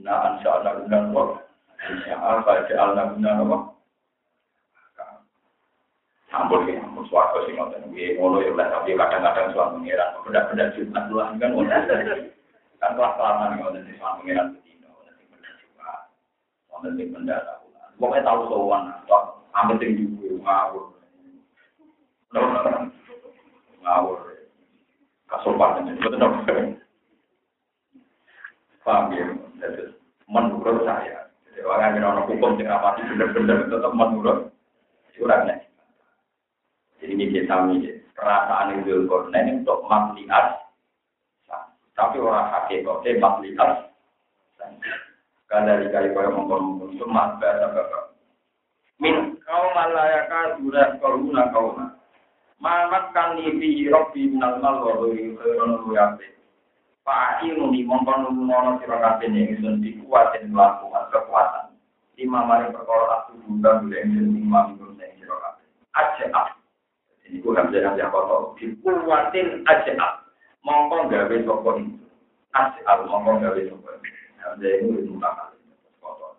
Inna 0.08 0.24
ansha 0.24 0.50
Allah 0.56 0.72
guna 0.80 0.98
apa? 1.04 1.24
Insya 1.92 2.16
Allah 2.16 2.40
baca 2.48 2.74
Allah 2.80 3.04
guna 3.12 3.32
apa? 3.44 3.58
Sampun 6.32 6.64
ya, 6.64 6.80
ampun 6.80 7.04
suarga 7.12 7.44
sing 7.44 7.60
ngoten 7.60 7.92
iki 7.92 8.16
ngono 8.16 8.40
ya 8.40 8.56
tapi 8.56 8.96
kadang-kadang 8.96 9.52
suara 9.52 9.76
pangeran 9.76 10.16
benda-benda 10.24 10.72
jumat 10.80 11.04
luar 11.12 11.36
kan 11.36 11.52
ngono. 11.52 11.68
Kan 12.80 12.96
kelas 12.96 13.16
kelamaan 13.20 13.60
ngoten 13.60 13.84
sing 13.84 14.00
suara 14.00 14.16
pangeran 14.24 14.48
bedino, 14.56 14.88
ngoten 14.96 15.28
benda 15.28 15.50
jumat. 15.60 16.00
Ngoten 16.72 16.92
sing 16.96 17.08
benda. 17.12 17.38
Pokoke 18.00 18.24
tau 18.24 18.48
sowan, 18.48 18.84
amin 19.60 19.76
sing 19.76 19.92
juga 20.00 20.40
ngawur. 20.40 20.84
Ngawur. 23.84 24.20
Kasopan 25.28 25.84
betul 26.00 26.16
dong. 26.16 26.48
Paham 28.88 29.12
ya? 29.12 29.28
Menurut 30.28 30.84
saya, 30.84 31.32
jadi 31.50 31.64
orang 31.66 31.98
yang 31.98 32.08
orang 32.14 32.28
hukum 32.30 32.60
yang 32.60 32.76
rapati 32.76 33.02
benar-benar 33.10 33.66
tetap 33.72 33.92
menurut 33.96 34.40
curangnya. 35.16 35.56
Jadi 37.02 37.14
ini 37.16 37.26
kita 37.34 37.56
perasaan 38.14 38.84
itu 38.84 39.08
kornen 39.10 39.64
untuk 39.64 39.82
maslihat, 39.88 40.68
tapi 41.98 42.22
orang 42.22 42.54
hakikatnya 42.54 43.18
maslihat. 43.18 43.72
Kada 45.48 45.80
dikali 45.80 46.12
kaya 46.12 46.28
mengkonon 46.28 46.92
itu 46.92 47.08
mas 47.08 47.40
bahasa 47.40 47.72
bapak. 47.72 48.04
Min 49.00 49.40
kau 49.48 49.72
malayaka 49.72 50.60
sudah 50.60 51.00
koruna 51.00 51.48
kau. 51.56 51.72
Mamat 52.60 53.16
kan 53.16 53.40
libi 53.40 53.88
robbi 53.88 54.28
minal 54.28 54.60
mal 54.60 54.84
wa. 54.84 55.08
Fa'inu 57.08 57.72
ni 57.72 57.88
mongkon 57.88 58.28
numono 58.28 58.84
sira 58.84 59.00
kabeh 59.00 59.32
ning 59.32 59.56
ingsun 59.56 59.80
dikuatin 59.80 60.52
kekuatan. 60.52 61.72
Lima 62.20 62.44
mari 62.44 62.68
perkara 62.76 63.24
aku 63.24 63.40
bunda 63.48 63.80
boleh 63.80 64.04
ingsun 64.04 64.36
lima 64.36 64.68
minggu 64.68 64.92
sing 65.00 65.16
sira 65.16 65.40
kabeh. 65.40 65.64
Ini 67.28 67.44
ku 67.44 67.52
hamzah 67.52 67.84
hamzah 67.84 68.08
kotor. 68.08 68.56
Dikuatin 68.56 69.68
aja 69.68 70.24
Mongkon 70.64 71.12
gawe 71.12 71.36
sapa 71.44 71.70
itu. 71.80 71.96
Aja 72.56 72.92
mongkon 73.04 73.44
gawe 73.44 73.62
sapa 73.68 73.90
itu. 74.00 74.10
Hamzah 74.40 74.72
itu. 74.80 75.16
Kotor. 76.00 76.32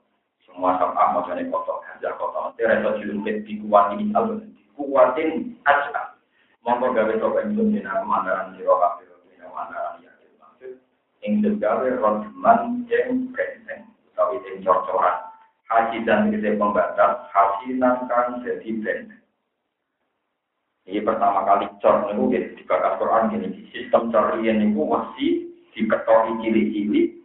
Semua 0.48 0.80
sama 0.80 1.16
maksudnya 1.16 1.44
kotor. 1.52 1.84
Hamzah 1.84 2.12
kotor. 2.16 2.56
Tidak 2.56 3.04
julungkit 3.04 3.44
dikuatin 3.44 4.16
alun. 4.16 4.48
Dikuatin 4.56 5.60
aja 5.68 6.16
Mongkon 6.64 6.96
gawe 6.96 7.12
sapa 7.20 7.38
itu. 7.44 7.62
Dina 7.68 8.00
kemandaran 8.00 8.56
sira 8.56 8.72
kabeh. 8.72 9.04
Dina 9.28 9.44
kemandaran 9.52 10.00
yakin 10.00 10.30
maksud. 10.40 10.72
Ing 11.28 11.44
gawe 11.44 11.88
rodman 12.00 12.88
yang 12.88 13.28
preseng. 13.36 13.84
Utawi 14.08 14.40
yang 14.48 14.64
cor-coran. 14.64 15.28
Haji 15.68 16.08
dan 16.08 16.32
kita 16.32 16.56
pembatas. 16.56 17.28
Hasinan 17.28 18.08
kan 18.08 18.40
jadi 18.40 18.72
benteng. 18.80 19.20
Ini 20.88 21.04
pertama 21.04 21.44
kali 21.44 21.68
cor 21.84 22.08
niku 22.08 22.32
di 22.32 22.64
bakas 22.64 22.96
Quran 22.96 23.28
gini, 23.28 23.60
sistem 23.76 24.08
cor 24.08 24.40
ini 24.40 24.72
niku 24.72 24.88
masih 24.88 25.52
diketori 25.76 26.40
cili-cili, 26.40 27.20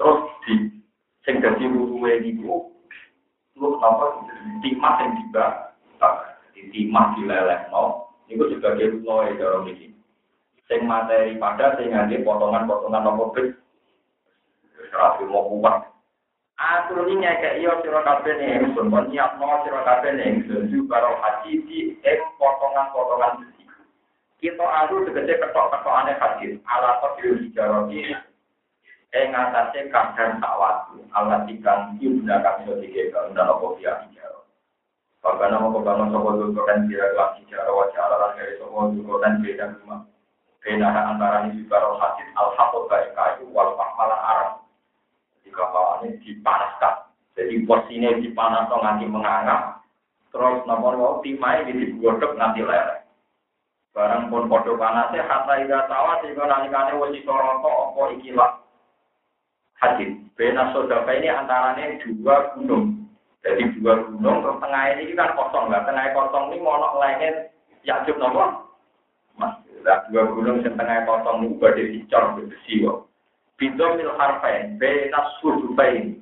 terus 0.00 0.32
di 0.48 0.72
sing 1.20 1.44
dadi 1.44 1.68
ruwe 1.68 2.24
niku 2.24 2.72
lu 3.60 3.76
napa 3.84 4.16
timah 4.64 4.96
sing 4.96 5.08
tiba, 5.20 5.76
timah 6.56 7.06
dilelehno, 7.12 8.16
niku 8.32 8.48
sebagai 8.48 9.04
loe 9.04 9.28
cara 9.36 9.60
iki. 9.68 9.91
Sing 10.70 10.86
materi 10.86 11.38
pada 11.38 11.74
sing 11.78 11.90
ngangge 11.90 12.22
potongan-potongan 12.22 13.08
apa 13.08 13.24
bet. 13.34 13.46
Rapi 14.92 15.24
mau 15.26 15.48
kuat. 15.48 15.92
Atur 16.62 17.08
ini 17.08 17.24
ngekek 17.24 17.58
iya 17.58 17.74
sira 17.82 18.00
ingsun, 18.06 18.86
nyiapno 18.86 19.66
sira 19.66 19.80
kabeh 19.82 20.12
ning 20.14 20.46
ingsun 20.46 20.86
haji 20.86 21.52
di 21.66 21.78
ing 21.96 22.20
potongan-potongan 22.38 23.42
besi. 23.42 23.64
Kita 24.42 24.62
aku 24.62 25.06
tegese 25.06 25.38
ketok-ketokane 25.38 26.12
haji 26.18 26.46
ala 26.66 26.98
kodil 27.02 27.38
hijarati 27.42 28.14
ing 29.12 29.28
atase 29.36 29.92
kadang 29.92 30.40
sak 30.40 30.54
waktu 30.56 30.98
ala 31.12 31.44
tikan 31.44 32.00
yunda 32.00 32.40
kang 32.40 32.64
iso 32.64 32.80
dikek 32.80 33.12
undang 33.12 33.44
apa 33.44 33.66
via 33.76 33.92
hijaro. 34.06 34.48
Bagaimana 35.20 35.62
mau 35.62 35.76
kebangun 35.76 36.10
sopo 36.10 36.30
dulu 36.34 36.62
kan 36.64 36.88
kira 36.88 37.12
kelas 37.12 37.36
hijaro 37.44 37.70
wajah 37.76 38.02
ala 38.08 38.16
lan 38.18 38.30
dari 38.40 38.56
sopo 38.56 38.88
dulu 38.88 39.20
kan 39.20 39.38
beda 39.44 39.64
rumah. 39.78 40.00
Beda 40.62 40.88
antara 40.88 41.50
ini 41.50 41.66
juga 41.66 41.82
hadis 41.98 42.28
al-hakot 42.38 42.86
baik 42.86 43.10
kayu 43.18 43.50
wal 43.50 43.74
pahmalan 43.74 44.20
arab 44.22 44.62
kapalannya 45.52 46.18
dipanaskan. 46.24 46.94
Jadi 47.36 47.64
porsinya 47.68 48.10
dipanas 48.18 48.68
nganti 48.68 49.06
menganga. 49.08 49.80
Terus 50.32 50.64
nomor 50.64 50.96
mau 50.96 51.14
timai 51.20 51.68
di 51.68 51.76
digodok 51.76 52.36
nanti 52.40 52.64
leleh. 52.64 53.04
Barang 53.92 54.32
pun 54.32 54.48
podo 54.48 54.80
panasnya 54.80 55.28
kata 55.28 55.68
ida 55.68 55.84
sawah 55.84 56.24
sehingga 56.24 56.48
nalikane 56.48 56.96
wajib 56.96 57.28
toroto 57.28 57.68
opo 57.68 58.08
ikilah. 58.16 58.64
Hadis. 59.76 60.16
Bena 60.32 60.72
sodaka 60.72 61.12
ini 61.12 61.28
antaranya 61.28 62.00
dua 62.00 62.56
gunung. 62.56 63.04
Jadi 63.44 63.76
dua 63.76 64.00
gunung 64.08 64.40
terus 64.40 64.60
tengah 64.64 64.82
ini 64.96 65.12
kan 65.12 65.36
kosong 65.36 65.68
lah. 65.68 65.84
Tengah 65.84 66.16
kosong 66.16 66.56
ini 66.56 66.64
mau 66.64 66.80
lainnya 66.96 67.52
yakjub 67.84 68.16
nomor. 68.16 68.71
Mas, 69.82 70.06
dua 70.08 70.22
gunung 70.30 70.62
yang 70.62 70.78
tengah 70.78 71.02
kosong 71.02 71.42
ini 71.42 71.58
badai 71.58 71.90
dicor 71.90 72.38
besi 72.38 72.86
kok. 72.86 73.10
bidomil 73.62 74.10
harfain 74.18 74.74
benas 74.74 75.38
sudubain 75.38 76.18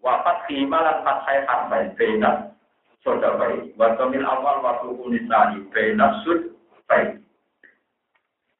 wafat 0.00 0.48
khimalan 0.48 1.04
fathai 1.04 1.44
harfain 1.44 1.92
benas 2.00 2.56
sodabain 3.04 3.76
wadomil 3.76 4.24
awal 4.24 4.64
waktu 4.64 4.88
unisani 4.96 5.68
benas 5.68 6.16
sudubain 6.24 7.20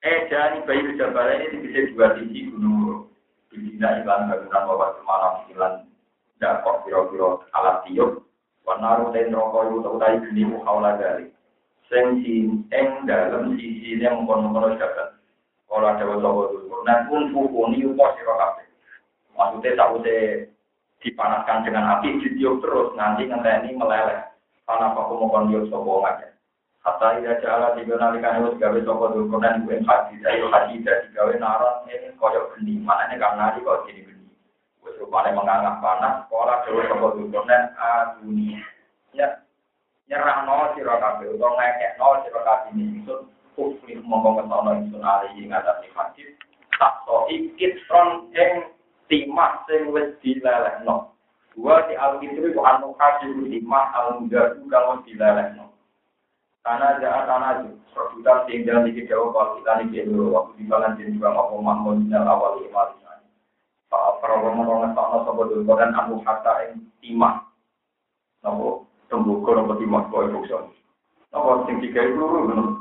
eh 0.04 0.18
jadi 0.28 0.60
bayi 0.68 0.92
jabal 1.00 1.28
ini 1.28 1.56
bisa 1.64 1.88
dua 1.96 2.08
sisi 2.20 2.52
gunung 2.52 3.08
Bidina 3.48 4.04
ilan 4.04 4.28
bangunan 4.28 4.62
bawa 4.68 4.92
semalam 5.00 5.34
ilan 5.48 5.74
dakok 6.36 6.84
kira-kira 6.84 7.40
alat 7.56 7.80
tiup 7.88 8.28
wanaru 8.68 9.08
dan 9.16 9.32
rokok 9.32 9.72
itu 9.72 9.88
utai 9.88 10.20
geni 10.20 10.42
muhawla 10.44 11.00
dari 11.00 11.32
sing 11.88 12.06
ing 12.68 12.88
dalam 13.08 13.56
sisi 13.56 13.96
yang 13.96 14.22
mengkono-kono 14.22 14.76
jagat. 14.76 15.16
Kalau 15.68 15.84
ada 15.84 16.04
sapa 16.04 16.42
dulur. 16.52 16.80
Nah 16.84 17.04
pun 17.08 17.28
fukuni 17.32 17.84
upo 17.84 18.04
sira 18.16 18.34
kabeh. 18.40 18.66
Maksudnya 19.36 19.76
sakwise 19.76 20.16
dipanaskan 21.04 21.64
dengan 21.68 22.00
api 22.00 22.18
ditiup 22.24 22.64
terus 22.64 22.96
nanti 22.96 23.28
ngenteni 23.28 23.76
meleleh. 23.76 24.24
Karena 24.64 24.92
aku 24.92 25.16
mau 25.16 25.32
kondiok 25.32 25.68
sopo 25.68 26.04
aja. 26.04 26.28
Hatta 26.84 27.20
ida 27.20 27.40
jala 27.44 27.76
tiga 27.76 28.00
nalikan 28.00 28.40
itu 28.40 28.56
gawe 28.56 28.78
sopo 28.84 29.04
dulur 29.12 29.40
dan 29.40 29.64
gue 29.64 29.80
haji 29.80 30.14
dari 30.24 30.40
haji 30.40 30.74
dari 30.84 31.06
gawe 31.12 31.32
naron 31.36 31.88
ini 31.88 32.12
koyok 32.16 32.56
geni. 32.56 32.80
Mana 32.80 33.12
ini 33.12 33.20
karena 33.20 33.52
di 33.56 33.64
kok 33.64 33.84
jadi 33.88 34.00
geni. 34.08 34.28
Gue 34.80 34.92
rupanya 35.00 35.36
menganggap 35.36 35.84
panas. 35.84 36.14
Sekolah 36.24 36.56
dulu 36.64 36.80
sopo 36.88 37.06
dulur 37.16 37.44
dan 37.44 37.72
dunia. 38.20 38.60
Ya 39.16 39.40
nyerang 40.08 40.48
nol 40.48 40.72
sira 40.72 40.96
kabeh 40.96 41.36
utawa 41.36 41.60
ngekek 41.60 41.92
nol 42.00 42.16
sira 42.24 42.40
kabeh 42.40 42.72
ingsun 42.72 43.28
kufri 43.52 44.00
mongko 44.00 44.40
ngetono 44.40 44.70
ingsun 44.80 45.04
ali 45.04 45.28
ing 45.36 45.52
atase 45.52 45.84
hadis 45.92 46.32
tak 46.80 47.04
so 47.04 47.28
ikit 47.28 47.76
ron 47.92 48.32
ing 48.32 48.72
timah 49.12 49.64
sing 49.68 49.92
wis 49.92 50.16
dilelehno. 50.24 51.12
Dua 51.52 51.82
di 51.90 51.98
alkitab 51.98 52.54
itu 52.54 52.60
anu 52.62 52.94
hasil 52.96 53.34
timah 53.50 53.86
al 53.92 54.22
mudadu 54.22 54.64
kang 54.72 54.84
wis 54.96 55.04
dilelehno. 55.10 55.76
Karena 56.64 57.00
jahat 57.04 57.24
tanah 57.28 57.52
itu 57.60 57.70
sebutan 57.92 58.38
sing 58.48 58.64
dalam 58.64 58.88
iki 58.88 59.04
jauh 59.04 59.28
kalau 59.32 59.60
kita 59.60 59.84
nih 59.84 60.08
dulu 60.08 60.32
waktu 60.36 60.52
di 60.60 60.64
balan 60.68 60.96
jadi 60.96 61.12
juga 61.12 61.36
mau 61.36 61.60
mahmud 61.60 62.04
minal 62.04 62.28
awal 62.28 62.60
imal 62.64 62.96
Pak 63.88 64.20
Prabowo 64.20 64.84
soal 64.92 65.24
sobat 65.24 65.48
dulu 65.48 65.72
dan 65.76 65.96
anu 65.96 66.20
kata 66.20 66.72
ing 66.72 66.92
timah. 67.00 67.44
Nopo 68.44 68.87
tembuko 69.08 69.56
nopo 69.56 69.74
kau 70.12 70.28
itu 70.28 70.38
so. 70.48 70.68
Nopo 71.32 71.64
sing 71.64 71.80
tiga 71.80 72.04
itu 72.04 72.20
luru 72.20 72.76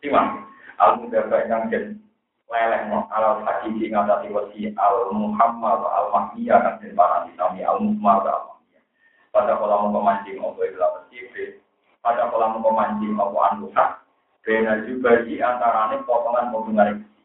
timah. 0.00 0.40
Al 0.80 0.98
mudaba 0.98 1.46
yang 1.46 1.70
jen 1.70 2.02
leleh 2.50 2.90
no 2.90 3.06
al 3.14 3.40
hakiki 3.46 3.88
ngatasi 3.88 4.28
wasi 4.34 4.60
al 4.74 5.14
muhammad 5.14 5.80
al 5.86 6.10
mahmiyah 6.10 6.58
kan 6.60 6.74
jen 6.82 6.92
para 6.98 7.24
ditami 7.30 7.62
al 7.62 7.78
muhammad 7.78 8.26
al 8.26 8.42
mahmiyah. 8.52 8.82
Pada 9.30 9.56
kolam 9.60 9.94
pemancing 9.94 10.40
opo 10.40 10.60
ilah 10.64 10.90
bersifat. 10.98 11.60
Pada 12.02 12.28
kolam 12.32 12.58
pemancing 12.58 13.14
opo 13.16 13.38
anuhak. 13.40 14.02
Bena 14.44 14.76
juga 14.84 15.24
di 15.24 15.40
antarane 15.40 16.04
potongan-potongan 16.04 17.00
besi. 17.00 17.24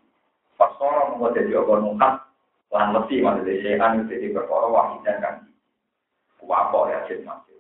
Pasora 0.56 1.12
membuat 1.12 1.36
jadi 1.36 1.52
opo 1.60 1.84
nuhak. 1.84 2.24
Lan 2.70 2.94
mesti 2.96 3.20
maksudnya 3.20 3.82
anu 3.82 4.08
jadi 4.08 4.32
perkara 4.32 4.68
wahid 4.72 5.02
dan 5.04 5.20
kan. 5.20 5.36
Wapok 6.40 6.96
ya 6.96 7.04
jen 7.12 7.28
masih. 7.28 7.59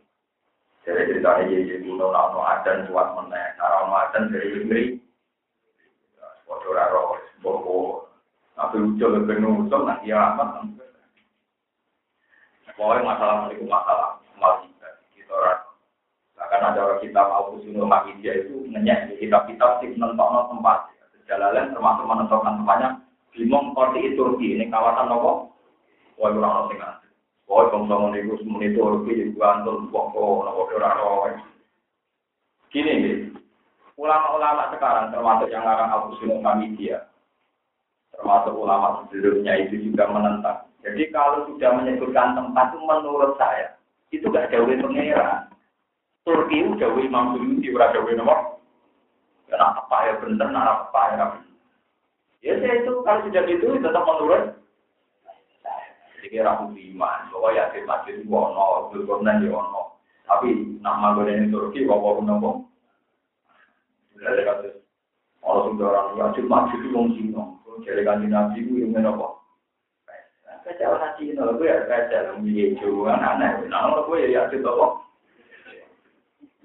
Jadi 0.89 1.05
ceritanya 1.05 1.45
jadi 1.45 1.85
dulu 1.85 2.09
nono 2.09 2.41
adan 2.41 2.89
kuat 2.89 3.13
meneh, 3.13 3.45
cara 3.61 3.85
adan 3.85 4.33
dari 4.33 4.57
negeri. 4.57 4.83
Waduh 6.49 6.73
raro, 6.73 7.21
bobo. 7.45 8.09
Tapi 8.57 8.81
ucap 8.81 9.13
lebih 9.13 9.37
nusuk, 9.37 9.85
nah 9.85 10.01
iya 10.01 10.33
amat. 10.33 10.65
Pokoknya 12.73 13.05
masalah 13.05 13.53
itu 13.53 13.69
masalah 13.69 14.17
masih 14.41 14.73
kita 15.13 15.29
orang. 15.29 15.61
Bahkan 16.33 16.61
ada 16.73 16.79
orang 16.81 17.01
kita 17.05 17.21
mau 17.21 17.53
usul 17.53 17.85
Hamidiyah 17.85 18.35
itu 18.41 18.65
ngenyek 18.73 19.13
di 19.13 19.29
kitab-kitab 19.29 19.85
sih 19.85 19.93
menentukan 19.93 20.49
tempat. 20.49 20.89
Jalalan 21.29 21.69
termasuk 21.69 22.05
menentukan 22.09 22.65
tempatnya 22.65 22.89
di 23.37 23.45
Mongkoti 23.45 24.17
Turki 24.17 24.57
ini 24.57 24.65
kawasan 24.73 25.05
nopo. 25.05 25.53
Wah 26.17 26.33
kurang 26.33 26.65
ngerti 26.65 26.81
Meniku 28.09 28.41
semuanya 28.41 28.73
itu 28.73 29.81
pokok, 29.89 30.45
nopo 30.45 30.61
doraro. 30.69 31.29
Gini 32.69 32.91
nih, 33.01 33.15
ulama-ulama 33.97 34.69
sekarang 34.73 35.09
termasuk 35.09 35.49
yang 35.49 35.65
ngarang 35.65 35.89
Abu 35.89 36.17
Sunan 36.21 36.45
Hamidiyah, 36.45 37.01
termasuk 38.13 38.53
ulama 38.53 39.05
sebelumnya 39.09 39.57
itu 39.61 39.89
juga 39.89 40.05
menentang. 40.09 40.69
Jadi 40.85 41.09
kalau 41.09 41.49
sudah 41.49 41.69
menyebutkan 41.81 42.37
tempat 42.37 42.71
itu 42.71 42.79
menurut 42.81 43.33
saya 43.41 43.73
itu 44.13 44.25
gak 44.29 44.53
jauh 44.53 44.69
pengeran. 44.69 45.49
Turki 46.25 46.61
itu 46.61 46.77
jauh 46.77 47.01
Imam 47.01 47.33
Suyuti, 47.33 47.73
ora 47.73 47.89
jauh 47.89 48.09
nomor. 48.13 48.61
Karena 49.49 49.81
apa 49.81 49.97
ya 50.05 50.13
bener, 50.21 50.47
nah 50.53 50.85
apa 50.85 51.01
ya 51.13 51.25
Ya 52.39 52.53
saya 52.61 52.85
itu 52.85 53.01
kalau 53.01 53.25
sudah 53.25 53.43
gitu 53.49 53.65
tetap 53.81 54.03
menurut 54.05 54.55
jadi 56.19 56.43
ramu 56.43 56.75
iman, 56.75 57.19
bahwa 57.31 57.49
yakin 57.55 57.83
masjid 57.87 58.13
itu 58.19 58.27
berkorban 58.27 59.39
di 59.39 59.47
ono. 59.47 59.99
Tapi 60.27 60.77
nama 60.83 61.17
gue 61.17 61.31
ini 61.31 61.49
Turki, 61.49 61.89
bawa 61.89 62.21
nopo. 62.21 62.69
Dari 64.19 64.43
kasus 64.43 64.75
orang 65.41 65.73
sudah 65.73 65.87
orang 65.89 66.07
yakin 66.19 66.45
masjid 66.45 66.79
itu 66.83 67.01
Cina, 67.15 67.43
jadi 67.87 68.03
kan 68.03 68.21
nabi 68.27 68.59
yang 68.61 68.93
nopo. 68.99 69.39
Kaca 70.59 70.85
orang 70.85 71.15
Cina, 71.17 71.49
gue 71.55 71.65
ya 71.65 71.87
kaca 71.87 72.35
hijau 72.43 73.07
kan 73.07 73.23
aneh. 73.23 73.65
Nah, 73.71 74.05
gue 74.05 74.27
ya 74.27 74.43
yakin 74.43 74.61
nopo. 74.61 75.01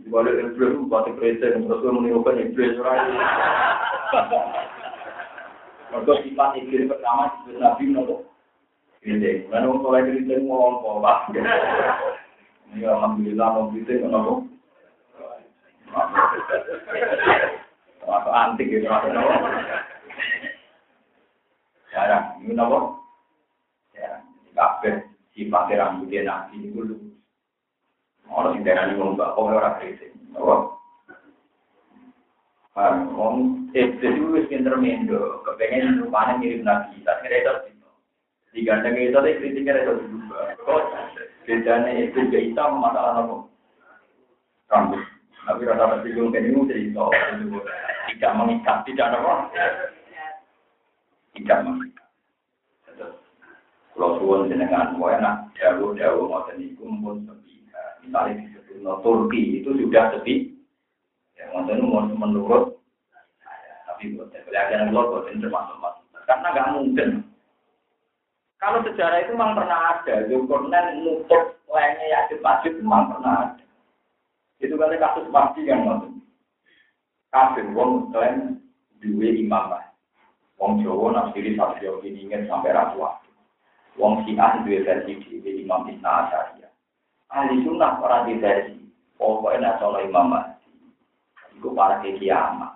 Boleh 0.05 0.37
iblis, 0.37 0.77
buat 0.85 1.09
presiden, 1.17 1.65
terus 1.65 1.81
gue 1.81 1.89
menirukan 1.89 2.37
iblis 2.37 2.77
orang. 2.77 3.17
Mereka 5.89 6.13
sifat 6.27 6.61
iblis 6.61 6.91
pertama, 6.91 7.33
iblis 7.47 7.57
nabi 7.63 7.85
nopo. 7.89 8.34
Ini, 9.05 9.53
mana 9.53 9.69
orang 9.69 9.85
mulai 9.85 10.09
cerita 10.09 10.41
ngomong 10.41 11.05
apa? 11.05 11.29
Ini 12.73 12.89
alhamdulillah 12.89 13.49
mau 13.53 13.69
cerita 13.77 14.01
kenapa? 14.01 14.33
Masuk 18.09 18.33
antik 18.33 18.73
gitu, 18.73 18.89
masuk 18.89 19.13
apa? 19.13 19.49
Jarang, 21.93 22.25
ini 22.49 22.57
apa? 22.57 22.79
Ya, 23.93 24.25
kafe 24.57 25.05
sifatnya 25.37 25.85
rambutnya 25.85 26.25
nabi 26.25 26.65
itu 26.65 26.81
lu. 26.81 26.97
Orang 28.33 28.57
yang 28.57 28.65
darah 28.65 28.85
ini 28.89 28.97
ngomong 28.97 29.21
orang 29.21 29.85
kritik, 29.85 30.17
apa? 30.33 30.57
Ngomong, 32.73 33.69
eh, 33.77 34.01
jadi 34.01 34.17
wis 34.33 34.49
pinter 34.49 34.81
mendo, 34.81 35.45
kepengen 35.45 36.09
rupanya 36.09 36.41
mirip 36.41 36.65
nabi, 36.65 37.05
tapi 37.05 37.29
kira 37.29 37.69
digandeng 38.55 38.95
itu 38.97 39.11
tadi 39.11 39.39
kritiknya 39.43 39.83
itu 39.83 39.93
juga. 40.07 40.55
Kok 40.63 40.83
bedanya 41.45 41.91
itu 41.99 42.19
ke 42.31 42.39
hitam 42.39 42.79
masalah 42.79 43.27
apa? 43.27 43.37
Rambut. 44.71 45.03
Tapi 45.45 45.69
rasa 45.69 46.01
tersinggung 46.01 46.33
kan 46.33 46.47
itu 46.47 46.65
tidak 48.09 48.33
mengikat, 48.39 48.81
tidak 48.89 49.13
apa? 49.13 49.35
Tidak 51.37 51.59
mengikat. 51.67 52.09
Kalau 53.95 54.19
suwon 54.19 54.51
jenengan, 54.51 54.99
mau 54.99 55.13
enak 55.13 55.55
jauh-jauh 55.55 56.27
mau 56.27 56.49
niku 56.59 56.83
pun 56.99 57.23
sepi. 57.29 57.63
Misalnya 58.03 58.43
disebut 58.43 58.99
Turki 59.07 59.63
itu 59.63 59.71
sudah 59.71 60.11
sepi. 60.17 60.51
Ya, 61.39 61.51
maksudnya 61.55 61.85
mau 61.87 62.03
menurut 62.07 62.75
tapi 63.87 64.19
buat 64.19 64.33
saya, 64.35 64.91
kalau 64.91 65.23
termasuk 65.31 65.77
masuk. 65.79 66.05
Karena 66.27 66.49
nggak 66.51 66.71
mungkin 66.75 67.09
kalau 68.65 68.81
sejarah 68.81 69.21
itu 69.21 69.37
memang 69.37 69.61
pernah 69.61 69.79
ada, 69.93 70.25
Zulkarnain 70.25 71.05
nutup 71.05 71.61
lainnya 71.69 72.07
Yajud 72.17 72.41
Majud 72.41 72.73
itu 72.73 72.81
memang 72.81 73.13
pernah 73.13 73.33
ada. 73.45 73.65
Itu 74.57 74.81
kali 74.81 74.97
kasus 74.97 75.29
pasti 75.29 75.69
kan 75.69 75.85
maksud. 75.85 76.13
Kafir 77.29 77.69
wong 77.77 78.09
klaim 78.09 78.65
duwe 79.05 79.37
imam 79.37 79.69
lah. 79.69 79.85
Wong 80.57 80.81
Jawa 80.81 81.13
nafsiri 81.13 81.61
ini 81.61 82.25
ingin 82.25 82.49
sampai 82.49 82.73
ratu 82.73 83.05
Wong 84.01 84.25
Syiah 84.25 84.65
duwe 84.65 84.81
versi 84.81 85.21
di 85.21 85.61
Imam 85.61 85.85
Isna 85.85 86.25
Asyariya. 86.25 86.73
Ahli 87.37 87.69
sunnah 87.69 88.01
orang 88.01 88.33
di 88.33 88.41
versi. 88.41 88.81
Pokoknya 89.21 89.77
soal 89.77 90.09
imam 90.09 90.35
mati. 90.35 90.73
Iku 91.55 91.77
para 91.77 92.01
kiamat. 92.03 92.75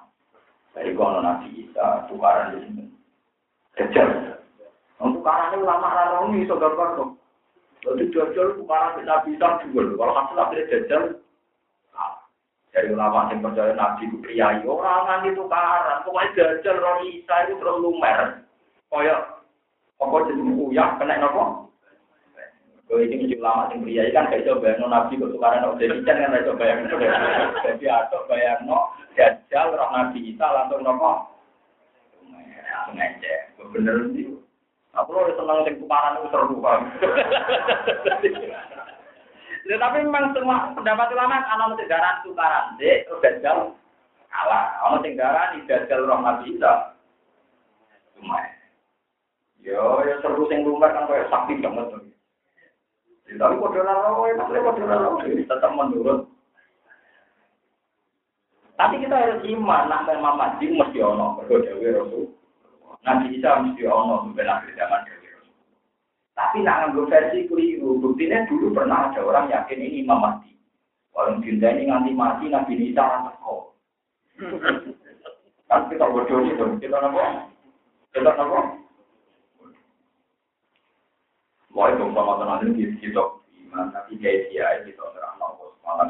Dari 0.70 0.95
kono 0.95 1.18
Nabi 1.18 1.66
Isa, 1.66 2.07
tukaran 2.07 2.55
di 2.55 2.59
sini. 2.62 2.84
Kejar. 3.74 4.38
Untuk 4.99 5.22
karena 5.22 5.62
ulama 5.62 6.26
ini 6.34 6.42
iso 6.42 6.59
gambar 6.59 6.99
kok. 6.99 7.11
Jadi 7.86 8.11
jajal 8.11 8.59
bukan 8.59 9.07
nabi 9.07 9.38
bisa 9.38 9.62
juga. 9.70 9.94
Kalau 9.94 10.14
hasil 10.18 10.34
akhirnya 10.34 10.66
jajal, 10.66 11.03
dari 12.74 12.90
ulama 12.90 13.30
yang 13.30 13.38
percaya 13.38 13.72
nabi 13.78 14.11
itu 14.11 14.18
priayi 14.18 14.66
orang 14.66 15.22
itu 15.22 15.38
tukaran. 15.38 16.03
Pokoknya 16.03 16.34
jajal 16.34 16.76
roh 16.82 16.99
isa 17.07 17.34
itu 17.46 17.55
terus 17.62 17.78
lumer. 17.78 18.42
Kayak 18.90 19.20
apa 19.99 20.16
jadi 20.26 20.42
uyah 20.42 20.88
kena 20.99 21.14
nopo? 21.22 21.42
Kalau 22.88 23.05
ini 23.05 23.34
ulama 23.38 23.70
yang 23.70 23.86
priayi 23.86 24.11
kan 24.11 24.26
kayak 24.30 24.51
coba 24.51 24.74
bayang 24.74 24.90
nabi 24.90 25.14
kok 25.14 25.30
tukaran 25.30 25.62
kok 25.62 25.78
jadi 25.78 25.99
kan 26.03 26.22
kan 26.22 26.42
coba 26.42 26.59
bayang 26.59 26.78
Jadi 27.62 27.84
atau 27.86 28.26
bayang 28.26 28.61
no 28.66 28.78
jajal 29.14 29.66
roh 29.78 29.90
nabi 29.94 30.18
isa 30.26 30.46
langsung 30.46 30.82
nopo. 30.82 31.38
Ngecek, 32.88 33.59
bener 33.74 33.96
sih. 34.16 34.38
Aku 34.97 35.12
lo 35.12 35.28
senang 35.36 35.66
sing 35.68 35.76
tukaran 35.82 36.16
itu 36.20 36.28
seru 36.32 36.57
kan. 36.64 36.80
Ya, 39.68 39.76
tapi 39.76 40.01
memang 40.01 40.32
semua 40.32 40.72
pendapat 40.72 41.12
ulama 41.12 41.45
ana 41.45 41.68
mesti 41.68 41.84
garan 41.93 42.24
tukaran, 42.24 42.80
dek, 42.80 43.05
udah 43.12 43.36
jauh 43.45 43.76
Salah. 44.32 44.64
Ono 44.89 44.97
sing 45.05 45.16
darani 45.16 45.64
dajal 45.68 46.09
roh 46.09 46.20
Nabi 46.20 46.57
Isa. 46.57 46.97
Lumayan. 48.16 48.57
Yo, 49.61 50.05
ya 50.09 50.20
seru 50.24 50.49
sing 50.49 50.64
lumbar 50.64 50.97
kan 50.97 51.05
kayak 51.05 51.28
sakti 51.28 51.61
banget. 51.61 52.01
Ya, 53.28 53.36
tapi 53.36 53.61
kode 53.61 53.80
maksudnya 53.84 54.64
kode 54.64 54.82
raro, 54.89 55.20
tetap 55.20 55.70
menurut. 55.76 56.32
Tapi 58.78 59.03
kita 59.03 59.16
harus 59.18 59.43
iman, 59.43 59.91
nak 59.91 60.07
memang 60.07 60.39
mati 60.39 60.70
mesti 60.70 61.03
ono, 61.03 61.43
berdoa 61.43 61.99
Rasul. 61.99 62.38
Nabi 63.07 63.38
Isa 63.38 63.62
mesti 63.62 63.82
ono, 63.86 64.26
sampai 64.26 64.46
akhir 64.46 64.72
zaman 64.74 65.03
Tapi 66.38 66.62
nak 66.62 66.94
ngambil 66.94 67.11
versi 67.11 67.51
keliru, 67.51 67.99
buktinya 67.99 68.46
dulu 68.46 68.70
pernah 68.70 69.11
ada 69.11 69.26
orang 69.26 69.51
yakin 69.51 69.82
ini 69.82 70.07
Imam 70.07 70.22
Mahdi. 70.22 70.55
Orang 71.11 71.42
dinda 71.42 71.74
ini 71.74 71.90
nganti 71.90 72.14
mati 72.14 72.46
Nabi 72.46 72.78
Isa 72.78 73.03
teko. 73.26 73.74
Kan 75.68 75.84
kita 75.92 76.07
bodoh 76.09 76.40
itu, 76.46 76.64
kita 76.80 76.96
nopo, 76.96 77.51
kita 78.14 78.30
nopo. 78.38 78.61
Wah 81.76 81.86
itu 81.92 82.07
sama 82.11 82.40
tenan 82.40 82.72
ini 82.72 82.96
kita 82.96 83.22
tapi 83.68 84.16
kayak 84.16 84.49
dia 84.49 84.80
kita 84.88 85.05
terang 85.12 85.36
nopo 85.36 85.76
malam 85.84 86.09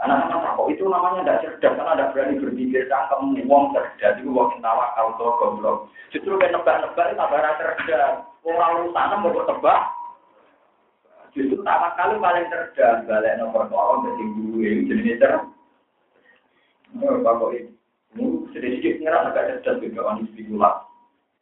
sama 0.00 0.56
kok 0.56 0.72
itu 0.72 0.88
namanya 0.88 1.20
tidak 1.20 1.40
cerdas, 1.44 1.76
karena 1.76 1.92
tidak 1.92 2.10
berani 2.16 2.40
berpikir 2.40 2.88
cangkem 2.88 3.36
wong 3.44 3.76
cerdas, 3.76 4.16
itu 4.16 4.32
wong 4.32 4.48
tawa 4.64 4.96
kau 4.96 5.12
tuh 5.20 5.36
goblok. 5.36 5.76
Justru 6.08 6.40
kan 6.40 6.56
nebak-nebak 6.56 7.06
itu 7.12 7.20
tambah 7.20 7.40
cerdas. 7.60 8.24
Orang 8.40 8.88
urusan 8.88 9.20
mau 9.20 9.44
tebak. 9.44 9.82
Justru 11.36 11.60
pertama 11.60 11.92
kali 12.00 12.14
paling 12.16 12.46
cerdas 12.48 13.04
balik 13.04 13.36
nomor 13.36 13.68
tolong 13.68 14.08
dari 14.08 14.24
gue 14.24 14.70
jadi 14.88 15.10
cerdas. 15.20 15.44
Oh, 17.04 17.20
bapak 17.20 17.54
ini 17.54 18.26
sedikit 18.56 19.04
ngerasa 19.04 19.28
agak 19.36 19.46
cerdas 19.60 19.84
juga 19.84 20.00
orang 20.08 20.24
spekulasi. 20.32 20.88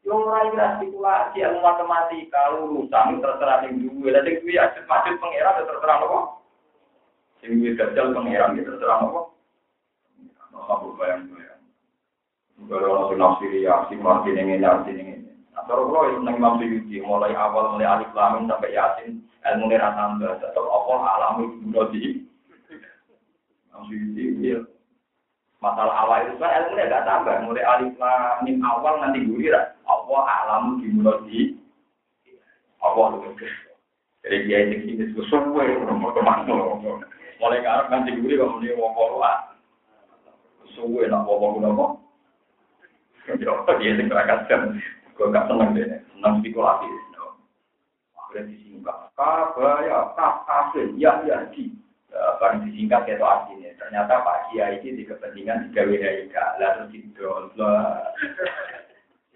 Yang 0.03 0.19
mulai 0.25 0.75
spekulasi 0.83 1.39
ilmu 1.47 1.61
matematika, 1.63 2.43
urusan 2.59 3.23
terserah 3.23 3.59
yang 3.65 3.87
dua. 3.87 4.09
Dan 4.19 4.27
yang 4.27 4.37
dua 4.43 4.61
asyik 4.67 4.85
masjid 4.91 5.15
pengira 5.21 5.63
terserah 5.63 5.99
apa? 6.01 6.21
Yang 7.43 7.53
dua 7.55 7.73
gajal 7.79 8.07
pengiran 8.15 8.59
terserah 8.59 8.99
apa? 9.05 9.21
Apa 10.59 10.87
bayang-bayang. 10.99 11.63
Kalau 12.67 13.09
orang 13.09 13.19
nafsiri 13.19 13.63
ya, 13.63 13.87
si 13.87 13.95
mati 13.95 14.35
ini. 14.35 15.19
Cara 15.69 15.85
kula 15.85 16.09
itu 16.09 16.25
nang 16.25 16.41
Imam 16.41 16.57
Suyuti 16.57 16.97
mulai 17.05 17.37
awal 17.37 17.77
mulai 17.77 17.85
alif 17.85 18.09
lam 18.17 18.49
sampai 18.49 18.73
yasin 18.73 19.21
ilmu 19.21 19.69
nira 19.69 19.93
tambah 19.93 20.41
tetap 20.41 20.65
apa 20.65 20.93
alami 20.97 21.45
di 21.93 22.25
Imam 23.69 23.83
Suyuti 23.85 24.49
ya 24.49 24.65
masalah 25.61 26.09
awal 26.09 26.25
itu 26.25 26.41
kan 26.41 26.73
ilmu 26.73 26.73
gak 26.81 27.05
tambah 27.05 27.37
mulai 27.45 27.69
alif 27.69 27.93
lam 28.01 28.49
mim 28.49 28.65
awal 28.65 28.97
nanti 28.97 29.29
gurih 29.29 29.53
apa 29.85 30.17
alam 30.25 30.81
di 30.81 30.89
budo 30.89 31.13
di 31.29 31.53
apa 32.81 33.01
itu 33.29 33.47
jadi 34.25 34.37
dia 34.49 34.59
ini 34.73 34.77
sini 34.89 35.05
semua 35.29 35.69
ke 36.17 36.21
mana 36.25 36.57
mulai 37.39 37.63
ngarep 37.63 37.87
nanti 37.91 38.19
gurih 38.19 38.37
kalau 38.43 38.59
dia 38.63 38.75
mau 38.75 38.95
keluar 38.95 39.55
semua 40.75 41.07
nak 41.11 41.27
bawa 41.27 41.59
bawa 41.59 41.87
Ya, 43.29 43.37
dia 43.37 43.93
sing 43.93 44.09
berangkat 44.09 44.49
Gue 45.13 45.29
gak 45.29 45.53
seneng 45.53 45.77
deh, 45.77 46.01
seneng 46.17 46.41
spekulasi. 46.41 46.89
Akhirnya 48.17 48.49
disingkat. 48.55 48.97
Kabaya, 49.19 50.17
kafir, 50.17 50.95
ya, 50.97 51.21
ya, 51.29 51.45
di. 51.53 51.75
Barang 52.41 52.65
disingkat 52.65 53.05
itu 53.05 53.21
artinya. 53.21 53.69
Ternyata 53.77 54.25
Pak 54.25 54.39
Kiai 54.49 54.81
ini 54.81 55.03
di 55.03 55.05
kepentingan 55.05 55.69
tiga 55.69 55.85
WHIK. 55.85 56.37
Lalu 56.57 56.83
didol. 56.89 57.53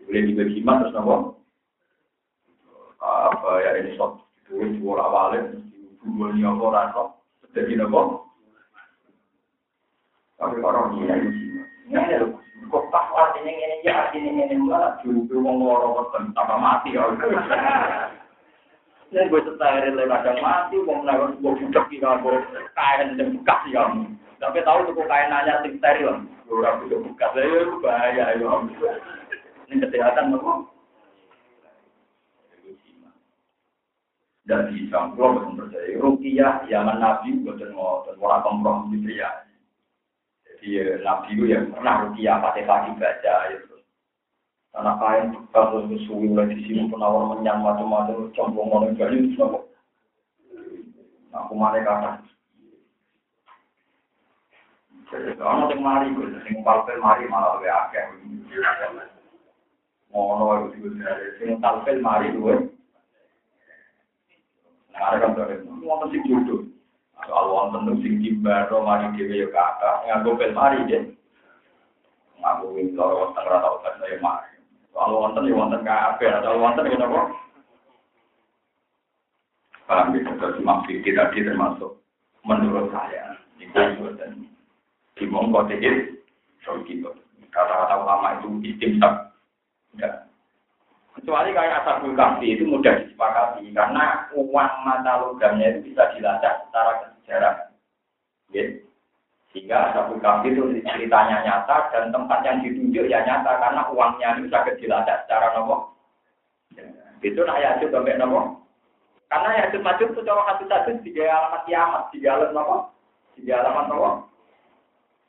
Boleh 0.09 0.22
dibagi 0.24 0.64
terus 0.64 0.94
nopo. 0.96 1.36
Apa 3.03 3.59
ya 3.61 3.82
ini 3.82 3.98
sok 3.98 4.22
itu 4.55 4.86
awalnya 4.94 5.59
dua 6.07 6.30
ini 6.30 6.46
apa 6.46 6.64
rasa 6.70 7.03
jadi 7.53 7.72
nopo. 7.76 8.28
Tapi 10.40 10.59
orang 10.59 10.98
ini 10.98 11.07
ini 11.07 11.28
ini 11.92 12.42
Kok 12.72 12.88
pas 12.88 13.05
artinya 13.12 13.53
ini 13.53 13.84
ya 13.84 14.09
artinya 14.09 14.48
ini 14.48 14.57
malah 14.57 14.96
juga 15.05 15.36
mau 15.36 15.61
ngorok 15.61 16.16
tambah 16.32 16.57
mati 16.57 16.96
ya. 16.96 17.05
Ini 19.12 19.28
gue 19.28 19.44
setahir 19.44 19.92
lewat 19.92 20.24
kadang 20.24 20.40
mati, 20.40 20.80
mau 20.80 21.05
menaruh 21.05 21.36
gue 21.36 21.53
budak 21.53 21.84
di 21.92 22.00
kain 22.00 23.12
dan 23.20 23.36
bekas 23.36 23.61
ya. 23.68 23.84
Tapi 24.40 24.64
tahu 24.64 24.88
tuh 24.88 25.05
kain 25.05 25.28
nanya 25.28 25.61
steril, 25.61 26.24
gue 26.48 26.64
budak 26.64 27.00
bekas, 27.12 27.36
ya 27.36 27.61
bahaya 27.84 28.24
ya. 28.40 28.53
Ini 29.68 29.84
kesehatan 29.84 30.32
nopo. 30.32 30.71
Dan 34.43 34.74
bisa, 34.74 35.14
gue 35.14 35.26
betul 35.38 35.55
percaya. 35.55 35.99
Rukiah, 36.03 36.53
zaman 36.66 36.99
Nabi, 36.99 37.38
betul 37.47 37.70
mau, 37.78 38.03
orang 38.03 38.43
kompromi 38.43 38.99
ya. 39.07 39.30
Iya, 40.62 41.03
Nabi 41.03 41.34
itu 41.34 41.51
yang 41.51 41.74
pernah 41.74 42.07
rukiah 42.07 42.38
pakai 42.38 42.62
pagi 42.62 42.95
baca 42.95 43.34
ya 43.51 43.57
terus. 43.66 43.82
Anak 44.78 44.97
kain 45.03 45.26
kalau 45.51 45.90
suwi 46.07 46.30
mulai 46.30 46.55
di 46.55 46.62
sini 46.64 46.86
penawar 46.86 47.34
menyang 47.34 47.66
macam-macam 47.66 48.30
combong 48.30 48.70
mau 48.70 48.86
jadi 48.95 49.26
itu? 49.26 49.43
Aku 51.34 51.53
mana 51.59 51.82
kata? 51.82 52.11
Jadi 55.11 55.34
kalau 55.36 55.68
yang 55.68 55.82
mari 55.82 56.14
gue, 56.14 56.30
yang 56.47 56.62
palpel 56.64 56.97
mari 57.03 57.26
malah 57.28 57.59
lebih 57.59 57.68
akeh. 57.68 58.05
Ngono 60.14 60.72
itu 60.72 60.88
juga 60.88 61.11
sing 61.43 61.59
palpel 61.59 62.01
mari 62.01 62.32
gue. 62.32 62.70
Nah, 64.93 65.16
kan 65.18 65.34
mau 65.82 66.05
mesti 66.05 66.20
jodoh. 66.28 66.68
Soal 67.22 67.47
wonten 67.55 68.03
sing 68.03 68.18
kimbaro 68.18 68.82
mari 68.82 69.07
dhewe 69.14 69.47
yo 69.47 69.49
kata, 69.55 70.11
nganggo 70.11 70.34
bel 70.34 70.53
mari 70.53 70.82
deh. 70.90 71.07
Nganggo 72.43 72.74
wing 72.74 72.99
loro 72.99 73.30
wonten 73.30 73.47
ora 73.47 73.62
tau 73.62 73.78
kan 73.78 73.95
saya 74.03 74.18
mari. 74.18 74.59
Soal 74.90 75.14
wonten 75.14 75.47
yo 75.47 75.55
wonten 75.55 75.86
kabeh, 75.86 76.28
soal 76.43 76.59
wonten 76.59 76.90
yo 76.90 76.99
napa? 76.99 77.20
Paham 79.86 80.14
ya, 80.14 80.30
terus 80.38 80.62
maksud 80.62 81.03
tadi 81.05 81.43
termasuk 81.43 81.93
menurut 82.47 82.90
saya, 82.95 83.34
itu 83.59 84.06
dan 84.19 84.47
di 85.19 85.24
mongko 85.27 85.69
tehir, 85.69 86.23
so 86.62 86.78
gitu. 86.86 87.10
Kata-kata 87.52 88.01
ulama 88.01 88.40
itu 88.40 88.48
istimsak. 88.73 89.36
Ya, 90.01 90.24
Kecuali 91.12 91.52
kayak 91.52 91.84
asabul 91.84 92.16
kafi 92.16 92.56
itu 92.56 92.64
mudah 92.64 93.05
disepakati 93.05 93.68
karena 93.76 94.32
uang 94.32 94.72
mata 94.80 95.20
logamnya 95.20 95.76
itu 95.76 95.93
bisa 95.93 96.09
dilacak 96.16 96.64
secara 96.68 96.93
sejarah. 97.20 97.55
Ya. 98.48 98.64
Sehingga 99.52 99.93
asabul 99.93 100.24
kafi 100.24 100.56
itu 100.56 100.80
ceritanya 100.80 101.44
nyata 101.44 101.93
dan 101.93 102.09
tempat 102.16 102.40
yang 102.48 102.64
ditunjuk 102.64 103.12
ya 103.12 103.20
nyata 103.28 103.60
karena 103.60 103.82
uangnya 103.93 104.28
itu 104.40 104.48
bisa 104.48 104.64
dilacak 104.80 105.28
secara 105.28 105.52
nopo. 105.52 105.93
Ya. 106.72 106.89
Itu 107.20 107.44
nak 107.44 107.60
yajud 107.60 107.93
sampai 107.93 108.16
nopo. 108.16 108.64
Karena 109.28 109.68
yajud 109.68 109.84
maju 109.84 110.05
itu 110.09 110.20
cara 110.24 110.43
kasih 110.48 110.66
satu 110.68 110.90
tiga 111.05 111.24
alamat 111.28 111.62
kiamat, 111.68 112.02
tiga 112.09 112.28
alamat 112.40 112.52
nopo, 112.56 112.76
tiga 113.36 113.55
alamat 113.60 113.86
nopo. 113.93 114.10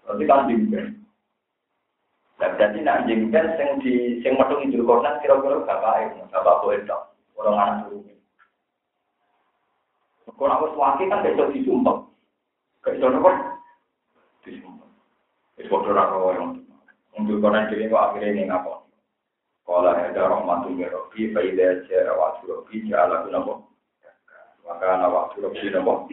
Berarti 0.07 0.23
kan 0.27 0.47
dibuka. 0.47 1.02
Jadi 2.43 2.83
nak 2.83 3.07
jengkel 3.07 3.45
sing 3.55 3.69
di 3.79 4.19
sing 4.19 4.35
metu 4.35 4.59
ngidul 4.59 4.83
konan 4.83 5.15
kira-kira 5.23 5.63
bapak 5.63 6.11
itu, 6.11 6.27
bapak 6.27 6.59
boleh 6.59 6.83
dok, 6.83 7.15
orang 7.39 7.87
turun. 7.87 8.03
Kalau 10.27 10.51
aku 10.51 10.65
suami 10.75 11.07
kan 11.07 11.23
besok 11.23 11.55
disumpah, 11.55 12.03
besok 12.83 13.09
nopo 13.15 13.31
disumpah. 14.43 14.89
Besok 15.55 15.87
orang 15.87 16.11
kau 16.11 16.35
yang 16.35 16.47
untuk 17.15 17.39
konan 17.39 17.71
jadi 17.71 17.87
kok 17.87 18.03
akhirnya 18.11 18.27
ini 18.35 18.43
ngapa? 18.51 18.83
Kalau 19.63 19.87
ada 19.87 20.11
rahmatul 20.27 20.75
mirobi, 20.75 21.31
faidah 21.31 21.87
jara 21.87 22.11
waktu 22.19 22.43
robi, 22.51 22.83
jala 22.91 23.23
nopo. 23.31 23.71
Maka 24.67 24.99
anak 24.99 25.13
waktu 25.15 25.47
robi 25.47 25.71
nopo. 25.71 26.11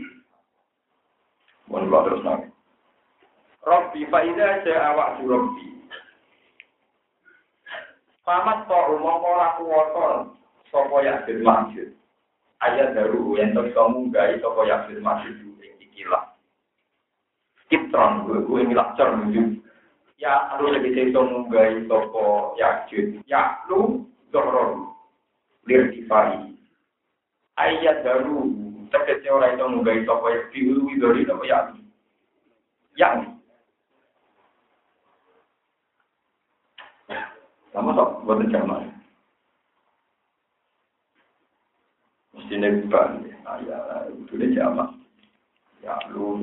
Mohon 1.66 2.06
terus. 2.06 2.22
Robi 3.66 4.00
faidah 4.06 4.94
waktu. 4.94 5.26
Pamat 8.30 8.70
to 8.70 8.78
umum 8.94 9.26
ora 9.26 9.58
kuwata 9.58 10.30
sapa 10.70 11.02
yakin 11.02 11.42
maksud. 11.42 11.90
Ayat 12.62 12.94
daru 12.94 13.34
yang 13.34 13.58
to 13.58 13.66
iso 13.66 13.90
munggahi 13.90 14.38
sapa 14.38 14.70
yakin 14.70 15.02
maksud 15.02 15.34
ing 15.58 15.74
ikilah. 15.82 16.30
Kitron 17.66 18.30
gue 18.30 18.46
gue 18.46 18.70
milak 18.70 18.94
cer. 18.94 19.10
Ya 20.22 20.46
harus 20.46 20.78
lebih 20.78 21.10
iso 21.10 21.26
munggahi 21.26 21.90
sapa 21.90 22.54
yakin. 22.54 23.18
Ya 23.26 23.58
lu 23.66 24.06
dorong. 24.30 24.94
Lir 25.66 25.90
difari. 25.90 26.54
Ayat 27.58 28.06
daru 28.06 28.46
tegese 28.94 29.26
ora 29.26 29.58
iso 29.58 29.66
munggahi 29.66 30.06
sapa 30.06 30.26
yakin 30.30 30.50
diulu 30.54 30.86
widori 30.86 31.26
apa 31.26 31.44
ya. 31.50 31.58
Ya. 32.94 33.10
Sama 37.70 37.94
sok 37.94 38.26
buat 38.26 38.42
jamal. 38.50 38.82
Mesti 42.34 42.54
nih 42.58 42.82
bukan, 42.86 43.30
ya, 43.66 43.78
itu 44.10 44.32
dia 44.38 44.54
jamal. 44.58 44.90
Ya, 45.80 45.94
lu, 46.10 46.38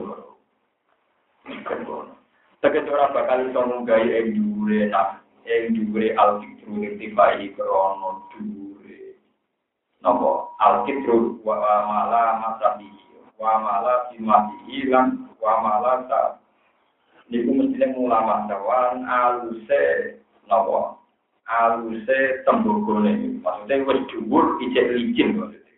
bono. 1.88 2.14
Tegese 2.58 2.90
ora 2.90 3.14
bakal 3.14 3.48
iso 3.48 3.62
munggahi 3.70 4.10
ing 4.18 4.28
dhuwure 4.34 4.90
nak 4.90 5.22
ing 5.46 5.78
dhuwure 5.78 6.10
al-fitru 6.18 6.82
irtifai 6.82 7.54
krono 7.54 8.28
dhuwure. 8.34 9.14
Napa 10.02 10.58
al-fitru 10.58 11.38
wa 11.46 11.56
mala 11.62 12.42
masabi 12.42 12.90
wa 13.38 13.62
mala 13.62 14.10
simati 14.10 14.90
lan 14.90 15.30
wa 15.38 15.54
mala 15.62 16.10
ta 16.10 16.22
niku 17.30 17.54
mesti 17.54 17.86
ulama 17.94 18.50
dawan 18.50 19.06
aluse 19.06 20.18
napa 20.50 20.97
aluse 21.48 22.44
tembogone 22.44 23.40
maksudnya 23.40 23.88
wis 23.88 24.00
dhuwur 24.12 24.60
ijek 24.68 24.92
licin 24.92 25.40
maksudnya 25.40 25.76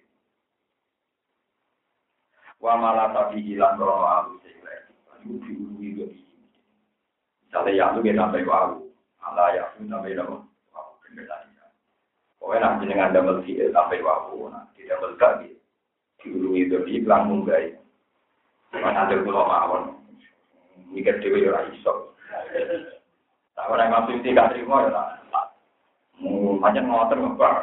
wa 2.57 2.73
mala 2.75 3.13
tabi 3.13 3.53
lan 3.53 3.77
krono 3.77 4.05
aluse 4.05 4.49
iku 5.19 5.35
diuruwi 5.45 5.87
kok 5.99 6.11
Misalnya 7.49 7.73
ya 7.73 7.85
itu 7.89 8.05
kita 8.05 8.21
sampai 8.21 8.45
wau, 8.45 8.77
ala 9.25 9.45
ya 9.57 9.65
itu 9.73 9.89
sampai 9.89 10.13
wau, 10.21 10.37
wau 10.69 10.89
kendali. 11.01 11.49
Pokoknya 12.37 12.61
nanti 12.61 12.83
dengan 12.85 13.09
double 13.09 13.41
C 13.41 13.73
sampai 13.73 14.05
wau, 14.05 14.53
di 14.77 14.85
double 14.85 15.17
K 15.17 15.23
di 15.41 15.49
diulu 16.21 16.53
itu 16.53 16.77
di 16.85 17.01
iklan 17.01 17.25
munggai. 17.25 17.73
Mana 18.69 19.09
ada 19.09 19.17
pulau 19.25 19.49
mawon, 19.49 19.97
mikir 20.93 21.17
dewi 21.25 21.49
ora 21.49 21.65
iso. 21.73 22.13
Nah 23.57 23.65
orang 23.65 23.97
masuk 23.97 24.21
itu 24.21 24.29
gak 24.37 24.53
terima 24.53 24.85
ya 24.85 24.93
lah. 24.93 25.07
Macam 26.59 26.83
ngotor 26.91 27.17
ngebar. 27.19 27.55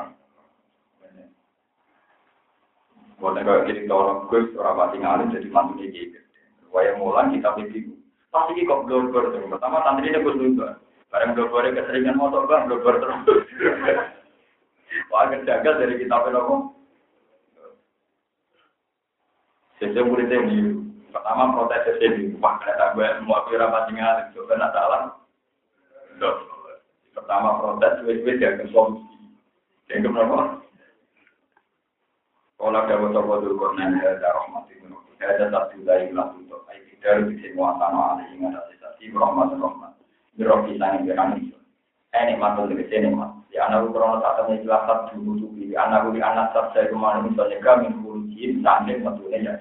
Buat 3.16 3.32
negara 3.32 3.64
kiri 3.64 3.88
tolong 3.88 4.28
gue, 4.28 4.52
orang 4.60 4.76
pasti 4.76 4.96
ngalim 5.00 5.32
jadi 5.32 5.48
mantu 5.48 5.80
dia 5.80 5.88
gitu. 5.88 6.18
Waya 6.68 7.00
mulan 7.00 7.32
kita 7.32 7.56
bingung. 7.56 7.96
Pasti 8.28 8.68
kok 8.68 8.84
blogger 8.84 9.32
terus. 9.32 9.48
Pertama 9.48 9.80
santri 9.84 10.12
ini 10.12 10.20
gue 10.20 10.36
dulu. 10.36 10.68
Barang 11.08 11.32
blogger 11.32 11.72
keseringan 11.72 12.20
motor 12.20 12.44
bang, 12.44 12.68
blogger 12.68 13.00
terus. 13.00 13.44
Wah, 15.12 15.28
jagal 15.28 15.80
dari 15.80 16.00
kita 16.00 16.12
apa? 16.12 16.32
Saya 19.76 20.00
murid 20.08 20.32
ini 20.32 20.72
pertama 21.12 21.52
protes 21.52 22.00
ini, 22.00 22.32
wah 22.40 22.56
kereta 22.56 22.96
gue 22.96 23.08
mau 23.28 23.44
kira 23.44 23.68
pasti 23.68 23.92
ngalir, 23.92 24.32
coba 24.32 24.54
nak 24.56 24.72
salah. 24.72 25.02
Pertama 27.16 27.56
protes, 27.56 28.04
dia 28.04 28.60
ke 28.60 28.68
solusi. 28.68 29.16
Yang 29.88 30.12
keberapa? 30.12 30.60
Kalau 32.60 32.72
ada 32.76 32.94
beberapa 33.00 33.40
dulu 33.40 33.56
kornen 33.56 34.00
ada 34.00 34.32
rahmat 34.32 34.68
itu, 34.72 34.88
ada 35.20 35.48
satu 35.48 35.80
dari 35.84 36.12
lalu 36.12 36.44
dari 37.06 37.22
bisa 37.30 37.54
muasana 37.54 38.18
alih 38.18 38.26
ingat 38.34 38.58
asisasi 38.66 39.14
rahmat 39.14 39.54
rahmat. 39.54 39.92
Biro 40.34 40.66
kita 40.66 40.86
yang 40.98 41.06
berani. 41.06 41.54
Ini 42.16 42.40
matul 42.40 42.72
dari 42.72 42.88
sini 42.88 43.12
mas 43.12 43.28
Ya 43.52 43.68
anak 43.68 43.92
ukuran 43.92 44.24
saat 44.24 44.48
ini 44.48 44.64
jelasat 44.64 45.12
dulu 45.12 45.36
tubi 45.36 45.76
Anak 45.76 46.08
di 46.16 46.20
anak 46.24 46.56
saya 46.72 46.88
ke 46.88 46.96
mana? 46.96 47.20
Misalnya 47.20 47.60
kami 47.60 47.92
kurjin 48.00 48.64
Sambil 48.64 49.04
matulnya 49.04 49.52
ya. 49.52 49.54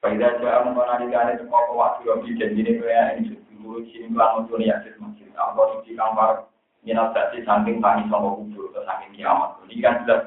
Faidah 0.00 0.40
jaya 0.40 0.64
mengkona 0.64 1.04
di 1.04 1.12
kane 1.12 1.36
Semua 1.36 1.68
waktu 1.68 2.08
yang 2.08 2.24
ini 2.56 2.80
ini 2.80 3.43
kurjin 3.64 4.12
Kelang 4.12 4.44
matulnya 4.44 4.84
ya 4.84 4.92
masjid 5.00 5.32
Allah 5.40 5.80
di 5.80 5.96
kamar 5.96 6.44
Minat 6.84 7.16
saksi 7.16 7.48
samping 7.48 7.80
tani 7.80 8.04
sama 8.12 8.36
kubur 8.36 8.68
Ke 8.76 8.84
samping 8.84 9.16
kiamat 9.16 9.56
Ini 9.64 9.80
kan 9.80 10.04
jelas 10.04 10.22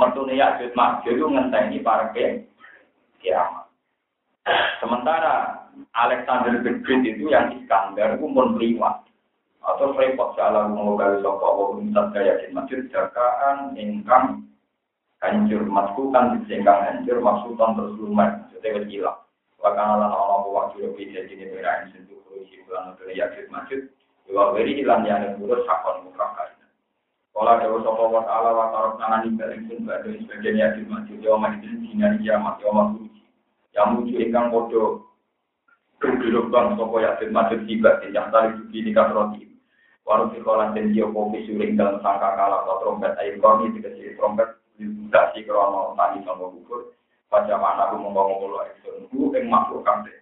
Mertunya 0.00 0.40
ya 0.40 0.66
masjid 0.72 1.12
itu 1.12 1.28
ngenteni 1.28 1.84
para 1.84 2.08
kiamat 3.20 3.68
Sementara 4.80 5.68
Alexander 5.94 6.62
the 6.62 6.80
Great 6.82 7.04
itu 7.06 7.30
yang 7.30 7.54
Iskandar 7.54 8.18
itu 8.18 8.26
pun 8.26 8.58
liwat. 8.58 9.06
Atau 9.62 9.92
repot 9.92 10.32
salah 10.38 10.70
mengogali 10.70 11.20
sopa 11.20 11.44
wa 11.44 11.76
minta 11.76 12.08
gaya 12.14 12.40
di 12.40 12.54
masjid 12.56 12.88
jakaan 12.88 13.76
ingkang 13.76 14.48
hancur 15.20 15.66
maskukan 15.68 16.40
disingkang 16.40 16.80
hancur 16.88 17.20
maksudan 17.20 17.76
terus 17.76 17.98
lumer 18.00 18.48
wis 18.48 18.86
hilang. 18.88 19.18
Wakana 19.58 19.98
lan 19.98 20.10
ana 20.14 20.34
apa 20.38 20.78
lebih 20.78 21.10
jadi 21.10 21.34
ini 21.34 21.50
berain 21.50 21.90
sentuh 21.90 22.18
kurusi 22.30 22.62
bulan 22.66 22.94
untuk 22.94 23.10
yakin 23.10 23.50
masjid. 23.50 23.80
Wa 24.30 24.54
beri 24.54 24.78
hilang 24.78 25.02
yang 25.02 25.34
buruk 25.40 25.66
sakon 25.66 26.06
mukraka. 26.06 26.54
Kala 27.38 27.62
dewa 27.62 27.78
sapa 27.86 28.02
wa 28.02 28.22
ta'ala 28.26 28.50
wa 28.50 28.66
tarok 28.74 28.94
nangan 28.98 29.30
ibaring 29.30 29.62
sun 29.70 29.86
badhe 29.86 30.10
sebagian 30.26 30.58
yakin 30.58 30.90
masjid 30.90 31.22
yo 31.22 31.38
majid 31.38 31.70
dinan 31.86 32.18
kiamat 32.18 32.58
yo 32.58 32.70
masjid 32.74 33.06
yang 33.78 33.94
muncul 33.94 34.18
ingkang 34.18 34.50
podo 34.50 34.82
berbelok 36.02 36.50
bang 36.50 36.74
sopo 36.74 36.98
yakin 36.98 37.30
masjid 37.30 37.62
tiba 37.62 38.02
di 38.02 38.10
yang 38.10 38.34
tali 38.34 38.58
suci 38.58 38.78
di 38.82 38.90
kasroti 38.90 39.46
warung 40.02 40.34
sekolah 40.34 40.74
dan 40.74 40.90
dia 40.90 41.06
kopi 41.06 41.46
suring 41.46 41.78
dalam 41.78 42.02
sangka 42.02 42.34
kalah 42.34 42.66
atau 42.66 42.82
trompet. 42.82 43.14
Air 43.22 43.38
koni 43.38 43.70
dikasih 43.70 44.18
trompet 44.18 44.58
dikasih 44.74 45.46
krono 45.46 45.94
tani 45.94 46.18
sama 46.26 46.50
kubur 46.50 46.90
pada 47.28 47.54
mana 47.60 47.92
aku 47.92 47.96
membangun 48.00 48.40
pulau 48.40 48.64
ekson 48.64 49.04
ku 49.12 49.32
ing 49.36 49.46
makhluk 49.52 49.84
kamde 49.84 50.12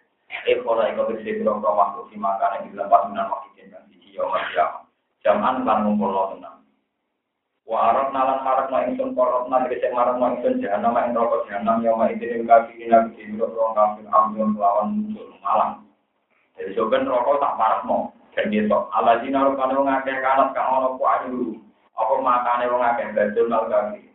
eh 0.46 0.58
kalau 0.62 0.82
ikut 0.82 1.06
dikasih 1.16 1.42
krono 1.42 1.70
makhluk 1.72 2.10
si 2.10 2.18
makan 2.18 2.54
yang 2.58 2.62
di 2.66 2.70
dalam 2.74 2.90
pasunan 2.90 3.30
wakil 3.30 3.50
jenjang 3.54 3.84
di 3.88 3.96
jio 4.02 4.26
jam 4.54 4.84
jaman 5.22 5.62
kan 5.62 5.86
ngumpul 5.86 6.14
tenang 6.34 6.56
Wa 7.66 7.90
arab 7.90 8.14
nalan 8.14 8.46
harap 8.46 8.70
ma 8.70 8.86
ingsun 8.86 9.18
korot 9.18 9.50
nan 9.50 9.66
kecek 9.66 9.90
marap 9.90 10.22
ma 10.22 10.38
ingsun 10.38 10.62
jahanam 10.62 10.94
ma 10.94 11.02
ing 11.02 11.18
rokok 11.18 11.50
jahanam 11.50 11.82
yang 11.82 11.98
ma 11.98 12.06
idin 12.14 12.46
kaki 12.46 12.78
ina 12.78 13.10
kecil 13.10 13.26
biro 13.34 13.50
rong 13.58 13.74
kafir 13.74 14.06
ambil 14.06 14.54
melawan 14.54 14.86
muncul 14.94 15.34
malam. 15.42 15.82
Jadi 16.54 16.78
soben 16.78 17.10
rokok 17.10 17.42
tak 17.42 17.58
marap 17.58 17.82
mo. 17.82 18.14
Dan 18.38 18.54
gitu, 18.54 18.70
ala 18.94 19.18
jina 19.18 19.50
rupane 19.50 19.74
wong 19.74 19.90
akeh 19.90 20.14
kanat 20.14 20.54
kang 20.54 20.78
ana 20.78 20.94
ku 20.94 21.02
ayu. 21.02 21.58
Apa 21.98 22.14
makane 22.22 22.70
wong 22.70 22.82
akeh 22.86 23.06
badul 23.18 23.50
mal 23.50 23.66
kaki. 23.66 24.14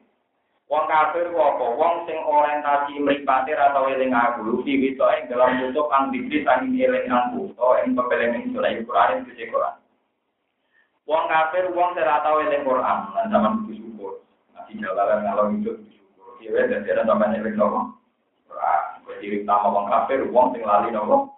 Wong 0.72 0.88
kafir 0.88 1.28
ku 1.36 1.36
apa? 1.36 1.66
Wong 1.76 2.08
sing 2.08 2.16
orientasi 2.24 2.96
mripate 3.04 3.52
ra 3.60 3.76
tau 3.76 3.92
eling 3.92 4.16
aku, 4.16 4.64
fi 4.64 4.80
witoke 4.80 5.28
dalam 5.28 5.60
tutup 5.60 5.92
kang 5.92 6.16
dikri 6.16 6.48
saking 6.48 6.80
eling 6.80 7.12
aku, 7.12 7.52
to 7.52 7.68
ing 7.84 7.92
pepelengan 7.92 8.56
Quran 8.56 8.88
Quran 8.88 9.28
Quran. 9.28 9.76
Wong 11.12 11.28
kafir, 11.28 11.68
wong 11.76 11.92
saya 11.92 12.24
tahu 12.24 12.48
eling 12.48 12.64
Quran, 12.64 12.98
dan 13.12 13.28
zaman 13.28 13.68
itu 13.68 13.84
syukur. 13.84 14.24
Nanti 14.56 14.80
jalalan 14.80 15.28
kalau 15.28 15.52
hidup 15.52 15.76
syukur. 15.92 16.40
Iya, 16.40 16.72
dan 16.72 16.88
dia 16.88 17.04
zaman 17.04 17.36
eling 17.36 17.56
nopo. 17.60 17.92
Quran, 18.48 18.82
ciri 19.20 19.44
utama 19.44 19.76
wong 19.76 19.92
kafir, 19.92 20.24
wong 20.32 20.56
sing 20.56 20.64
lali 20.64 20.88
nopo. 20.96 21.36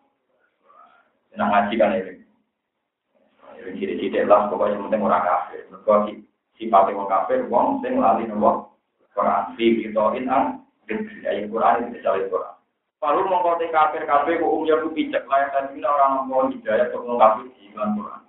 Senang 1.34 1.50
ngaji 1.50 1.74
kan 1.82 1.98
eling. 1.98 2.22
Ciri-ciri 3.82 4.30
lah, 4.30 4.46
pokoknya 4.54 4.78
penting 4.78 5.02
orang 5.02 5.26
kafir. 5.26 5.66
Mereka 5.74 6.22
sifat 6.62 6.94
wong 6.94 7.10
kafir, 7.10 7.50
wong 7.50 7.82
sing 7.82 7.98
lali 7.98 8.30
nopo. 8.30 8.73
Quran, 9.14 9.44
fi 9.56 9.66
bitoin 9.78 10.26
ang, 10.26 10.66
ayat 10.90 11.48
Quran 11.50 11.80
itu 11.86 12.02
bisa 12.02 12.18
Quran. 12.28 12.54
Lalu 13.04 13.22
mengkotek 13.30 13.74
kafir 13.74 14.04
kafir, 14.10 14.42
ku 14.42 14.90
pijak, 14.96 15.28
layak 15.30 15.54
dan 15.54 15.76
orang 15.86 16.26
mau 16.26 16.50
hidayah, 16.50 16.90
kok 16.90 17.04
kafir 17.06 17.46
di 17.54 17.70
Quran. 17.74 18.24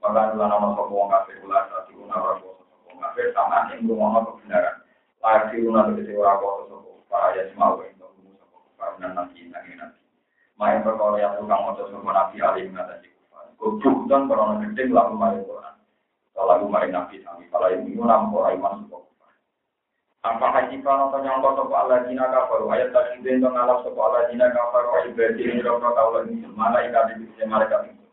Maka 0.00 0.32
nama 0.32 0.72
wong 0.72 1.12
kafir 1.12 1.36
ulah 1.44 1.68
satu 1.68 1.92
guna 1.92 2.16
ora 2.16 2.40
sopo 2.40 2.64
wong 2.88 2.96
kafir 3.04 3.36
sama 3.36 3.68
ing 3.76 3.84
rumah 3.84 4.24
kebenaran. 4.24 4.80
Lagi 5.20 5.60
guna 5.60 5.92
tegese 5.92 6.16
ora 6.16 6.40
koso 6.40 6.72
sopo 6.72 7.04
para 7.12 7.36
ya 7.36 7.44
semau 7.52 7.84
ing 7.84 7.92
tunggu 8.00 8.32
sopo 8.40 8.64
karena 8.80 9.12
nanti 9.12 9.44
nanti 9.52 9.76
nanti. 9.76 10.00
Main 10.56 10.80
perkara 10.80 11.20
yang 11.20 11.36
tukang 11.36 11.60
moco 11.68 11.84
sopo 11.84 12.08
nabi 12.08 12.40
alim 12.40 12.72
ngatasi 12.72 13.12
kufar. 13.12 13.44
Goblok 13.60 14.24
korona 14.24 14.64
gede 14.64 14.88
lalu 14.88 15.14
mari 15.20 15.44
Quran. 15.44 15.76
Kalau 16.32 16.64
mari 16.72 16.88
nabi 16.88 17.20
sami 17.20 17.44
kalau 17.52 17.68
ini 17.68 17.92
iman 18.00 18.88
sopo 18.88 19.09
kufar. 20.20 20.36
Apakah 20.36 20.68
jika 20.68 20.90
nonton 20.92 21.24
yang 21.24 21.40
kau 21.40 21.56
sopo 21.56 21.72
Allah 21.72 22.04
jina 22.04 22.28
kafir 22.28 22.60
ayat 22.68 22.92
tadi 22.92 23.24
itu 23.24 23.40
ngalap 23.40 23.80
sopo 23.80 24.00
Allah 24.04 24.28
jina 24.28 24.52
kafir 24.52 24.84
wa 24.84 25.00
ibadah 25.08 25.40
ini 25.40 25.64
rokok 25.64 25.92
kaulah 25.96 26.22
ini 26.28 26.44
malaikat 26.52 27.04
itu 27.16 27.44
malaikat 27.48 27.80
itu 27.88 28.04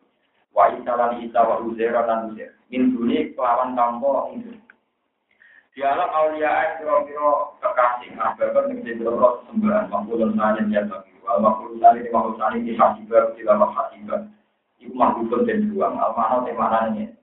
wa 0.55 0.71
isa 0.71 0.91
lan 0.95 1.19
isa 1.19 1.39
wa 1.43 1.59
uzair 1.67 1.91
lan 1.91 2.31
uzair 2.31 2.55
min 2.71 2.95
duni 2.95 3.35
kelawan 3.35 3.75
tanpa 3.75 4.31
itu 4.39 4.55
dialah 5.75 6.09
aulia 6.15 6.79
kira-kira 6.79 7.29
kekasih 7.61 8.11
ababan 8.17 8.71
yang 8.71 8.79
diberi 8.81 9.29
sembahan 9.45 9.85
makhluk 9.91 10.33
nanya 10.33 10.63
ya 10.73 10.81
bagi 10.89 11.13
wal 11.21 11.37
makhluk 11.43 11.77
tadi 11.77 12.01
di 12.01 12.09
makhluk 12.09 12.35
tadi 12.41 12.57
di 12.65 12.73
hasibah 12.73 13.23
di 13.37 13.45
dalam 13.45 13.69
hasibah 13.69 14.21
itu 14.81 14.95
makhluk 14.95 15.45
dan 15.45 15.69
buang 15.69 15.99
al-mana 15.99 16.41
temanannya 16.49 17.13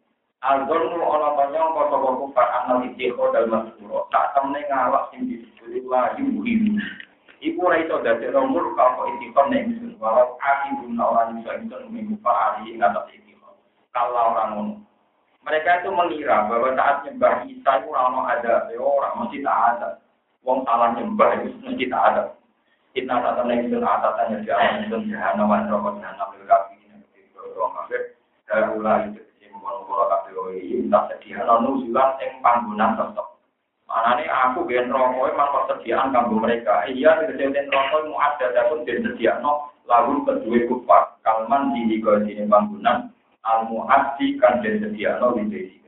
Al-Zulmu 0.45 1.01
ana 1.01 1.41
tanyong 1.41 1.73
kota 1.73 1.97
waku 1.97 2.25
far 2.37 2.49
anal 2.53 2.85
itikho 2.85 3.33
dal 3.33 3.49
masuro 3.49 4.05
tak 4.13 4.37
temne 4.37 4.61
ngalak 4.69 5.09
sing 5.09 5.25
disebut 5.25 5.89
lagi 5.89 6.21
muhim 6.21 6.77
Iku 7.41 7.61
ora 7.65 7.81
iso 7.81 8.01
dadi 8.05 8.29
nomor 8.29 8.77
kalau 8.77 9.09
itikho 9.17 9.41
nek 9.49 9.73
walau 9.97 10.37
akibun 10.45 11.01
ora 11.01 11.33
iso 11.33 11.49
iso 11.49 11.77
minggu 11.89 12.21
pak 12.21 12.61
ali 12.61 12.77
ngatas 12.77 13.09
kalau 13.95 14.35
orang 14.35 14.51
ngono. 14.59 14.75
Mereka 15.47 15.87
itu 15.87 15.91
mengira 15.95 16.51
bahwa 16.51 16.75
saat 16.75 17.07
nyembah 17.07 17.47
Isa 17.47 17.73
itu 17.79 17.89
orang 17.95 18.27
ada, 18.27 18.67
ya 18.75 18.81
orang 18.81 19.15
mesti 19.23 19.39
tak 19.45 19.59
ada. 19.77 19.89
Wong 20.43 20.67
salah 20.67 20.99
nyembah 20.99 21.31
itu 21.39 21.55
mesti 21.63 21.87
tak 21.87 22.03
ada. 22.11 22.23
Kita 22.91 23.15
tak 23.23 23.33
tahu 23.39 23.47
nih 23.51 23.67
itu 23.67 23.79
atasannya 23.79 24.43
di 24.43 24.51
alam 24.51 24.87
itu 24.87 24.97
jahanam 25.11 25.51
dan 25.51 25.67
rokok 25.67 25.99
jahanam 25.99 26.31
lebih 26.31 26.47
kafir 26.47 26.79
ini 26.79 26.97
orang 27.59 27.73
kafir. 27.75 28.03
Darulah 28.47 28.97
itu 29.11 29.21
sih 29.43 29.51
ini 30.53 30.91
tak 30.93 31.17
sedia 31.17 31.41
nonu 31.47 31.87
sulah 31.87 32.19
yang 32.21 32.43
panggungan 32.45 32.99
tetap. 32.99 33.29
Mana 33.89 34.19
nih 34.19 34.29
aku 34.29 34.67
biar 34.67 34.91
rokok 34.91 35.31
emang 35.31 35.53
persediaan 35.55 36.11
kanggo 36.11 36.37
mereka. 36.41 36.85
Iya 36.91 37.25
kejadian 37.25 37.71
rokok 37.71 38.11
mau 38.11 38.21
ada 38.21 38.69
pun 38.69 38.85
biar 38.85 38.99
sedia 39.01 39.39
no 39.41 39.73
lalu 39.85 40.25
kedua 40.25 40.59
kufar 40.69 41.03
kalman 41.23 41.77
di 41.77 41.89
di 41.89 41.99
sini 42.01 42.45
panggungan 42.49 43.13
al 43.45 43.69
muaddi 43.69 44.41
kan 44.41 44.65
dan 44.65 44.81
sedia 44.81 45.21
no 45.21 45.37
di 45.37 45.84